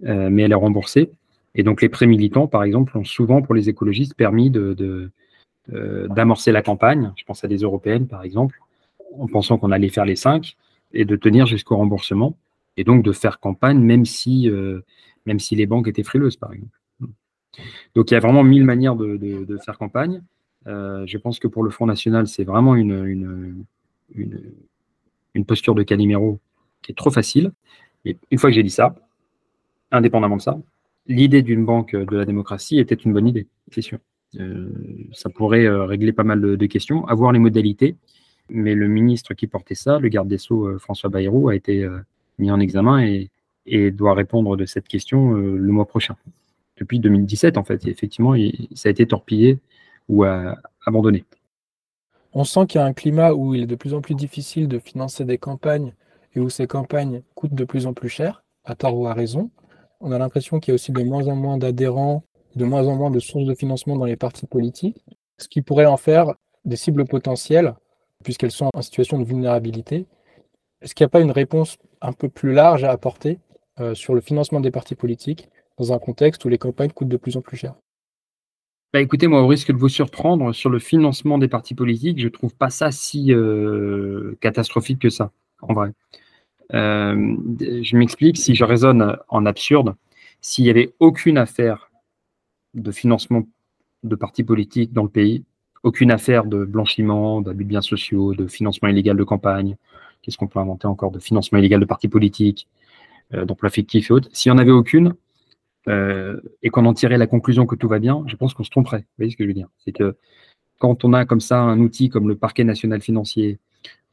mais 0.01 0.43
elle 0.43 0.51
est 0.51 0.55
remboursée. 0.55 1.09
Et 1.55 1.63
donc 1.63 1.81
les 1.81 1.89
prêts 1.89 2.05
militants, 2.05 2.47
par 2.47 2.63
exemple, 2.63 2.97
ont 2.97 3.03
souvent 3.03 3.41
pour 3.41 3.55
les 3.55 3.67
écologistes 3.67 4.13
permis 4.13 4.51
de, 4.51 5.09
euh, 5.73 6.07
d'amorcer 6.07 6.51
la 6.51 6.61
campagne. 6.61 7.11
Je 7.17 7.25
pense 7.25 7.43
à 7.43 7.47
des 7.47 7.57
européennes, 7.57 8.07
par 8.07 8.23
exemple, 8.23 8.59
en 9.17 9.27
pensant 9.27 9.57
qu'on 9.57 9.71
allait 9.71 9.89
faire 9.89 10.05
les 10.05 10.15
cinq 10.15 10.55
et 10.93 11.03
de 11.03 11.15
tenir 11.15 11.45
jusqu'au 11.47 11.75
remboursement 11.75 12.37
et 12.77 12.83
donc 12.83 13.03
de 13.03 13.11
faire 13.11 13.39
campagne 13.39 13.79
même 13.79 14.05
si, 14.05 14.49
euh, 14.49 14.81
même 15.25 15.39
si 15.39 15.55
les 15.55 15.65
banques 15.65 15.87
étaient 15.87 16.03
frileuses, 16.03 16.37
par 16.37 16.53
exemple. 16.53 16.79
Donc 17.95 18.11
il 18.11 18.13
y 18.13 18.17
a 18.17 18.19
vraiment 18.19 18.43
mille 18.43 18.63
manières 18.63 18.95
de, 18.95 19.57
faire 19.65 19.77
campagne. 19.79 20.21
Euh, 20.67 21.03
je 21.05 21.17
pense 21.17 21.39
que 21.39 21.47
pour 21.47 21.63
le 21.63 21.69
Front 21.69 21.85
National, 21.85 22.27
c'est 22.27 22.43
vraiment 22.43 22.75
une, 22.75 23.05
une, 23.05 23.65
une, 25.33 25.45
posture 25.45 25.75
de 25.75 25.83
Calimero 25.83 26.39
qui 26.81 26.91
est 26.91 26.95
trop 26.95 27.11
facile. 27.11 27.51
Et 28.05 28.17
une 28.31 28.37
fois 28.37 28.49
que 28.49 28.55
j'ai 28.55 28.63
dit 28.63 28.69
ça, 28.69 28.95
indépendamment 29.91 30.37
de 30.37 30.41
ça, 30.41 30.59
l'idée 31.07 31.41
d'une 31.41 31.63
banque 31.63 31.95
de 31.95 32.17
la 32.17 32.25
démocratie 32.25 32.79
était 32.79 32.95
une 32.95 33.13
bonne 33.13 33.27
idée, 33.27 33.47
c'est 33.71 33.81
sûr. 33.81 33.99
Euh, 34.39 34.69
ça 35.13 35.29
pourrait 35.29 35.65
euh, 35.65 35.85
régler 35.85 36.11
pas 36.11 36.23
mal 36.23 36.41
de, 36.41 36.65
questions, 36.65 37.05
avoir 37.07 37.31
les 37.31 37.39
modalités. 37.39 37.95
Mais 38.49 38.75
le 38.75 38.87
ministre 38.87 39.33
qui 39.33 39.47
portait 39.47 39.75
ça, 39.75 39.99
le 39.99 40.09
garde 40.09 40.27
des 40.27 40.37
Sceaux 40.37 40.77
François 40.79 41.09
Bayrou, 41.09 41.49
a 41.49 41.55
été 41.55 41.85
mis 42.39 42.49
en 42.49 42.59
examen 42.59 43.05
et, 43.05 43.29
doit 43.91 44.13
répondre 44.13 44.55
de 44.55 44.65
cette 44.65 44.87
question 44.87 45.33
le 45.33 45.71
mois 45.73 45.85
prochain. 45.85 46.15
Depuis 46.77 46.99
2017, 46.99 47.57
en 47.57 47.65
fait, 47.65 47.85
effectivement, 47.87 48.35
ça 48.73 48.87
a 48.87 48.91
été 48.91 49.05
torpillé 49.05 49.59
ou 50.07 50.23
abandonné. 50.85 51.23
On 52.33 52.43
sent 52.43 52.67
qu'il 52.67 52.79
y 52.79 52.83
a 52.83 52.85
un 52.85 52.93
climat 52.93 53.33
où 53.33 53.53
il 53.55 53.63
est 53.63 53.67
de 53.67 53.75
plus 53.75 53.93
en 53.93 54.01
plus 54.01 54.15
difficile 54.15 54.67
de 54.67 54.79
financer 54.79 55.25
des 55.25 55.37
campagnes 55.37 55.93
et 56.33 56.39
où 56.39 56.49
ces 56.49 56.67
campagnes 56.67 57.23
coûtent 57.35 57.55
de 57.55 57.63
plus 57.63 57.87
en 57.87 57.93
plus 57.93 58.09
cher, 58.09 58.43
à 58.63 58.75
tort 58.75 58.97
ou 58.97 59.07
à 59.07 59.13
raison 59.13 59.49
on 59.99 60.11
a 60.11 60.17
l'impression 60.17 60.59
qu'il 60.59 60.71
y 60.71 60.73
a 60.73 60.75
aussi 60.75 60.91
de 60.91 61.03
moins 61.03 61.27
en 61.27 61.35
moins 61.35 61.57
d'adhérents, 61.57 62.23
de 62.55 62.65
moins 62.65 62.87
en 62.87 62.95
moins 62.95 63.11
de 63.11 63.19
sources 63.19 63.45
de 63.45 63.55
financement 63.55 63.95
dans 63.95 64.05
les 64.05 64.15
partis 64.15 64.45
politiques, 64.45 65.03
ce 65.37 65.47
qui 65.47 65.61
pourrait 65.61 65.85
en 65.85 65.97
faire 65.97 66.33
des 66.65 66.75
cibles 66.75 67.05
potentielles, 67.05 67.75
puisqu'elles 68.23 68.51
sont 68.51 68.69
en 68.73 68.81
situation 68.81 69.19
de 69.19 69.23
vulnérabilité. 69.23 70.05
Est-ce 70.81 70.93
qu'il 70.93 71.03
n'y 71.03 71.09
a 71.09 71.09
pas 71.09 71.21
une 71.21 71.31
réponse 71.31 71.77
un 72.01 72.13
peu 72.13 72.29
plus 72.29 72.53
large 72.53 72.83
à 72.83 72.91
apporter 72.91 73.39
euh, 73.79 73.95
sur 73.95 74.13
le 74.13 74.21
financement 74.21 74.59
des 74.59 74.71
partis 74.71 74.95
politiques 74.95 75.49
dans 75.77 75.93
un 75.93 75.99
contexte 75.99 76.43
où 76.45 76.49
les 76.49 76.57
campagnes 76.57 76.91
coûtent 76.91 77.07
de 77.07 77.17
plus 77.17 77.37
en 77.37 77.41
plus 77.41 77.57
cher? 77.57 77.75
Bah 78.93 79.01
écoutez, 79.01 79.27
moi, 79.27 79.41
au 79.41 79.47
risque 79.47 79.71
de 79.71 79.77
vous 79.77 79.89
surprendre, 79.89 80.53
sur 80.53 80.69
le 80.69 80.79
financement 80.79 81.37
des 81.37 81.49
partis 81.49 81.75
politiques, 81.75 82.19
je 82.19 82.25
ne 82.25 82.29
trouve 82.29 82.55
pas 82.55 82.69
ça 82.69 82.91
si 82.91 83.33
euh, 83.33 84.35
catastrophique 84.39 84.99
que 84.99 85.09
ça, 85.09 85.31
en 85.61 85.73
vrai. 85.73 85.91
Euh, 86.73 87.35
je 87.81 87.97
m'explique, 87.97 88.37
si 88.37 88.55
je 88.55 88.63
raisonne 88.63 89.17
en 89.27 89.45
absurde, 89.45 89.95
s'il 90.41 90.65
n'y 90.65 90.69
avait 90.69 90.93
aucune 90.99 91.37
affaire 91.37 91.91
de 92.73 92.91
financement 92.91 93.43
de 94.03 94.15
partis 94.15 94.43
politiques 94.43 94.93
dans 94.93 95.03
le 95.03 95.09
pays, 95.09 95.43
aucune 95.83 96.11
affaire 96.11 96.45
de 96.45 96.63
blanchiment, 96.63 97.41
d'abus 97.41 97.65
de 97.65 97.69
biens 97.69 97.81
sociaux, 97.81 98.33
de 98.35 98.47
financement 98.47 98.89
illégal 98.89 99.17
de 99.17 99.23
campagne, 99.23 99.75
qu'est-ce 100.21 100.37
qu'on 100.37 100.47
peut 100.47 100.59
inventer 100.59 100.87
encore 100.87 101.11
de 101.11 101.19
financement 101.19 101.59
illégal 101.59 101.79
de 101.79 101.85
partis 101.85 102.07
politiques, 102.07 102.67
euh, 103.33 103.45
d'emploi 103.45 103.69
fictif 103.69 104.09
et 104.09 104.13
autres, 104.13 104.29
s'il 104.31 104.51
n'y 104.51 104.57
en 104.57 104.61
avait 104.61 104.71
aucune, 104.71 105.13
euh, 105.87 106.39
et 106.63 106.69
qu'on 106.69 106.85
en 106.85 106.93
tirait 106.93 107.17
la 107.17 107.27
conclusion 107.27 107.65
que 107.65 107.75
tout 107.75 107.87
va 107.87 107.99
bien, 107.99 108.23
je 108.27 108.35
pense 108.35 108.53
qu'on 108.53 108.63
se 108.63 108.69
tromperait. 108.69 108.99
Vous 108.99 109.13
voyez 109.19 109.31
ce 109.31 109.37
que 109.37 109.43
je 109.43 109.47
veux 109.47 109.53
dire? 109.53 109.69
C'est 109.77 109.91
que 109.91 110.15
quand 110.79 111.05
on 111.05 111.13
a 111.13 111.25
comme 111.25 111.39
ça 111.39 111.59
un 111.59 111.79
outil 111.79 112.09
comme 112.09 112.27
le 112.27 112.35
parquet 112.35 112.63
national 112.63 113.01
financier, 113.01 113.59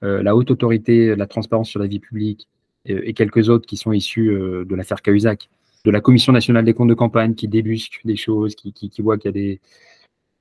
euh, 0.02 0.22
la 0.22 0.36
haute 0.36 0.50
autorité, 0.50 1.16
la 1.16 1.26
transparence 1.26 1.68
sur 1.68 1.80
la 1.80 1.86
vie 1.86 2.00
publique 2.00 2.48
et, 2.86 3.14
quelques 3.14 3.48
autres 3.48 3.66
qui 3.66 3.76
sont 3.76 3.92
issus 3.92 4.28
euh, 4.28 4.64
de 4.64 4.74
l'affaire 4.74 5.02
Cahuzac, 5.02 5.48
de 5.84 5.90
la 5.90 6.00
Commission 6.00 6.32
nationale 6.32 6.64
des 6.64 6.74
comptes 6.74 6.88
de 6.88 6.94
campagne 6.94 7.34
qui 7.34 7.48
débusque 7.48 8.00
des 8.04 8.16
choses, 8.16 8.54
qui, 8.54 8.72
qui, 8.72 9.02
voit 9.02 9.18
qu'il 9.18 9.36
y 9.36 9.52
a 9.52 9.58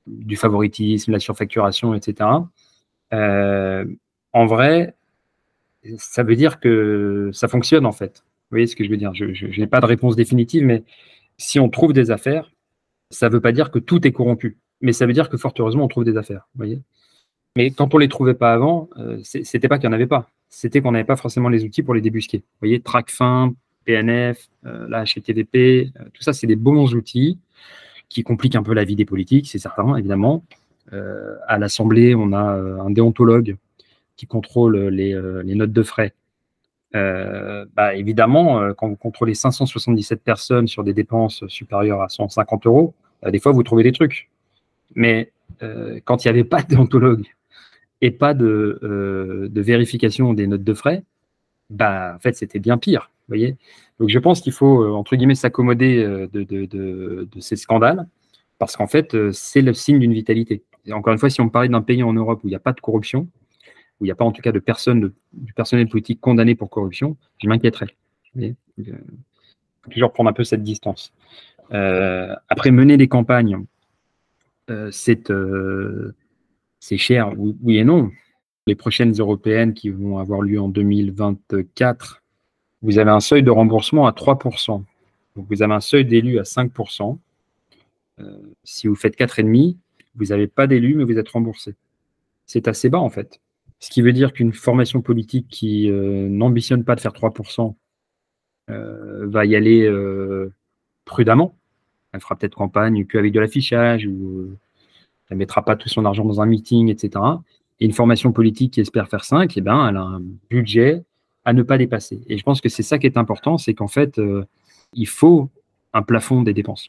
du 0.08 0.36
favoritisme, 0.36 1.12
la 1.12 1.20
surfacturation, 1.20 1.94
etc. 1.94 2.30
Euh, 3.14 3.86
en 4.34 4.46
vrai, 4.46 4.96
ça 5.98 6.24
veut 6.24 6.36
dire 6.36 6.60
que 6.60 7.30
ça 7.34 7.48
fonctionne 7.48 7.86
en 7.86 7.92
fait. 7.92 8.24
Vous 8.26 8.56
voyez 8.56 8.68
ce 8.68 8.76
que 8.76 8.84
je 8.84 8.90
veux 8.90 8.98
dire? 8.98 9.14
Je 9.14 9.60
n'ai 9.60 9.68
pas 9.68 9.80
de 9.80 9.86
réponse 9.86 10.16
définitive, 10.16 10.66
mais 10.66 10.84
si 11.44 11.60
on 11.60 11.70
trouve 11.70 11.94
des 11.94 12.12
affaires, 12.12 12.52
ça 13.10 13.30
ne 13.30 13.34
veut 13.34 13.42
pas 13.42 13.52
dire 13.52 13.72
que 13.72 13.80
tout 13.80 14.06
est 14.08 14.12
corrompu. 14.12 14.58
Mais 14.82 14.94
ça 14.94 15.06
veut 15.06 15.14
dire 15.14 15.30
que 15.30 15.38
fort 15.38 15.54
heureusement, 15.60 15.86
on 15.86 15.88
trouve 15.88 16.06
des 16.06 16.18
affaires. 16.18 16.48
Voyez 16.56 16.82
mais 17.56 17.70
quand 17.70 17.94
on 17.94 18.00
les 18.00 18.08
trouvait 18.08 18.34
pas 18.34 18.52
avant, 18.52 18.90
euh, 18.98 19.20
c'était 19.22 19.68
pas 19.68 19.78
qu'il 19.78 19.88
n'y 19.88 19.94
en 19.94 19.96
avait 19.96 20.08
pas, 20.08 20.32
c'était 20.50 20.82
qu'on 20.82 20.92
n'avait 20.92 21.04
pas 21.04 21.16
forcément 21.16 21.50
les 21.50 21.64
outils 21.64 21.84
pour 21.84 21.94
les 21.94 22.02
débusquer. 22.02 22.40
Vous 22.40 22.60
voyez, 22.62 22.80
TrackFin, 22.80 23.54
PNF, 23.86 24.50
euh, 24.66 24.88
la 24.90 25.04
HTTP, 25.04 25.56
euh, 25.56 26.06
tout 26.14 26.24
ça, 26.24 26.34
c'est 26.34 26.48
des 26.48 26.56
bons 26.56 26.94
outils 26.96 27.38
qui 28.10 28.24
compliquent 28.24 28.56
un 28.56 28.64
peu 28.64 28.74
la 28.74 28.84
vie 28.84 28.96
des 28.96 29.06
politiques, 29.06 29.50
c'est 29.50 29.60
certain, 29.60 29.96
évidemment. 29.96 30.44
Euh, 30.94 31.36
à 31.48 31.58
l'Assemblée, 31.58 32.16
on 32.16 32.34
a 32.34 32.42
un 32.42 32.90
déontologue 32.92 33.58
qui 34.16 34.28
contrôle 34.28 34.78
les, 34.90 35.14
notes 35.56 35.72
de 35.72 35.84
frais. 35.84 36.14
Bah, 36.94 37.96
évidemment, 37.96 38.74
quand 38.76 38.88
vous 38.88 38.96
contrôlez 38.96 39.34
577 39.34 40.22
personnes 40.22 40.68
sur 40.68 40.84
des 40.84 40.94
dépenses 40.94 41.46
supérieures 41.48 42.02
à 42.02 42.10
150 42.10 42.68
euros, 42.68 42.94
des 43.28 43.40
fois, 43.40 43.52
vous 43.52 43.64
trouvez 43.64 43.84
des 43.84 43.92
trucs. 43.92 44.30
Mais 44.96 45.32
quand 46.06 46.24
il 46.24 46.28
n'y 46.28 46.30
avait 46.30 46.44
pas 46.44 46.62
de 46.64 46.68
déontologue 46.68 47.26
et 48.04 48.12
pas 48.12 48.34
euh, 48.34 49.48
de, 49.50 49.62
vérification 49.62 50.34
des 50.34 50.46
notes 50.46 50.64
de 50.64 50.74
frais, 50.74 51.04
bah, 51.70 52.14
en 52.18 52.20
fait, 52.20 52.36
c'était 52.36 52.60
bien 52.60 52.78
pire. 52.78 53.10
Voyez 53.30 53.56
Donc, 53.98 54.10
je 54.10 54.20
pense 54.20 54.42
qu'il 54.42 54.52
faut, 54.52 54.84
euh, 54.84 54.92
entre 54.92 55.16
guillemets, 55.16 55.36
s'accommoder 55.36 56.04
euh, 56.04 56.28
de, 56.28 57.40
ces 57.40 57.56
scandales, 57.56 58.06
parce 58.60 58.76
qu'en 58.76 58.88
fait, 58.88 59.16
c'est 59.32 59.62
le 59.62 59.74
signe 59.74 60.00
d'une 60.00 60.14
vitalité. 60.14 60.64
encore 60.92 61.14
une 61.14 61.20
fois, 61.20 61.30
si 61.30 61.40
on 61.40 61.48
parlait 61.48 61.70
d'un 61.70 61.82
pays 61.82 62.04
en 62.04 62.12
Europe 62.12 62.42
où 62.44 62.48
il 62.48 62.52
n'y 62.52 62.58
a 62.58 62.60
pas 62.60 62.74
de 62.74 62.82
corruption, 62.82 63.30
il 64.04 64.08
n'y 64.08 64.12
a 64.12 64.16
pas 64.16 64.26
en 64.26 64.32
tout 64.32 64.42
cas 64.42 64.52
de 64.52 64.60
personnes, 64.60 65.12
du 65.34 65.54
personnel 65.54 65.88
politique 65.88 66.20
condamné 66.22 66.56
pour 66.56 66.70
corruption, 66.70 67.18
je 67.42 67.48
m'inquiéterais. 67.48 67.96
Faut 68.36 69.92
toujours 69.92 70.14
prendre 70.14 70.30
un 70.30 70.34
peu 70.34 70.44
cette 70.44 70.64
distance. 70.64 71.14
après, 71.70 72.72
mener 72.72 72.98
des 72.98 73.08
campagnes, 73.08 73.66
c'est 74.92 75.32
c'est 76.86 76.98
cher, 76.98 77.32
oui, 77.38 77.78
et 77.78 77.86
non. 77.86 78.12
Les 78.68 78.76
prochaines 78.76 79.14
européennes 79.14 79.74
qui 79.74 79.90
vont 79.90 80.18
avoir 80.18 80.42
lieu 80.42 80.60
en 80.60 80.68
2024, 80.68 82.22
vous 82.82 82.98
avez 83.00 83.10
un 83.10 83.22
seuil 83.22 83.42
de 83.42 83.50
remboursement 83.50 84.06
à 84.06 84.12
3%. 84.12 84.84
Donc 85.38 85.48
vous 85.50 85.64
avez 85.64 85.74
un 85.74 85.80
seuil 85.80 86.04
d'élu 86.04 86.40
à 86.40 86.44
5%. 86.44 87.18
Euh, 88.20 88.38
si 88.66 88.88
vous 88.88 88.96
faites 88.96 89.18
4,5%, 89.18 89.78
vous 90.16 90.26
n'avez 90.26 90.48
pas 90.48 90.68
d'élu, 90.68 90.96
mais 90.96 91.06
vous 91.06 91.18
êtes 91.18 91.30
remboursé. 91.30 91.76
C'est 92.46 92.68
assez 92.68 92.90
bas 92.90 93.00
en 93.00 93.10
fait. 93.10 93.40
Ce 93.84 93.90
qui 93.90 94.02
veut 94.02 94.14
dire 94.14 94.32
qu'une 94.32 94.54
formation 94.54 95.02
politique 95.02 95.50
qui 95.50 95.92
euh, 95.92 96.30
n'ambitionne 96.30 96.86
pas 96.86 96.96
de 96.96 97.02
faire 97.02 97.12
3% 97.12 97.76
euh, 98.70 99.28
va 99.28 99.46
y 99.46 99.58
aller 99.58 99.92
prudemment. 101.04 101.58
Elle 102.14 102.22
fera 102.22 102.38
peut-être 102.38 102.56
campagne 102.56 103.06
qu'avec 103.06 103.34
de 103.34 103.42
l'affichage 103.42 104.08
ou 104.08 104.56
elle 105.30 105.36
ne 105.36 105.40
mettra 105.40 105.66
pas 105.66 105.76
tout 105.76 105.90
son 105.90 106.06
argent 106.06 106.24
dans 106.24 106.40
un 106.40 106.46
meeting, 106.46 106.88
etc. 106.88 107.26
Et 107.82 107.86
une 107.86 107.92
formation 107.92 108.32
politique 108.32 108.76
qui 108.76 108.80
espère 108.80 109.10
faire 109.10 109.26
5, 109.26 109.58
eh 109.58 109.60
ben, 109.60 109.90
elle 109.90 109.98
a 109.98 110.02
un 110.02 110.22
budget 110.50 111.04
à 111.44 111.52
ne 111.52 111.62
pas 111.62 111.78
dépasser. 111.78 112.22
Et 112.28 112.38
je 112.38 112.44
pense 112.44 112.62
que 112.62 112.70
c'est 112.70 112.84
ça 112.84 112.98
qui 112.98 113.06
est 113.06 113.18
important, 113.18 113.58
c'est 113.58 113.74
qu'en 113.74 113.90
fait, 113.90 114.18
euh, 114.18 114.46
il 114.94 115.08
faut 115.10 115.50
un 115.92 116.04
plafond 116.04 116.42
des 116.42 116.54
dépenses. 116.54 116.88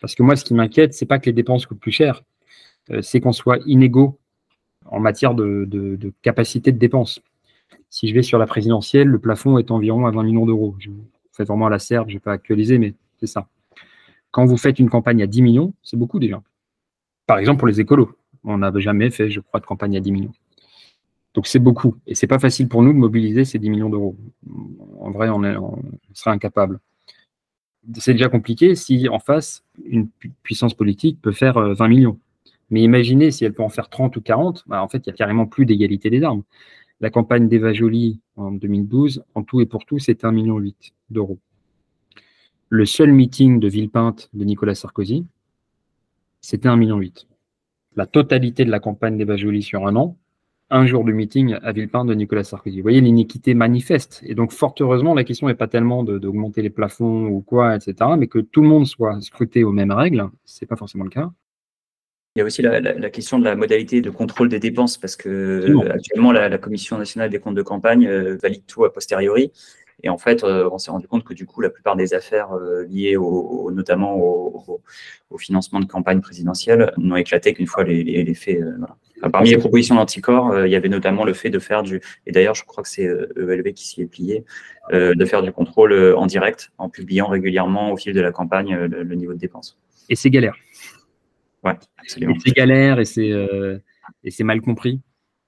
Parce 0.00 0.14
que 0.14 0.22
moi, 0.22 0.36
ce 0.36 0.44
qui 0.46 0.54
m'inquiète, 0.54 0.94
c'est 0.94 1.04
pas 1.04 1.18
que 1.18 1.26
les 1.26 1.34
dépenses 1.34 1.66
coûtent 1.66 1.80
plus 1.80 1.92
cher, 1.92 2.22
euh, 2.90 3.02
c'est 3.02 3.20
qu'on 3.20 3.32
soit 3.32 3.58
inégaux 3.66 4.18
en 4.94 5.00
matière 5.00 5.34
de, 5.34 6.12
capacité 6.22 6.72
de 6.72 6.78
dépenses. 6.78 7.20
Si 7.90 8.08
je 8.08 8.14
vais 8.14 8.22
sur 8.22 8.38
la 8.38 8.46
présidentielle, 8.46 9.08
le 9.08 9.18
plafond 9.18 9.58
est 9.58 9.70
environ 9.70 10.06
à 10.06 10.10
20 10.10 10.22
millions 10.22 10.46
d'euros. 10.46 10.74
Je 10.78 10.90
fais 11.32 11.44
vraiment 11.44 11.66
à 11.66 11.70
la 11.70 11.78
serbe, 11.78 12.08
je 12.08 12.14
ne 12.14 12.18
vais 12.18 12.22
pas 12.22 12.32
actualiser, 12.32 12.78
mais 12.78 12.94
c'est 13.18 13.26
ça. 13.26 13.48
Quand 14.30 14.46
vous 14.46 14.56
faites 14.56 14.78
une 14.78 14.90
campagne 14.90 15.22
à 15.22 15.26
10 15.26 15.42
millions, 15.42 15.74
c'est 15.82 15.96
beaucoup 15.96 16.18
déjà. 16.18 16.42
Par 17.26 17.38
exemple, 17.38 17.58
pour 17.58 17.68
les 17.68 17.80
écolos, 17.80 18.16
on 18.44 18.58
n'avait 18.58 18.80
jamais 18.80 19.10
fait, 19.10 19.30
je 19.30 19.40
crois, 19.40 19.60
de 19.60 19.66
campagne 19.66 19.96
à 19.96 20.00
10 20.00 20.12
millions. 20.12 20.32
Donc 21.34 21.48
c'est 21.48 21.58
beaucoup. 21.58 21.96
Et 22.06 22.14
c'est 22.14 22.26
pas 22.26 22.38
facile 22.38 22.68
pour 22.68 22.82
nous 22.82 22.92
de 22.92 22.98
mobiliser 22.98 23.44
ces 23.44 23.58
10 23.58 23.70
millions 23.70 23.90
d'euros. 23.90 24.16
En 25.00 25.10
vrai, 25.10 25.28
on, 25.28 25.42
serait 26.12 26.30
incapable. 26.30 26.80
C'est 27.98 28.12
déjà 28.12 28.28
compliqué 28.28 28.74
si 28.76 29.08
en 29.08 29.18
face, 29.18 29.64
une 29.84 30.08
puissance 30.42 30.74
politique 30.74 31.20
peut 31.20 31.32
faire 31.32 31.58
20 31.58 31.84
euh, 31.84 31.88
millions. 31.88 32.18
Mais 32.70 32.82
imaginez 32.82 33.30
si 33.30 33.44
elle 33.44 33.52
peut 33.52 33.62
en 33.62 33.68
faire 33.68 33.88
30 33.88 34.16
ou 34.16 34.20
40, 34.20 34.64
bah, 34.66 34.82
en 34.82 34.88
fait, 34.88 34.98
il 34.98 35.10
n'y 35.10 35.14
a 35.14 35.16
carrément 35.16 35.46
plus 35.46 35.66
d'égalité 35.66 36.10
des 36.10 36.22
armes. 36.22 36.42
La 37.00 37.10
campagne 37.10 37.48
d'Eva 37.48 37.72
Joly 37.72 38.20
en 38.36 38.52
2012, 38.52 39.24
en 39.34 39.42
tout 39.42 39.60
et 39.60 39.66
pour 39.66 39.84
tout, 39.84 39.98
c'était 39.98 40.26
1,8 40.26 40.32
million 40.34 40.60
d'euros. 41.10 41.38
Le 42.68 42.86
seul 42.86 43.12
meeting 43.12 43.60
de 43.60 43.68
Villepinte 43.68 44.30
de 44.32 44.44
Nicolas 44.44 44.74
Sarkozy, 44.74 45.26
c'était 46.40 46.68
1,8 46.68 46.76
million. 46.78 47.00
La 47.96 48.06
totalité 48.06 48.64
de 48.64 48.70
la 48.70 48.80
campagne 48.80 49.16
d'Eva 49.16 49.36
Joly 49.36 49.62
sur 49.62 49.86
un 49.86 49.96
an, 49.96 50.16
un 50.70 50.86
jour 50.86 51.04
de 51.04 51.12
meeting 51.12 51.54
à 51.62 51.72
Villepinte 51.72 52.08
de 52.08 52.14
Nicolas 52.14 52.42
Sarkozy. 52.42 52.78
Vous 52.78 52.82
voyez 52.82 53.00
l'iniquité 53.00 53.54
manifeste. 53.54 54.22
Et 54.24 54.34
donc, 54.34 54.50
fort 54.50 54.74
heureusement, 54.80 55.14
la 55.14 55.24
question 55.24 55.46
n'est 55.46 55.54
pas 55.54 55.68
tellement 55.68 56.02
d'augmenter 56.04 56.62
les 56.62 56.70
plafonds 56.70 57.26
ou 57.26 57.42
quoi, 57.42 57.76
etc., 57.76 57.94
mais 58.18 58.26
que 58.26 58.38
tout 58.38 58.62
le 58.62 58.68
monde 58.68 58.86
soit 58.86 59.20
scruté 59.20 59.62
aux 59.62 59.72
mêmes 59.72 59.92
règles. 59.92 60.28
Ce 60.44 60.64
n'est 60.64 60.66
pas 60.66 60.76
forcément 60.76 61.04
le 61.04 61.10
cas. 61.10 61.30
Il 62.36 62.40
y 62.40 62.42
a 62.42 62.46
aussi 62.46 62.62
la, 62.62 63.10
question 63.10 63.38
de 63.38 63.44
la 63.44 63.54
modalité 63.54 64.00
de 64.00 64.10
contrôle 64.10 64.48
des 64.48 64.58
dépenses, 64.58 64.98
parce 64.98 65.14
que 65.14 65.72
actuellement, 65.88 66.32
la, 66.32 66.58
Commission 66.58 66.98
nationale 66.98 67.30
des 67.30 67.38
comptes 67.38 67.54
de 67.54 67.62
campagne 67.62 68.08
euh, 68.08 68.36
valide 68.42 68.64
tout 68.66 68.84
a 68.84 68.92
posteriori. 68.92 69.52
Et 70.02 70.08
en 70.08 70.18
fait, 70.18 70.42
euh, 70.42 70.68
on 70.72 70.78
s'est 70.78 70.90
rendu 70.90 71.06
compte 71.06 71.22
que 71.22 71.32
du 71.32 71.46
coup, 71.46 71.60
la 71.60 71.70
plupart 71.70 71.94
des 71.94 72.12
affaires 72.12 72.52
euh, 72.52 72.86
liées 72.90 73.16
au, 73.16 73.70
notamment 73.70 74.16
au, 74.16 74.80
financement 75.38 75.78
de 75.78 75.84
campagne 75.84 76.20
présidentielle 76.20 76.92
n'ont 76.96 77.14
éclaté 77.14 77.54
qu'une 77.54 77.68
fois 77.68 77.84
les, 77.84 78.34
faits. 78.34 78.60
parmi 79.32 79.50
les 79.50 79.58
propositions 79.58 79.94
d'anticorps, 79.94 80.66
il 80.66 80.70
y 80.72 80.76
avait 80.76 80.88
notamment 80.88 81.24
le 81.24 81.34
fait 81.34 81.50
de 81.50 81.60
faire 81.60 81.84
du, 81.84 82.00
et 82.26 82.32
d'ailleurs, 82.32 82.54
je 82.54 82.64
crois 82.64 82.82
que 82.82 82.88
c'est 82.88 83.08
ELV 83.36 83.72
qui 83.74 83.86
s'y 83.86 84.02
est 84.02 84.06
plié, 84.06 84.44
de 84.92 85.24
faire 85.24 85.42
du 85.42 85.52
contrôle 85.52 86.14
en 86.16 86.26
direct, 86.26 86.70
en 86.78 86.88
publiant 86.88 87.26
régulièrement 87.26 87.92
au 87.92 87.96
fil 87.96 88.12
de 88.12 88.20
la 88.20 88.30
campagne 88.30 88.76
le 88.76 89.14
niveau 89.14 89.34
de 89.34 89.38
dépenses. 89.38 89.76
Et 90.08 90.16
c'est 90.16 90.30
galère. 90.30 90.54
Ouais, 91.64 91.72
c'est 92.06 92.20
galère 92.54 93.00
et 93.00 93.04
c'est 93.04 93.32
euh, 93.32 93.78
mal 94.40 94.60
compris 94.60 95.00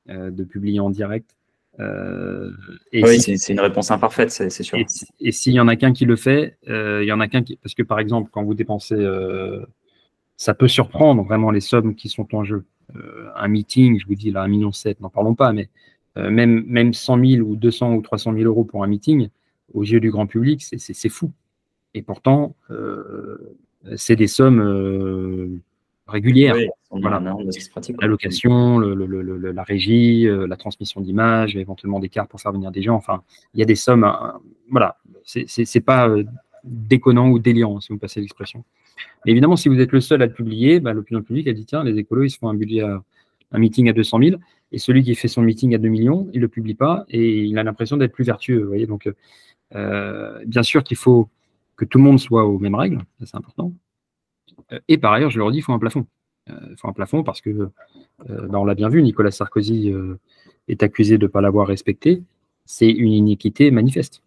euh, 0.08 0.30
de 0.30 0.44
publier 0.44 0.80
en 0.80 0.90
direct. 0.90 1.36
Euh, 1.78 2.52
oui, 2.94 3.20
c'est 3.20 3.52
une 3.52 3.60
réponse 3.60 3.90
imparfaite, 3.90 4.30
c'est 4.30 4.48
sûr. 4.62 4.78
Et, 5.20 5.32
s'il 5.32 5.52
y 5.52 5.60
en 5.60 5.68
a 5.68 5.76
qu'un 5.76 5.92
qui 5.92 6.06
le 6.06 6.16
fait, 6.16 6.56
il 6.66 7.04
y 7.04 7.12
en 7.12 7.20
a 7.20 7.28
qu'un 7.28 7.42
qui. 7.42 7.56
Parce 7.56 7.74
que 7.74 7.82
par 7.82 8.00
exemple, 8.00 8.30
quand 8.32 8.42
vous 8.42 8.54
dépensez, 8.54 8.96
ça 10.38 10.54
peut 10.54 10.68
surprendre 10.68 11.22
vraiment 11.22 11.50
les 11.50 11.60
sommes 11.60 11.94
qui 11.94 12.08
sont 12.08 12.34
en 12.34 12.44
jeu. 12.44 12.64
un 13.34 13.48
meeting, 13.48 14.00
je 14.00 14.06
vous 14.06 14.14
dis 14.14 14.30
là, 14.30 14.46
1,7 14.46 14.48
million, 14.48 14.70
n'en 15.00 15.10
parlons 15.10 15.34
pas, 15.34 15.52
mais 15.52 15.68
même, 16.16 16.64
même 16.66 16.94
100 16.94 17.26
000 17.26 17.46
ou 17.46 17.56
200 17.56 17.92
ou 17.92 18.00
300 18.00 18.32
000 18.32 18.44
euros 18.44 18.64
pour 18.64 18.82
un 18.82 18.86
meeting, 18.86 19.28
aux 19.74 19.82
yeux 19.82 20.00
du 20.00 20.10
grand 20.10 20.26
public, 20.26 20.62
c'est 20.62 21.08
fou. 21.10 21.30
Et 21.92 22.00
pourtant, 22.00 22.56
c'est 23.96 24.16
des 24.16 24.28
sommes 24.28 25.60
régulière. 26.06 26.56
voilà. 26.90 27.20
La 28.00 28.06
location, 28.06 28.78
la 28.78 29.62
régie, 29.62 30.26
euh, 30.26 30.46
la 30.46 30.56
transmission 30.56 31.00
d'images, 31.00 31.56
éventuellement 31.56 32.00
des 32.00 32.08
cartes 32.08 32.30
pour 32.30 32.40
faire 32.40 32.52
venir 32.52 32.70
des 32.70 32.82
gens. 32.82 32.94
Enfin, 32.94 33.22
il 33.54 33.60
y 33.60 33.62
a 33.62 33.66
des 33.66 33.74
sommes. 33.74 34.04
Hein, 34.04 34.40
voilà, 34.70 34.98
c'est 35.24 35.80
pas 35.80 36.08
euh, 36.08 36.24
déconnant 36.64 37.28
ou 37.28 37.38
délirant, 37.38 37.80
si 37.80 37.92
vous 37.92 37.98
passez 37.98 38.20
l'expression. 38.20 38.64
Mais 39.24 39.32
évidemment, 39.32 39.56
si 39.56 39.68
vous 39.68 39.80
êtes 39.80 39.92
le 39.92 40.00
seul 40.00 40.22
à 40.22 40.26
le 40.26 40.32
publier, 40.32 40.80
bah, 40.80 40.92
l'opinion 40.92 41.22
publique 41.22 41.48
a 41.48 41.52
dit 41.52 41.66
tiens, 41.66 41.84
les 41.84 41.98
écolos, 41.98 42.24
ils 42.24 42.30
se 42.30 42.38
font 42.38 42.48
un 42.48 42.54
budget, 42.54 42.82
un 42.82 43.58
meeting 43.58 43.88
à 43.88 43.92
200 43.92 44.18
000, 44.22 44.36
et 44.72 44.78
celui 44.78 45.02
qui 45.02 45.14
fait 45.14 45.28
son 45.28 45.42
meeting 45.42 45.74
à 45.74 45.78
2 45.78 45.88
millions, 45.88 46.28
il 46.32 46.38
ne 46.38 46.42
le 46.42 46.48
publie 46.48 46.74
pas, 46.74 47.04
et 47.08 47.44
il 47.44 47.58
a 47.58 47.62
l'impression 47.62 47.96
d'être 47.96 48.12
plus 48.12 48.24
vertueux. 48.24 48.60
Vous 48.60 48.68
voyez 48.68 48.86
Donc, 48.86 49.08
euh, 49.74 50.44
bien 50.46 50.62
sûr 50.62 50.84
qu'il 50.84 50.96
faut 50.96 51.28
que 51.76 51.84
tout 51.84 51.98
le 51.98 52.04
monde 52.04 52.18
soit 52.18 52.44
aux 52.44 52.58
mêmes 52.58 52.74
règles, 52.74 52.98
c'est 53.24 53.36
important. 53.36 53.72
Euh, 54.72 54.80
et 54.88 54.98
par 54.98 55.12
ailleurs, 55.12 55.30
je 55.30 55.38
leur 55.38 55.50
dis, 55.50 55.58
il 55.58 55.62
faut 55.62 55.72
un 55.72 55.78
plafond. 55.78 56.06
Euh, 56.50 56.54
il 56.70 56.76
faut 56.76 56.88
un 56.88 56.92
plafond 56.92 57.22
parce 57.22 57.40
que, 57.40 57.50
euh, 57.50 57.68
ben, 58.28 58.58
on 58.58 58.64
l'a 58.64 58.74
bien 58.74 58.88
vu, 58.88 59.02
Nicolas 59.02 59.30
Sarkozy 59.30 59.92
est 60.68 60.82
accusé 60.82 61.18
de 61.18 61.24
ne 61.24 61.28
pas 61.30 61.40
l'avoir 61.40 61.66
respecté. 61.66 62.22
C'est 62.64 62.90
une 62.90 63.12
iniquité 63.12 63.70
manifeste. 63.70 64.22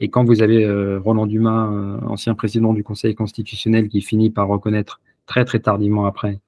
Et 0.00 0.08
quand 0.08 0.24
vous 0.24 0.42
avez 0.42 0.64
Roland 0.98 1.26
Dumas, 1.26 1.66
ancien 2.06 2.34
président 2.34 2.72
du 2.72 2.84
Conseil 2.84 3.16
constitutionnel, 3.16 3.88
qui 3.88 4.00
finit 4.00 4.30
par 4.30 4.46
reconnaître 4.46 5.00
très 5.26 5.44
très 5.44 5.58
tardivement 5.58 6.06
après 6.06 6.38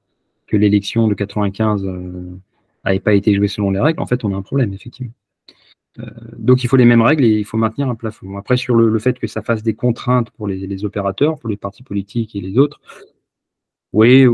que 0.47 0.57
l'élection 0.57 1.09
de 1.09 1.14
95 1.14 1.85
n'avait 2.85 3.01
pas 3.01 3.14
été 3.14 3.35
jouée 3.35 3.49
selon 3.49 3.71
les 3.73 3.81
règles, 3.81 4.01
en 4.01 4.07
fait, 4.07 4.25
on 4.25 4.33
a 4.33 4.37
un 4.37 4.43
problème, 4.43 4.73
effectivement. 4.73 5.12
Donc 6.38 6.62
il 6.62 6.68
faut 6.68 6.76
les 6.76 6.84
mêmes 6.84 7.03
règles 7.03 7.24
et 7.24 7.38
il 7.38 7.45
faut 7.45 7.57
maintenir 7.57 7.88
un 7.88 7.95
plafond. 7.95 8.36
Après, 8.36 8.57
sur 8.57 8.74
le, 8.74 8.99
fait 8.99 9.18
que 9.18 9.26
ça 9.26 9.43
fasse 9.43 9.62
des 9.62 9.74
contraintes 9.74 10.30
pour 10.30 10.47
les, 10.47 10.84
opérateurs, 10.84 11.38
pour 11.38 11.49
les 11.49 11.57
partis 11.57 11.82
politiques 11.82 12.36
et 12.36 12.41
les 12.41 12.59
autres, 12.59 12.80
oui, 13.93 14.26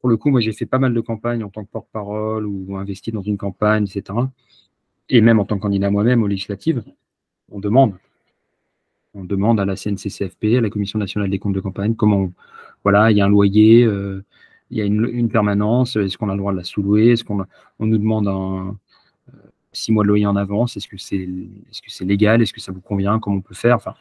pour 0.00 0.08
le 0.08 0.16
coup, 0.16 0.30
moi 0.30 0.40
j'ai 0.40 0.52
fait 0.52 0.66
pas 0.66 0.78
mal 0.78 0.94
de 0.94 1.00
campagnes 1.00 1.42
en 1.44 1.48
tant 1.50 1.64
que 1.64 1.70
porte-parole 1.70 2.46
ou 2.46 2.76
investi 2.76 3.12
dans 3.12 3.22
une 3.22 3.36
campagne, 3.36 3.84
etc. 3.84 4.18
Et 5.08 5.20
même 5.20 5.40
en 5.40 5.44
tant 5.44 5.56
que 5.56 5.62
candidat 5.62 5.90
moi-même 5.90 6.22
aux 6.22 6.26
législatives, 6.26 6.84
on 7.50 7.60
demande. 7.60 7.94
On 9.14 9.24
demande 9.24 9.58
à 9.58 9.64
la 9.64 9.74
CNCCFP, 9.74 10.56
à 10.58 10.60
la 10.60 10.70
Commission 10.70 10.98
nationale 10.98 11.30
des 11.30 11.38
comptes 11.38 11.54
de 11.54 11.60
campagne, 11.60 11.94
comment, 11.94 12.30
voilà, 12.84 13.10
il 13.10 13.16
y 13.16 13.20
a 13.20 13.24
un 13.24 13.28
loyer, 13.28 13.84
euh, 13.84 14.22
il 14.70 14.78
y 14.78 14.82
a 14.82 14.84
une, 14.84 15.28
permanence, 15.30 15.96
est-ce 15.96 16.18
qu'on 16.18 16.28
a 16.28 16.34
le 16.34 16.38
droit 16.38 16.52
de 16.52 16.58
la 16.58 16.64
sous-louer, 16.64 17.08
est-ce 17.12 17.24
qu'on 17.24 17.44
on 17.78 17.86
nous 17.86 17.98
demande 17.98 18.28
un 18.28 18.68
euh, 18.68 18.72
six 19.72 19.92
mois 19.92 20.04
de 20.04 20.08
loyer 20.08 20.26
en 20.26 20.36
avance, 20.36 20.76
est-ce 20.76 20.88
que 20.88 20.96
c'est 20.98 22.04
légal, 22.04 22.42
est-ce 22.42 22.52
que 22.52 22.60
ça 22.60 22.72
vous 22.72 22.80
convient, 22.80 23.18
comment 23.18 23.36
on 23.36 23.42
peut 23.42 23.54
faire, 23.54 23.76
enfin, 23.76 23.94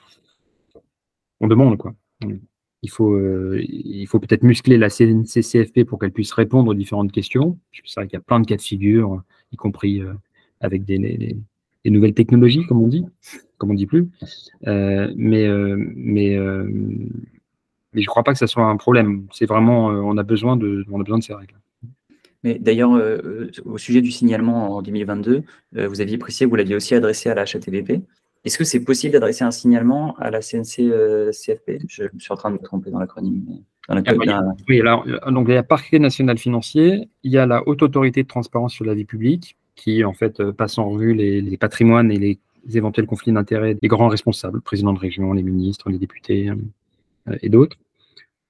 on 1.40 1.48
demande 1.48 1.78
quoi 1.78 1.94
il 2.84 2.90
faut, 2.90 3.14
euh, 3.14 3.64
peut-être 4.12 4.44
muscler 4.44 4.78
la 4.78 4.90
CNCCFP 4.90 5.84
pour 5.84 6.00
qu'elle 6.00 6.12
puisse 6.12 6.32
répondre 6.32 6.70
aux 6.72 6.74
différentes 6.74 7.12
questions. 7.12 7.58
C'est 7.86 8.00
vrai 8.00 8.08
qu'il 8.08 8.18
y 8.18 8.22
a 8.22 8.22
plein 8.22 8.40
de 8.40 8.46
cas 8.46 8.56
de 8.56 8.62
figure, 8.62 9.22
y 9.52 9.56
compris 9.56 10.02
euh, 10.02 10.14
avec 10.62 10.86
des, 10.86 11.38
nouvelles 11.86 12.14
technologies, 12.14 12.66
comme 12.66 12.82
on 12.82 12.88
dit, 12.88 13.06
comme 13.58 13.72
on 13.72 13.74
dit 13.74 13.88
plus. 13.88 14.08
Euh, 14.68 15.12
mais, 15.16 15.46
je 17.94 18.02
ne 18.02 18.06
crois 18.06 18.24
pas 18.24 18.34
que 18.34 18.40
ça 18.40 18.48
soit 18.48 18.66
un 18.66 18.78
problème. 18.78 19.28
C'est 19.32 19.46
vraiment, 19.46 19.88
on 19.88 20.18
a 20.18 20.24
besoin 20.24 20.56
de 20.58 20.86
ces 21.22 21.34
règles. 21.34 21.56
Mais 22.48 22.60
d'ailleurs, 22.60 22.92
au 23.66 23.78
sujet 23.78 24.02
du 24.02 24.10
signalement 24.10 24.78
en 24.78 24.82
2022, 24.82 25.44
vous 25.74 26.02
aviez 26.02 26.18
précisé 26.18 26.46
que 26.46 26.50
vous 26.50 26.56
l'aviez 26.56 26.76
aussi 26.76 26.96
adressé 26.96 27.30
à 27.30 27.36
la 27.36 27.42
HATVP. 27.42 28.02
Est-ce 28.48 28.58
que 28.58 28.64
c'est 28.64 28.84
possible 28.84 29.12
d'adresser 29.12 29.44
un 29.44 29.52
signalement 29.52 30.16
à 30.20 30.32
la 30.32 30.40
CNC-CFP 30.40 31.70
euh, 31.70 31.80
Je 31.90 32.04
suis 32.18 32.32
en 32.32 32.38
train 32.38 32.50
de 32.50 32.56
me 32.56 32.64
tromper 32.64 32.92
dans 32.92 33.00
l'acronyme. 33.00 33.44
Ah, 33.90 34.02
oui, 34.70 34.80
alors, 34.80 35.06
euh, 35.06 35.32
donc 35.32 35.48
il 35.50 35.54
y 35.54 35.58
a 35.58 35.62
le 35.62 35.68
parquet 35.68 36.00
national 36.00 36.38
financier, 36.38 37.10
il 37.24 37.32
y 37.34 37.38
a 37.38 37.46
la 37.46 37.68
haute 37.68 37.82
autorité 37.84 38.24
de 38.24 38.28
transparence 38.28 38.74
sur 38.74 38.86
la 38.86 38.94
vie 38.94 39.04
publique, 39.04 39.58
qui 39.76 40.06
en 40.06 40.14
fait 40.14 40.40
euh, 40.40 40.54
passe 40.54 40.78
en 40.78 40.90
revue 40.90 41.14
les, 41.14 41.58
patrimoines 41.58 42.10
et 42.10 42.18
les 42.18 42.40
éventuels 42.78 43.06
conflits 43.06 43.34
d'intérêts 43.34 43.76
des 43.76 43.88
grands 43.90 44.08
responsables, 44.08 44.56
le 44.56 44.62
président 44.62 44.94
de 44.94 45.00
région, 45.00 45.34
les 45.34 45.44
ministres, 45.44 45.90
les 45.90 46.00
députés 46.00 46.50
et 47.42 47.50
d'autres. 47.50 47.78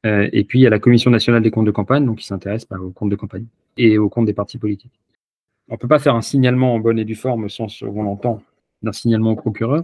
et 0.03 0.43
puis 0.43 0.59
il 0.59 0.61
y 0.61 0.67
a 0.67 0.71
la 0.71 0.79
Commission 0.79 1.09
nationale 1.09 1.41
des 1.41 1.51
comptes 1.51 1.65
de 1.65 1.71
campagne, 1.71 2.05
donc 2.05 2.17
qui 2.17 2.25
s'intéresse 2.25 2.67
bah, 2.67 2.77
aux 2.79 2.91
comptes 2.91 3.09
de 3.09 3.15
campagne 3.15 3.45
et 3.77 3.97
aux 3.97 4.09
comptes 4.09 4.25
des 4.25 4.33
partis 4.33 4.57
politiques. 4.57 4.99
On 5.69 5.73
ne 5.73 5.77
peut 5.77 5.87
pas 5.87 5.99
faire 5.99 6.15
un 6.15 6.21
signalement 6.21 6.73
en 6.73 6.79
bonne 6.79 6.99
et 6.99 7.05
due 7.05 7.15
forme 7.15 7.45
au 7.45 7.49
sens 7.49 7.81
où 7.81 7.91
on 7.93 8.03
l'entend 8.03 8.41
d'un 8.83 8.93
signalement 8.93 9.31
au 9.31 9.35
procureur, 9.35 9.83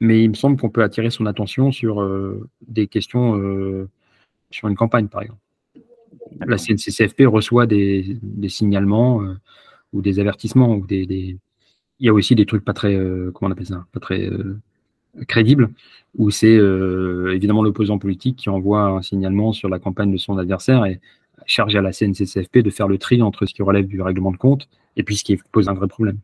mais 0.00 0.22
il 0.22 0.30
me 0.30 0.34
semble 0.34 0.58
qu'on 0.58 0.70
peut 0.70 0.82
attirer 0.82 1.10
son 1.10 1.26
attention 1.26 1.72
sur 1.72 2.00
euh, 2.00 2.48
des 2.66 2.86
questions 2.86 3.36
euh, 3.36 3.88
sur 4.50 4.68
une 4.68 4.76
campagne, 4.76 5.08
par 5.08 5.22
exemple. 5.22 5.40
La 6.46 6.56
CNCCFP 6.56 7.22
reçoit 7.26 7.66
des, 7.66 8.18
signalements 8.48 9.22
euh, 9.22 9.34
ou 9.92 10.02
des 10.02 10.20
avertissements 10.20 10.80
Il 10.88 11.38
y 11.98 12.08
a 12.08 12.12
aussi 12.12 12.34
des 12.34 12.46
trucs 12.46 12.64
pas 12.64 12.74
très, 12.74 12.94
comment 13.34 13.54
on 13.58 13.64
ça, 13.64 13.86
pas 13.92 14.00
très 14.00 14.30
crédibles, 15.26 15.70
où 16.16 16.30
c'est 16.30 16.58
évidemment 17.32 17.62
l'opposant 17.62 17.98
politique 17.98 18.36
qui 18.36 18.50
envoie 18.50 18.82
un 18.82 19.02
signalement 19.02 19.52
sur 19.52 19.68
la 19.68 19.78
campagne 19.78 20.12
de 20.12 20.18
son 20.18 20.36
adversaire 20.38 20.84
et 20.84 21.00
charge 21.48 21.74
à 21.74 21.82
la 21.82 21.92
CNCCFP 21.92 22.58
de 22.58 22.70
faire 22.70 22.88
le 22.88 22.98
tri 22.98 23.20
entre 23.22 23.46
ce 23.46 23.54
qui 23.54 23.62
relève 23.62 23.86
du 23.86 24.00
règlement 24.00 24.30
de 24.30 24.36
compte 24.36 24.68
et 24.96 25.02
puis 25.02 25.16
ce 25.16 25.24
qui 25.24 25.36
pose 25.52 25.68
un 25.68 25.74
vrai 25.74 25.88
problème. 25.88 26.18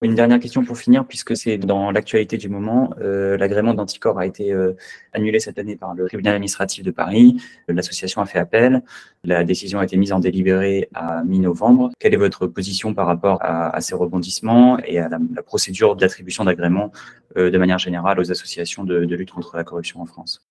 Une 0.00 0.14
dernière 0.14 0.38
question 0.38 0.64
pour 0.64 0.78
finir, 0.78 1.04
puisque 1.04 1.36
c'est 1.36 1.58
dans 1.58 1.90
l'actualité 1.90 2.36
du 2.36 2.48
moment. 2.48 2.94
Euh, 3.00 3.36
l'agrément 3.36 3.74
d'anticorps 3.74 4.20
a 4.20 4.26
été 4.26 4.52
euh, 4.52 4.74
annulé 5.12 5.40
cette 5.40 5.58
année 5.58 5.74
par 5.74 5.92
le 5.94 6.06
tribunal 6.06 6.34
administratif 6.34 6.84
de 6.84 6.92
Paris. 6.92 7.42
L'association 7.66 8.22
a 8.22 8.26
fait 8.26 8.38
appel. 8.38 8.84
La 9.24 9.42
décision 9.42 9.80
a 9.80 9.84
été 9.84 9.96
mise 9.96 10.12
en 10.12 10.20
délibéré 10.20 10.88
à 10.94 11.24
mi-novembre. 11.24 11.90
Quelle 11.98 12.14
est 12.14 12.18
votre 12.18 12.46
position 12.46 12.94
par 12.94 13.08
rapport 13.08 13.38
à, 13.40 13.80
ces 13.80 13.96
rebondissements 13.96 14.78
et 14.84 15.00
à 15.00 15.08
la, 15.08 15.42
procédure 15.42 15.96
d'attribution 15.96 16.44
d'agrément 16.44 16.92
euh, 17.36 17.50
de 17.50 17.58
manière 17.58 17.78
générale 17.78 18.20
aux 18.20 18.30
associations 18.30 18.84
de, 18.84 18.98
lutte 18.98 19.32
contre 19.32 19.56
la 19.56 19.64
corruption 19.64 20.00
en 20.00 20.06
France? 20.06 20.47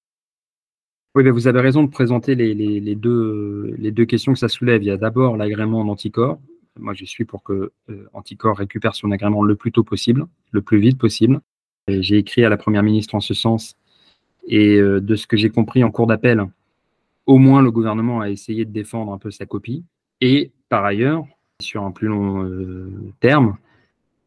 Oui, 1.18 1.24
ben, 1.24 1.32
vous 1.32 1.48
avez 1.48 1.62
raison 1.62 1.84
de 1.84 1.90
présenter 1.90 2.36
les, 2.36 2.96
deux, 2.96 4.06
questions 4.08 4.34
que 4.34 4.40
ça 4.40 4.48
soulève. 4.48 4.84
Il 4.84 4.86
y 4.86 4.92
a 4.92 4.98
d'abord 4.98 5.36
l'agrément 5.36 5.84
d'anticorps, 5.84 6.40
moi, 6.80 6.94
je 6.94 7.06
suis 7.06 7.26
pour 7.26 7.42
que 7.42 7.72
euh, 7.90 8.08
Anticor 8.14 8.56
récupère 8.56 8.94
son 8.94 9.12
agrément 9.12 9.42
le 9.44 9.56
plus 9.56 9.72
tôt 9.72 9.84
possible, 9.84 10.28
le 10.52 10.62
plus 10.62 10.80
vite 10.80 11.00
possible. 11.00 11.42
J'ai 11.88 12.18
écrit 12.18 12.44
à 12.46 12.50
la 12.50 12.58
Première 12.58 12.84
ministre 12.84 13.16
en 13.16 13.20
ce 13.20 13.34
sens. 13.34 13.76
Et 14.48 14.78
euh, 14.78 15.02
de 15.02 15.16
ce 15.16 15.26
que 15.26 15.38
j'ai 15.38 15.50
compris 15.50 15.84
en 15.84 15.90
cours 15.90 16.06
d'appel, 16.06 16.46
au 17.26 17.40
moins 17.40 17.64
le 17.64 17.72
gouvernement 17.72 18.22
a 18.22 18.30
essayé 18.30 18.64
de 18.64 18.72
défendre 18.72 19.12
un 19.12 19.18
peu 19.18 19.32
sa 19.32 19.48
copie. 19.48 19.84
Et 20.22 20.52
par 20.70 20.86
ailleurs, 20.86 21.26
sur 21.60 21.84
un 21.84 21.92
plus 21.92 22.08
long 22.10 22.44
euh, 22.44 22.92
terme, 23.20 23.58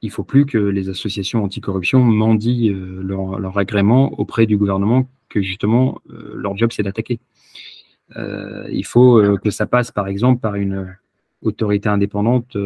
il 0.02 0.10
faut 0.10 0.24
plus 0.24 0.44
que 0.44 0.58
les 0.58 0.88
associations 0.88 1.44
anticorruption 1.44 2.02
mendient 2.02 2.74
leur, 3.02 3.56
agrément 3.58 4.18
auprès 4.18 4.46
du 4.46 4.56
gouvernement, 4.56 5.06
que 5.30 5.40
justement 5.40 6.00
euh, 6.10 6.34
leur 6.34 6.56
job 6.56 6.70
c'est 6.72 6.82
d'attaquer. 6.82 7.18
il 8.16 8.84
faut 8.84 9.22
que 9.42 9.50
ça 9.50 9.66
passe 9.66 9.92
par 9.92 10.08
exemple 10.08 10.40
par 10.40 10.56
une 10.56 10.96
autorité 11.42 11.88
indépendante. 11.88 12.56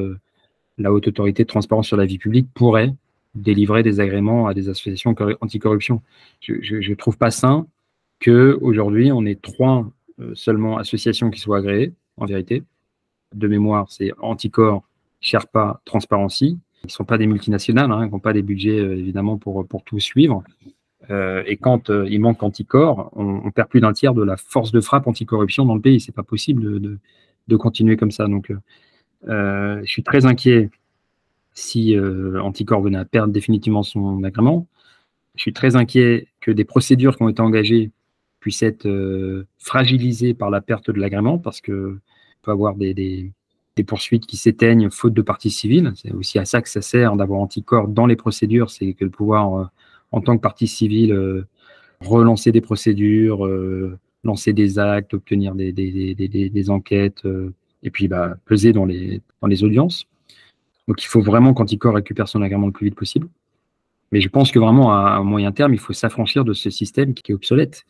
la 0.79 0.91
haute 0.93 1.07
autorité 1.07 1.43
de 1.45 1.49
transparence 1.49 1.87
sur 1.87 1.99
la 1.99 2.07
vie 2.07 2.19
publique 2.19 2.49
pourrait 2.55 2.93
délivrer 3.35 3.83
des 3.83 4.01
agréments 4.01 4.47
à 4.47 4.55
des 4.55 4.69
associations 4.71 5.15
anticorruption. 5.41 6.01
Je 6.41 6.91
ne 6.91 6.95
trouve 6.95 7.19
pas 7.19 7.31
sain 7.31 7.67
qu'aujourd'hui 8.21 9.13
on 9.13 9.27
ait 9.27 9.35
trois 9.35 9.87
seulement 10.33 10.79
associations 10.79 11.31
qui 11.31 11.41
soient 11.41 11.59
agréées, 11.59 11.93
en 12.17 12.25
vérité 12.25 12.65
de 13.35 13.49
mémoire, 13.49 13.91
c'est 13.91 14.13
Anticor, 14.21 14.83
Sherpa, 15.21 15.81
Transparency. 15.85 16.59
Ils 16.85 16.87
ne 16.87 16.91
sont 16.93 17.05
pas 17.05 17.19
des 17.19 17.27
multinationales, 17.27 17.91
hein, 17.91 18.07
ils 18.07 18.11
n'ont 18.11 18.19
pas 18.21 18.33
des 18.33 18.43
budgets 18.43 18.79
euh, 18.79 18.97
évidemment 18.97 19.39
pour 19.39 19.67
tout 19.85 20.01
suivre. 20.01 20.43
Euh, 21.11 21.43
et 21.47 21.57
quand 21.57 21.91
euh, 21.91 22.07
il 22.09 22.21
manque 22.21 22.43
Anticor, 22.43 23.11
on, 23.15 23.51
perd 23.51 23.69
plus 23.69 23.81
d'un 23.81 23.93
tiers 23.93 24.15
de 24.15 24.23
la 24.23 24.37
force 24.37 24.73
de 24.73 24.81
frappe 24.81 25.07
anticorruption 25.07 25.65
dans 25.67 25.75
le 25.75 25.81
pays. 25.81 26.01
C'est 26.01 26.13
pas 26.13 26.23
possible 26.23 26.81
de, 26.81 27.57
continuer 27.57 27.97
comme 27.97 28.11
ça. 28.11 28.27
Donc, 28.27 28.53
je 29.27 29.83
suis 29.85 30.03
très 30.03 30.27
inquiet 30.27 30.71
si 31.53 31.97
Anticor 31.99 32.81
venait 32.81 32.99
à 32.99 33.05
perdre 33.05 33.33
définitivement 33.33 33.83
son 33.83 34.25
agrément. 34.25 34.67
Je 35.37 35.43
suis 35.43 35.53
très 35.53 35.77
inquiet 35.77 36.29
que 36.41 36.51
des 36.51 36.65
procédures 36.65 37.17
qui 37.17 37.23
ont 37.23 37.29
été 37.29 37.43
engagées 37.43 37.91
puissent 38.41 38.63
être 38.63 38.89
fragilisées 39.59 40.35
par 40.35 40.51
la 40.51 40.61
perte 40.61 40.91
de 40.91 40.99
l'agrément 40.99 41.39
parce 41.39 41.61
que 41.61 41.99
peut 42.45 42.53
avoir 42.53 42.77
des, 42.77 43.33
poursuites 43.87 44.27
qui 44.27 44.37
s'éteignent 44.37 44.91
faute 44.91 45.15
de 45.15 45.23
partie 45.23 45.51
civile. 45.51 45.93
C'est 45.97 46.13
aussi 46.13 46.39
à 46.39 46.45
ça 46.45 46.63
que 46.63 46.69
ça 46.69 46.83
sert 46.83 47.17
d'avoir 47.17 47.41
anticorps 47.41 47.89
dans 47.89 48.07
les 48.07 48.17
procédures, 48.17 48.71
c'est 48.71 48.93
que 48.93 49.05
de 49.05 49.11
pouvoir, 49.11 49.55
euh, 49.55 49.65
en 50.15 50.21
tant 50.21 50.37
que 50.37 50.43
partie 50.43 50.69
civile, 50.69 51.13
euh, 51.13 51.47
relancer 52.01 52.53
des 52.53 52.61
procédures, 52.61 53.47
euh, 53.47 53.99
lancer 54.23 54.53
des 54.53 54.79
actes, 54.79 55.15
obtenir 55.15 55.55
des, 55.55 56.71
enquêtes, 56.71 57.23
et 57.83 57.91
puis 57.91 58.09
bah, 58.09 58.37
peser 58.47 58.73
dans 58.73 58.87
les, 58.87 59.21
audiences. 59.63 60.07
Donc 60.89 61.03
il 61.03 61.07
faut 61.07 61.21
vraiment 61.21 61.53
qu'Anticor 61.53 61.95
récupère 61.95 62.29
son 62.29 62.43
agrément 62.43 62.67
le 62.67 62.73
plus 62.73 62.87
vite 62.87 62.95
possible. 62.95 63.29
Mais 64.13 64.21
je 64.21 64.29
pense 64.29 64.53
que 64.53 64.59
vraiment, 64.59 64.95
à, 64.95 65.21
moyen 65.23 65.51
terme, 65.53 65.75
il 65.75 65.81
faut 65.81 65.93
s'affranchir 65.93 66.45
de 66.45 66.53
ce 66.53 66.71
système 66.71 67.15
qui 67.15 67.33
est 67.33 67.35
obsolète. 67.35 67.85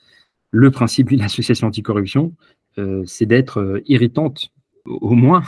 Le 0.50 0.70
principe 0.70 1.08
d'une 1.10 1.20
association 1.20 1.68
anticorruption, 1.68 2.32
euh, 2.78 3.02
c'est 3.06 3.26
d'être 3.26 3.60
euh, 3.60 3.82
irritante, 3.86 4.50
au 4.86 5.14
moins, 5.14 5.42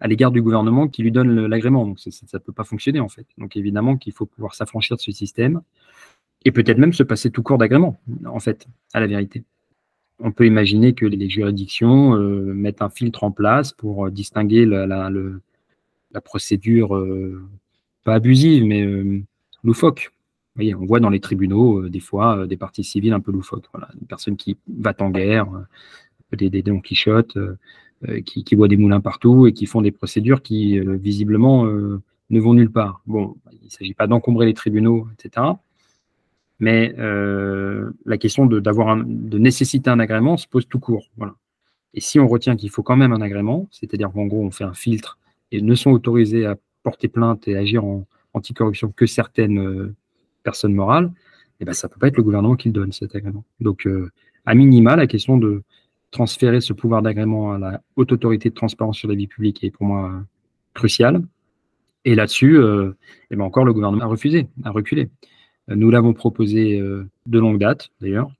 à 0.00 0.08
l'égard 0.08 0.30
du 0.30 0.42
gouvernement 0.42 0.88
qui 0.88 1.02
lui 1.02 1.10
donne 1.10 1.46
l'agrément. 1.46 1.86
Donc 1.86 2.00
ça 2.00 2.10
ne 2.10 2.38
peut 2.38 2.52
pas 2.52 2.64
fonctionner 2.64 3.00
en 3.00 3.08
fait. 3.08 3.26
Donc 3.38 3.56
évidemment 3.56 3.96
qu'il 3.96 4.12
faut 4.12 4.26
pouvoir 4.26 4.54
s'affranchir 4.54 4.96
de 4.96 5.02
ce 5.02 5.12
système 5.12 5.60
et 6.44 6.52
peut-être 6.52 6.78
même 6.78 6.92
se 6.92 7.02
passer 7.02 7.30
tout 7.30 7.42
court 7.42 7.58
d'agrément, 7.58 7.98
en 8.26 8.38
fait, 8.38 8.66
à 8.92 9.00
la 9.00 9.06
vérité. 9.06 9.42
On 10.20 10.32
peut 10.32 10.46
imaginer 10.46 10.94
que 10.94 11.04
les 11.04 11.28
juridictions 11.28 12.14
euh, 12.14 12.54
mettent 12.54 12.82
un 12.82 12.88
filtre 12.88 13.24
en 13.24 13.30
place 13.30 13.72
pour 13.72 14.10
distinguer 14.10 14.64
la, 14.64 15.10
procédure, 16.24 16.98
pas 18.04 18.14
abusive, 18.14 18.64
mais 18.64 18.86
loufoque. 19.62 20.12
Vous 20.54 20.60
voyez, 20.60 20.74
on 20.74 20.86
voit 20.86 21.00
dans 21.00 21.10
les 21.10 21.20
tribunaux, 21.20 21.88
des 21.88 22.00
fois, 22.00 22.46
des 22.46 22.56
parties 22.56 22.84
civiles 22.84 23.12
un 23.12 23.20
peu 23.20 23.32
loufoques. 23.32 23.66
Voilà, 23.72 23.88
une 24.00 24.06
personne 24.06 24.36
qui 24.36 24.56
va 24.68 24.94
en 25.00 25.10
guerre, 25.10 25.48
des, 26.32 26.50
des 26.50 26.62
Don 26.62 26.80
Quichotte 26.80 27.36
euh, 27.36 27.40
euh, 27.50 27.56
qui, 28.24 28.44
qui 28.44 28.54
voient 28.54 28.68
des 28.68 28.76
moulins 28.76 29.00
partout 29.00 29.46
et 29.46 29.52
qui 29.52 29.66
font 29.66 29.80
des 29.80 29.90
procédures 29.90 30.42
qui, 30.42 30.78
euh, 30.78 30.96
visiblement, 30.96 31.64
ne 31.64 32.40
vont 32.40 32.54
nulle 32.54 32.70
part. 32.70 33.00
Bon, 33.06 33.36
il 33.52 33.66
ne 33.66 33.70
s'agit 33.70 33.94
pas 33.94 34.06
d'encombrer 34.06 34.46
les 34.46 34.54
tribunaux, 34.54 35.08
etc. 35.14 35.46
Mais 36.58 36.94
la 36.98 38.18
question 38.18 38.46
de, 38.46 38.60
d'avoir 38.60 38.96
de 39.04 39.38
nécessiter 39.38 39.90
un 39.90 39.98
agrément 39.98 40.36
se 40.36 40.46
pose 40.46 40.66
tout 40.68 40.78
court. 40.78 41.06
Voilà. 41.16 41.34
Et 41.94 42.00
si 42.00 42.20
on 42.20 42.28
retient 42.28 42.56
qu'il 42.56 42.70
faut 42.70 42.82
quand 42.82 42.96
même 42.96 43.12
un 43.12 43.20
agrément, 43.20 43.68
c'est-à-dire 43.70 44.10
qu'en 44.12 44.26
gros, 44.26 44.44
on 44.44 44.50
fait 44.50 44.64
un 44.64 44.74
filtre 44.74 45.18
et 45.52 45.62
ne 45.62 45.74
sont 45.74 45.90
autorisés 45.90 46.44
à 46.44 46.56
porter 46.82 47.08
plainte 47.08 47.48
et 47.48 47.56
agir 47.56 47.84
en 47.84 48.06
anticorruption 48.34 48.92
que 48.94 49.06
certaines 49.06 49.94
personnes 50.42 50.74
morales, 50.74 51.10
eh 51.60 51.64
ben, 51.64 51.72
ça 51.72 51.88
ne 51.88 51.92
peut 51.92 51.98
pas 51.98 52.08
être 52.08 52.18
le 52.18 52.22
gouvernement 52.22 52.56
qui 52.56 52.68
le 52.68 52.74
donne, 52.74 52.92
cet 52.92 53.14
agrément. 53.14 53.44
Donc, 53.60 53.88
à 54.44 54.54
minima, 54.54 54.96
la 54.96 55.06
question 55.06 55.38
de 55.38 55.62
transférer 56.16 56.62
ce 56.62 56.72
pouvoir 56.72 57.02
d'agrément 57.02 57.52
à 57.52 57.58
la 57.58 57.82
haute 57.96 58.10
autorité 58.10 58.48
de 58.48 58.54
transparence 58.54 58.96
sur 58.96 59.08
la 59.08 59.14
vie 59.14 59.26
publique 59.26 59.62
est 59.62 59.70
pour 59.70 59.84
moi 59.84 60.24
crucial. 60.72 61.22
Et 62.06 62.14
là-dessus, 62.14 62.56
euh, 62.56 62.92
eh 63.30 63.36
ben 63.36 63.44
encore, 63.44 63.66
le 63.66 63.74
gouvernement 63.74 64.04
a 64.04 64.06
refusé, 64.06 64.48
a 64.64 64.70
reculé. 64.70 65.10
Euh, 65.68 65.74
nous 65.76 65.90
l'avons 65.90 66.14
proposé 66.14 66.80
euh, 66.80 67.04
de 67.26 67.38
longue 67.38 67.58
date, 67.58 67.90
d'ailleurs. 68.00 68.30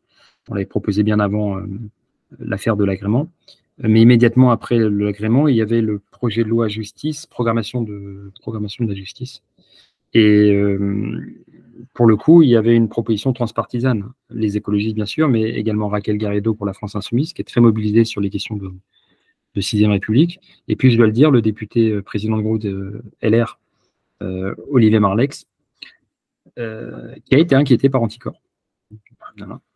On 0.48 0.54
l'avait 0.54 0.64
proposé 0.64 1.02
bien 1.02 1.20
avant 1.20 1.60
l'affaire 2.38 2.76
de 2.76 2.84
l'agrément. 2.84 3.28
Mais 3.78 4.00
immédiatement 4.00 4.52
après 4.52 4.78
l'agrément, 4.78 5.48
il 5.48 5.56
y 5.56 5.60
avait 5.60 5.82
le 5.82 5.98
projet 6.12 6.44
de 6.44 6.48
loi 6.48 6.68
justice, 6.68 7.26
programmation 7.26 7.82
de, 7.82 8.30
programmation 8.40 8.84
de 8.84 8.90
la 8.90 8.94
justice. 8.94 9.42
Et 10.14 10.56
pour 11.94 12.06
le 12.06 12.16
coup, 12.16 12.42
il 12.42 12.48
y 12.48 12.56
avait 12.56 12.74
une 12.74 12.88
proposition 12.88 13.32
transpartisane. 13.32 14.10
Les 14.30 14.56
écologistes, 14.56 14.94
bien 14.94 15.06
sûr, 15.06 15.28
mais 15.28 15.42
également 15.42 15.88
Raquel 15.88 16.16
Garrido 16.16 16.54
pour 16.54 16.66
la 16.66 16.72
France 16.72 16.94
Insoumise, 16.96 17.32
qui 17.32 17.42
est 17.42 17.44
très 17.44 17.60
mobilisée 17.60 18.04
sur 18.04 18.20
les 18.20 18.30
questions 18.30 18.56
de, 18.56 18.72
de 19.54 19.60
6 19.60 19.86
République. 19.86 20.40
Et 20.68 20.76
puis, 20.76 20.90
je 20.90 20.96
dois 20.96 21.06
le 21.06 21.12
dire, 21.12 21.30
le 21.30 21.42
député 21.42 21.90
euh, 21.90 22.02
président 22.02 22.36
de 22.36 22.42
groupe 22.42 22.60
de 22.60 23.02
LR, 23.22 23.58
euh, 24.22 24.54
Olivier 24.70 25.00
Marlex, 25.00 25.46
euh, 26.58 27.14
qui 27.24 27.34
a 27.34 27.38
été 27.38 27.54
inquiété 27.54 27.88
par 27.88 28.02
Anticor. 28.02 28.40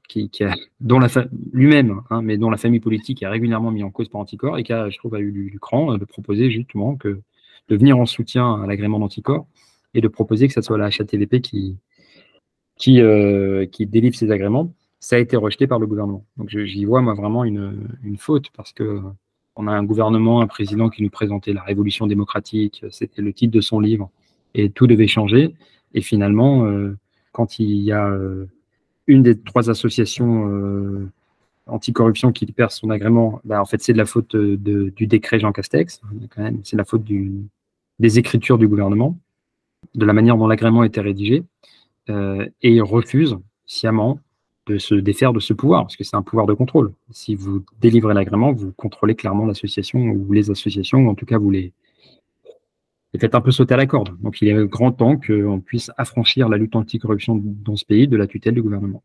qui, 0.09 0.29
a, 0.43 0.55
dont 0.81 0.99
la 0.99 1.09
lui-même, 1.53 2.01
hein, 2.11 2.23
mais 2.23 2.37
dont 2.37 2.51
la 2.51 2.57
famille 2.57 2.81
politique 2.81 3.23
est 3.23 3.29
régulièrement 3.29 3.71
mis 3.71 3.83
en 3.83 3.91
cause 3.91 4.09
par 4.09 4.21
Anticor 4.21 4.59
et 4.59 4.63
qui 4.63 4.73
a, 4.73 4.91
je 4.91 4.99
trouve, 4.99 5.15
a 5.15 5.21
eu 5.21 5.31
du, 5.33 5.59
cran 5.61 5.99
de 5.99 6.05
proposer 6.05 6.51
justement 6.51 6.99
de 7.05 7.77
venir 7.77 7.97
en 7.99 8.07
soutien 8.07 8.61
à 8.63 8.67
l'agrément 8.67 8.99
d'Anticor 8.99 9.47
et 9.95 10.01
de 10.01 10.09
proposer 10.09 10.49
que 10.49 10.55
ce 10.55 10.63
soit 10.63 10.79
la 10.79 10.87
HATVP 10.87 11.41
qui, 11.41 11.77
qui, 12.81 13.01
euh, 13.01 13.67
qui 13.67 13.87
délivre 13.87 14.17
ces 14.17 14.31
agréments, 14.31 14.73
ça 14.99 15.17
a 15.17 15.19
été 15.19 15.37
rejeté 15.37 15.67
par 15.67 15.79
le 15.79 15.87
gouvernement. 15.87 16.25
Donc 16.39 16.49
j'y 16.49 16.85
vois 16.85 17.03
moi 17.03 17.15
vraiment 17.15 17.45
une, 17.45 17.87
faute 18.19 18.47
parce 18.57 18.73
que 18.73 19.01
on 19.55 19.67
a 19.67 19.73
un 19.73 19.85
gouvernement, 19.85 20.41
un 20.41 20.47
président 20.47 20.89
qui 20.89 21.03
nous 21.03 21.11
présentait 21.11 21.53
la 21.53 21.63
révolution 21.63 22.07
démocratique, 22.07 22.85
c'était 22.91 23.21
le 23.21 23.33
titre 23.33 23.53
de 23.53 23.61
son 23.61 23.81
livre, 23.81 24.11
et 24.55 24.71
tout 24.71 24.87
devait 24.87 25.07
changer. 25.07 25.55
Et 25.93 26.01
finalement, 26.01 26.65
euh, 26.65 26.97
quand 27.33 27.59
il 27.59 27.77
y 27.83 27.93
a 27.93 28.07
euh, 28.07 28.47
une 29.07 29.23
des 29.23 29.39
trois 29.39 29.69
associations 29.69 31.11
anticorruption 31.67 32.33
qui 32.33 32.47
perd 32.47 32.71
son 32.71 32.89
agrément, 32.91 33.41
bah, 33.45 33.61
en 33.61 33.67
fait 33.67 33.83
c'est 33.83 33.93
de 33.93 33.99
la 33.99 34.07
faute 34.07 34.35
du 34.35 35.07
décret 35.07 35.39
Jean 35.39 35.53
Castex, 35.53 36.01
c'est 36.65 36.77
la 36.77 36.85
faute 36.85 37.05
des 37.05 38.19
écritures 38.19 38.57
du 38.57 38.69
gouvernement, 38.69 39.19
de 39.95 40.07
la 40.07 40.15
manière 40.15 40.37
dont 40.39 40.47
l'agrément 40.47 40.83
était 40.83 41.03
rédigé. 41.03 41.45
Euh, 42.09 42.49
et 42.63 42.81
refuse 42.81 43.37
sciemment 43.67 44.19
de 44.67 44.79
se 44.79 44.95
défaire 44.95 45.33
de 45.33 45.41
ce 45.41 45.53
pouvoir, 45.53 45.83
parce 45.83 45.97
que 45.97 46.05
c'est 46.05 46.17
un 46.17 46.23
pouvoir 46.23 46.47
de 46.47 46.55
contrôle. 46.55 46.93
Si 47.11 47.35
vous 47.35 47.65
délivrez 47.81 48.15
l'agrément, 48.15 48.53
vous 48.53 48.73
contrôlez 48.73 49.15
clairement 49.15 49.47
l'association 49.47 50.01
ou 50.01 50.33
les 50.33 50.51
associations, 50.51 51.07
ou 51.07 51.11
en 51.11 51.15
tout 51.15 51.27
cas 51.27 51.39
vous 51.39 51.51
les, 51.51 51.73
faites 53.19 53.35
un 53.35 53.41
peu 53.41 53.51
sauter 53.51 53.75
à 53.75 53.77
la 53.77 53.87
corde. 53.87 54.17
Donc 54.21 54.41
il 54.41 54.49
est 54.49 54.67
grand 54.67 54.93
temps 54.93 55.17
qu'on 55.17 55.61
puisse 55.61 55.91
affranchir 55.97 56.49
la 56.49 56.57
lutte 56.57 56.77
anticorruption 56.77 57.41
dans 57.43 57.77
ce 57.77 57.85
pays 57.85 58.09
de 58.09 58.17
la 58.17 58.27
tutelle 58.27 58.55
du 58.55 58.63
gouvernement. 58.63 59.03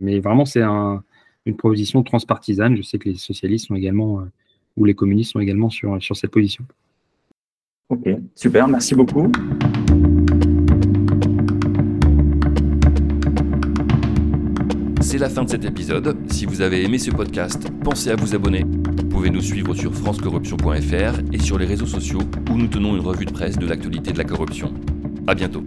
Mais 0.00 0.20
vraiment, 0.20 0.44
c'est 0.44 0.62
une 0.62 1.56
proposition 1.56 2.02
transpartisane. 2.02 2.76
Je 2.76 2.82
sais 2.82 2.98
que 2.98 3.08
les 3.08 3.16
socialistes 3.16 3.68
sont 3.68 3.74
également, 3.74 4.20
euh, 4.20 4.24
ou 4.76 4.84
les 4.84 4.94
communistes 4.94 5.32
sont 5.32 5.40
également 5.40 5.70
sur, 5.70 6.02
sur 6.02 6.16
cette 6.16 6.30
position. 6.30 6.64
Ok, 7.90 8.08
super, 8.34 8.66
merci 8.66 8.94
beaucoup. 8.94 9.30
C'est 15.14 15.20
la 15.20 15.28
fin 15.28 15.44
de 15.44 15.48
cet 15.48 15.64
épisode. 15.64 16.16
Si 16.32 16.44
vous 16.44 16.60
avez 16.60 16.82
aimé 16.82 16.98
ce 16.98 17.12
podcast, 17.12 17.68
pensez 17.84 18.10
à 18.10 18.16
vous 18.16 18.34
abonner. 18.34 18.64
Vous 18.64 19.04
pouvez 19.04 19.30
nous 19.30 19.40
suivre 19.40 19.72
sur 19.72 19.94
francecorruption.fr 19.94 21.20
et 21.32 21.38
sur 21.38 21.56
les 21.56 21.66
réseaux 21.66 21.86
sociaux 21.86 22.22
où 22.50 22.56
nous 22.56 22.66
tenons 22.66 22.96
une 22.96 23.00
revue 23.00 23.24
de 23.24 23.30
presse 23.30 23.56
de 23.56 23.64
l'actualité 23.64 24.12
de 24.12 24.18
la 24.18 24.24
corruption. 24.24 24.74
À 25.28 25.36
bientôt. 25.36 25.62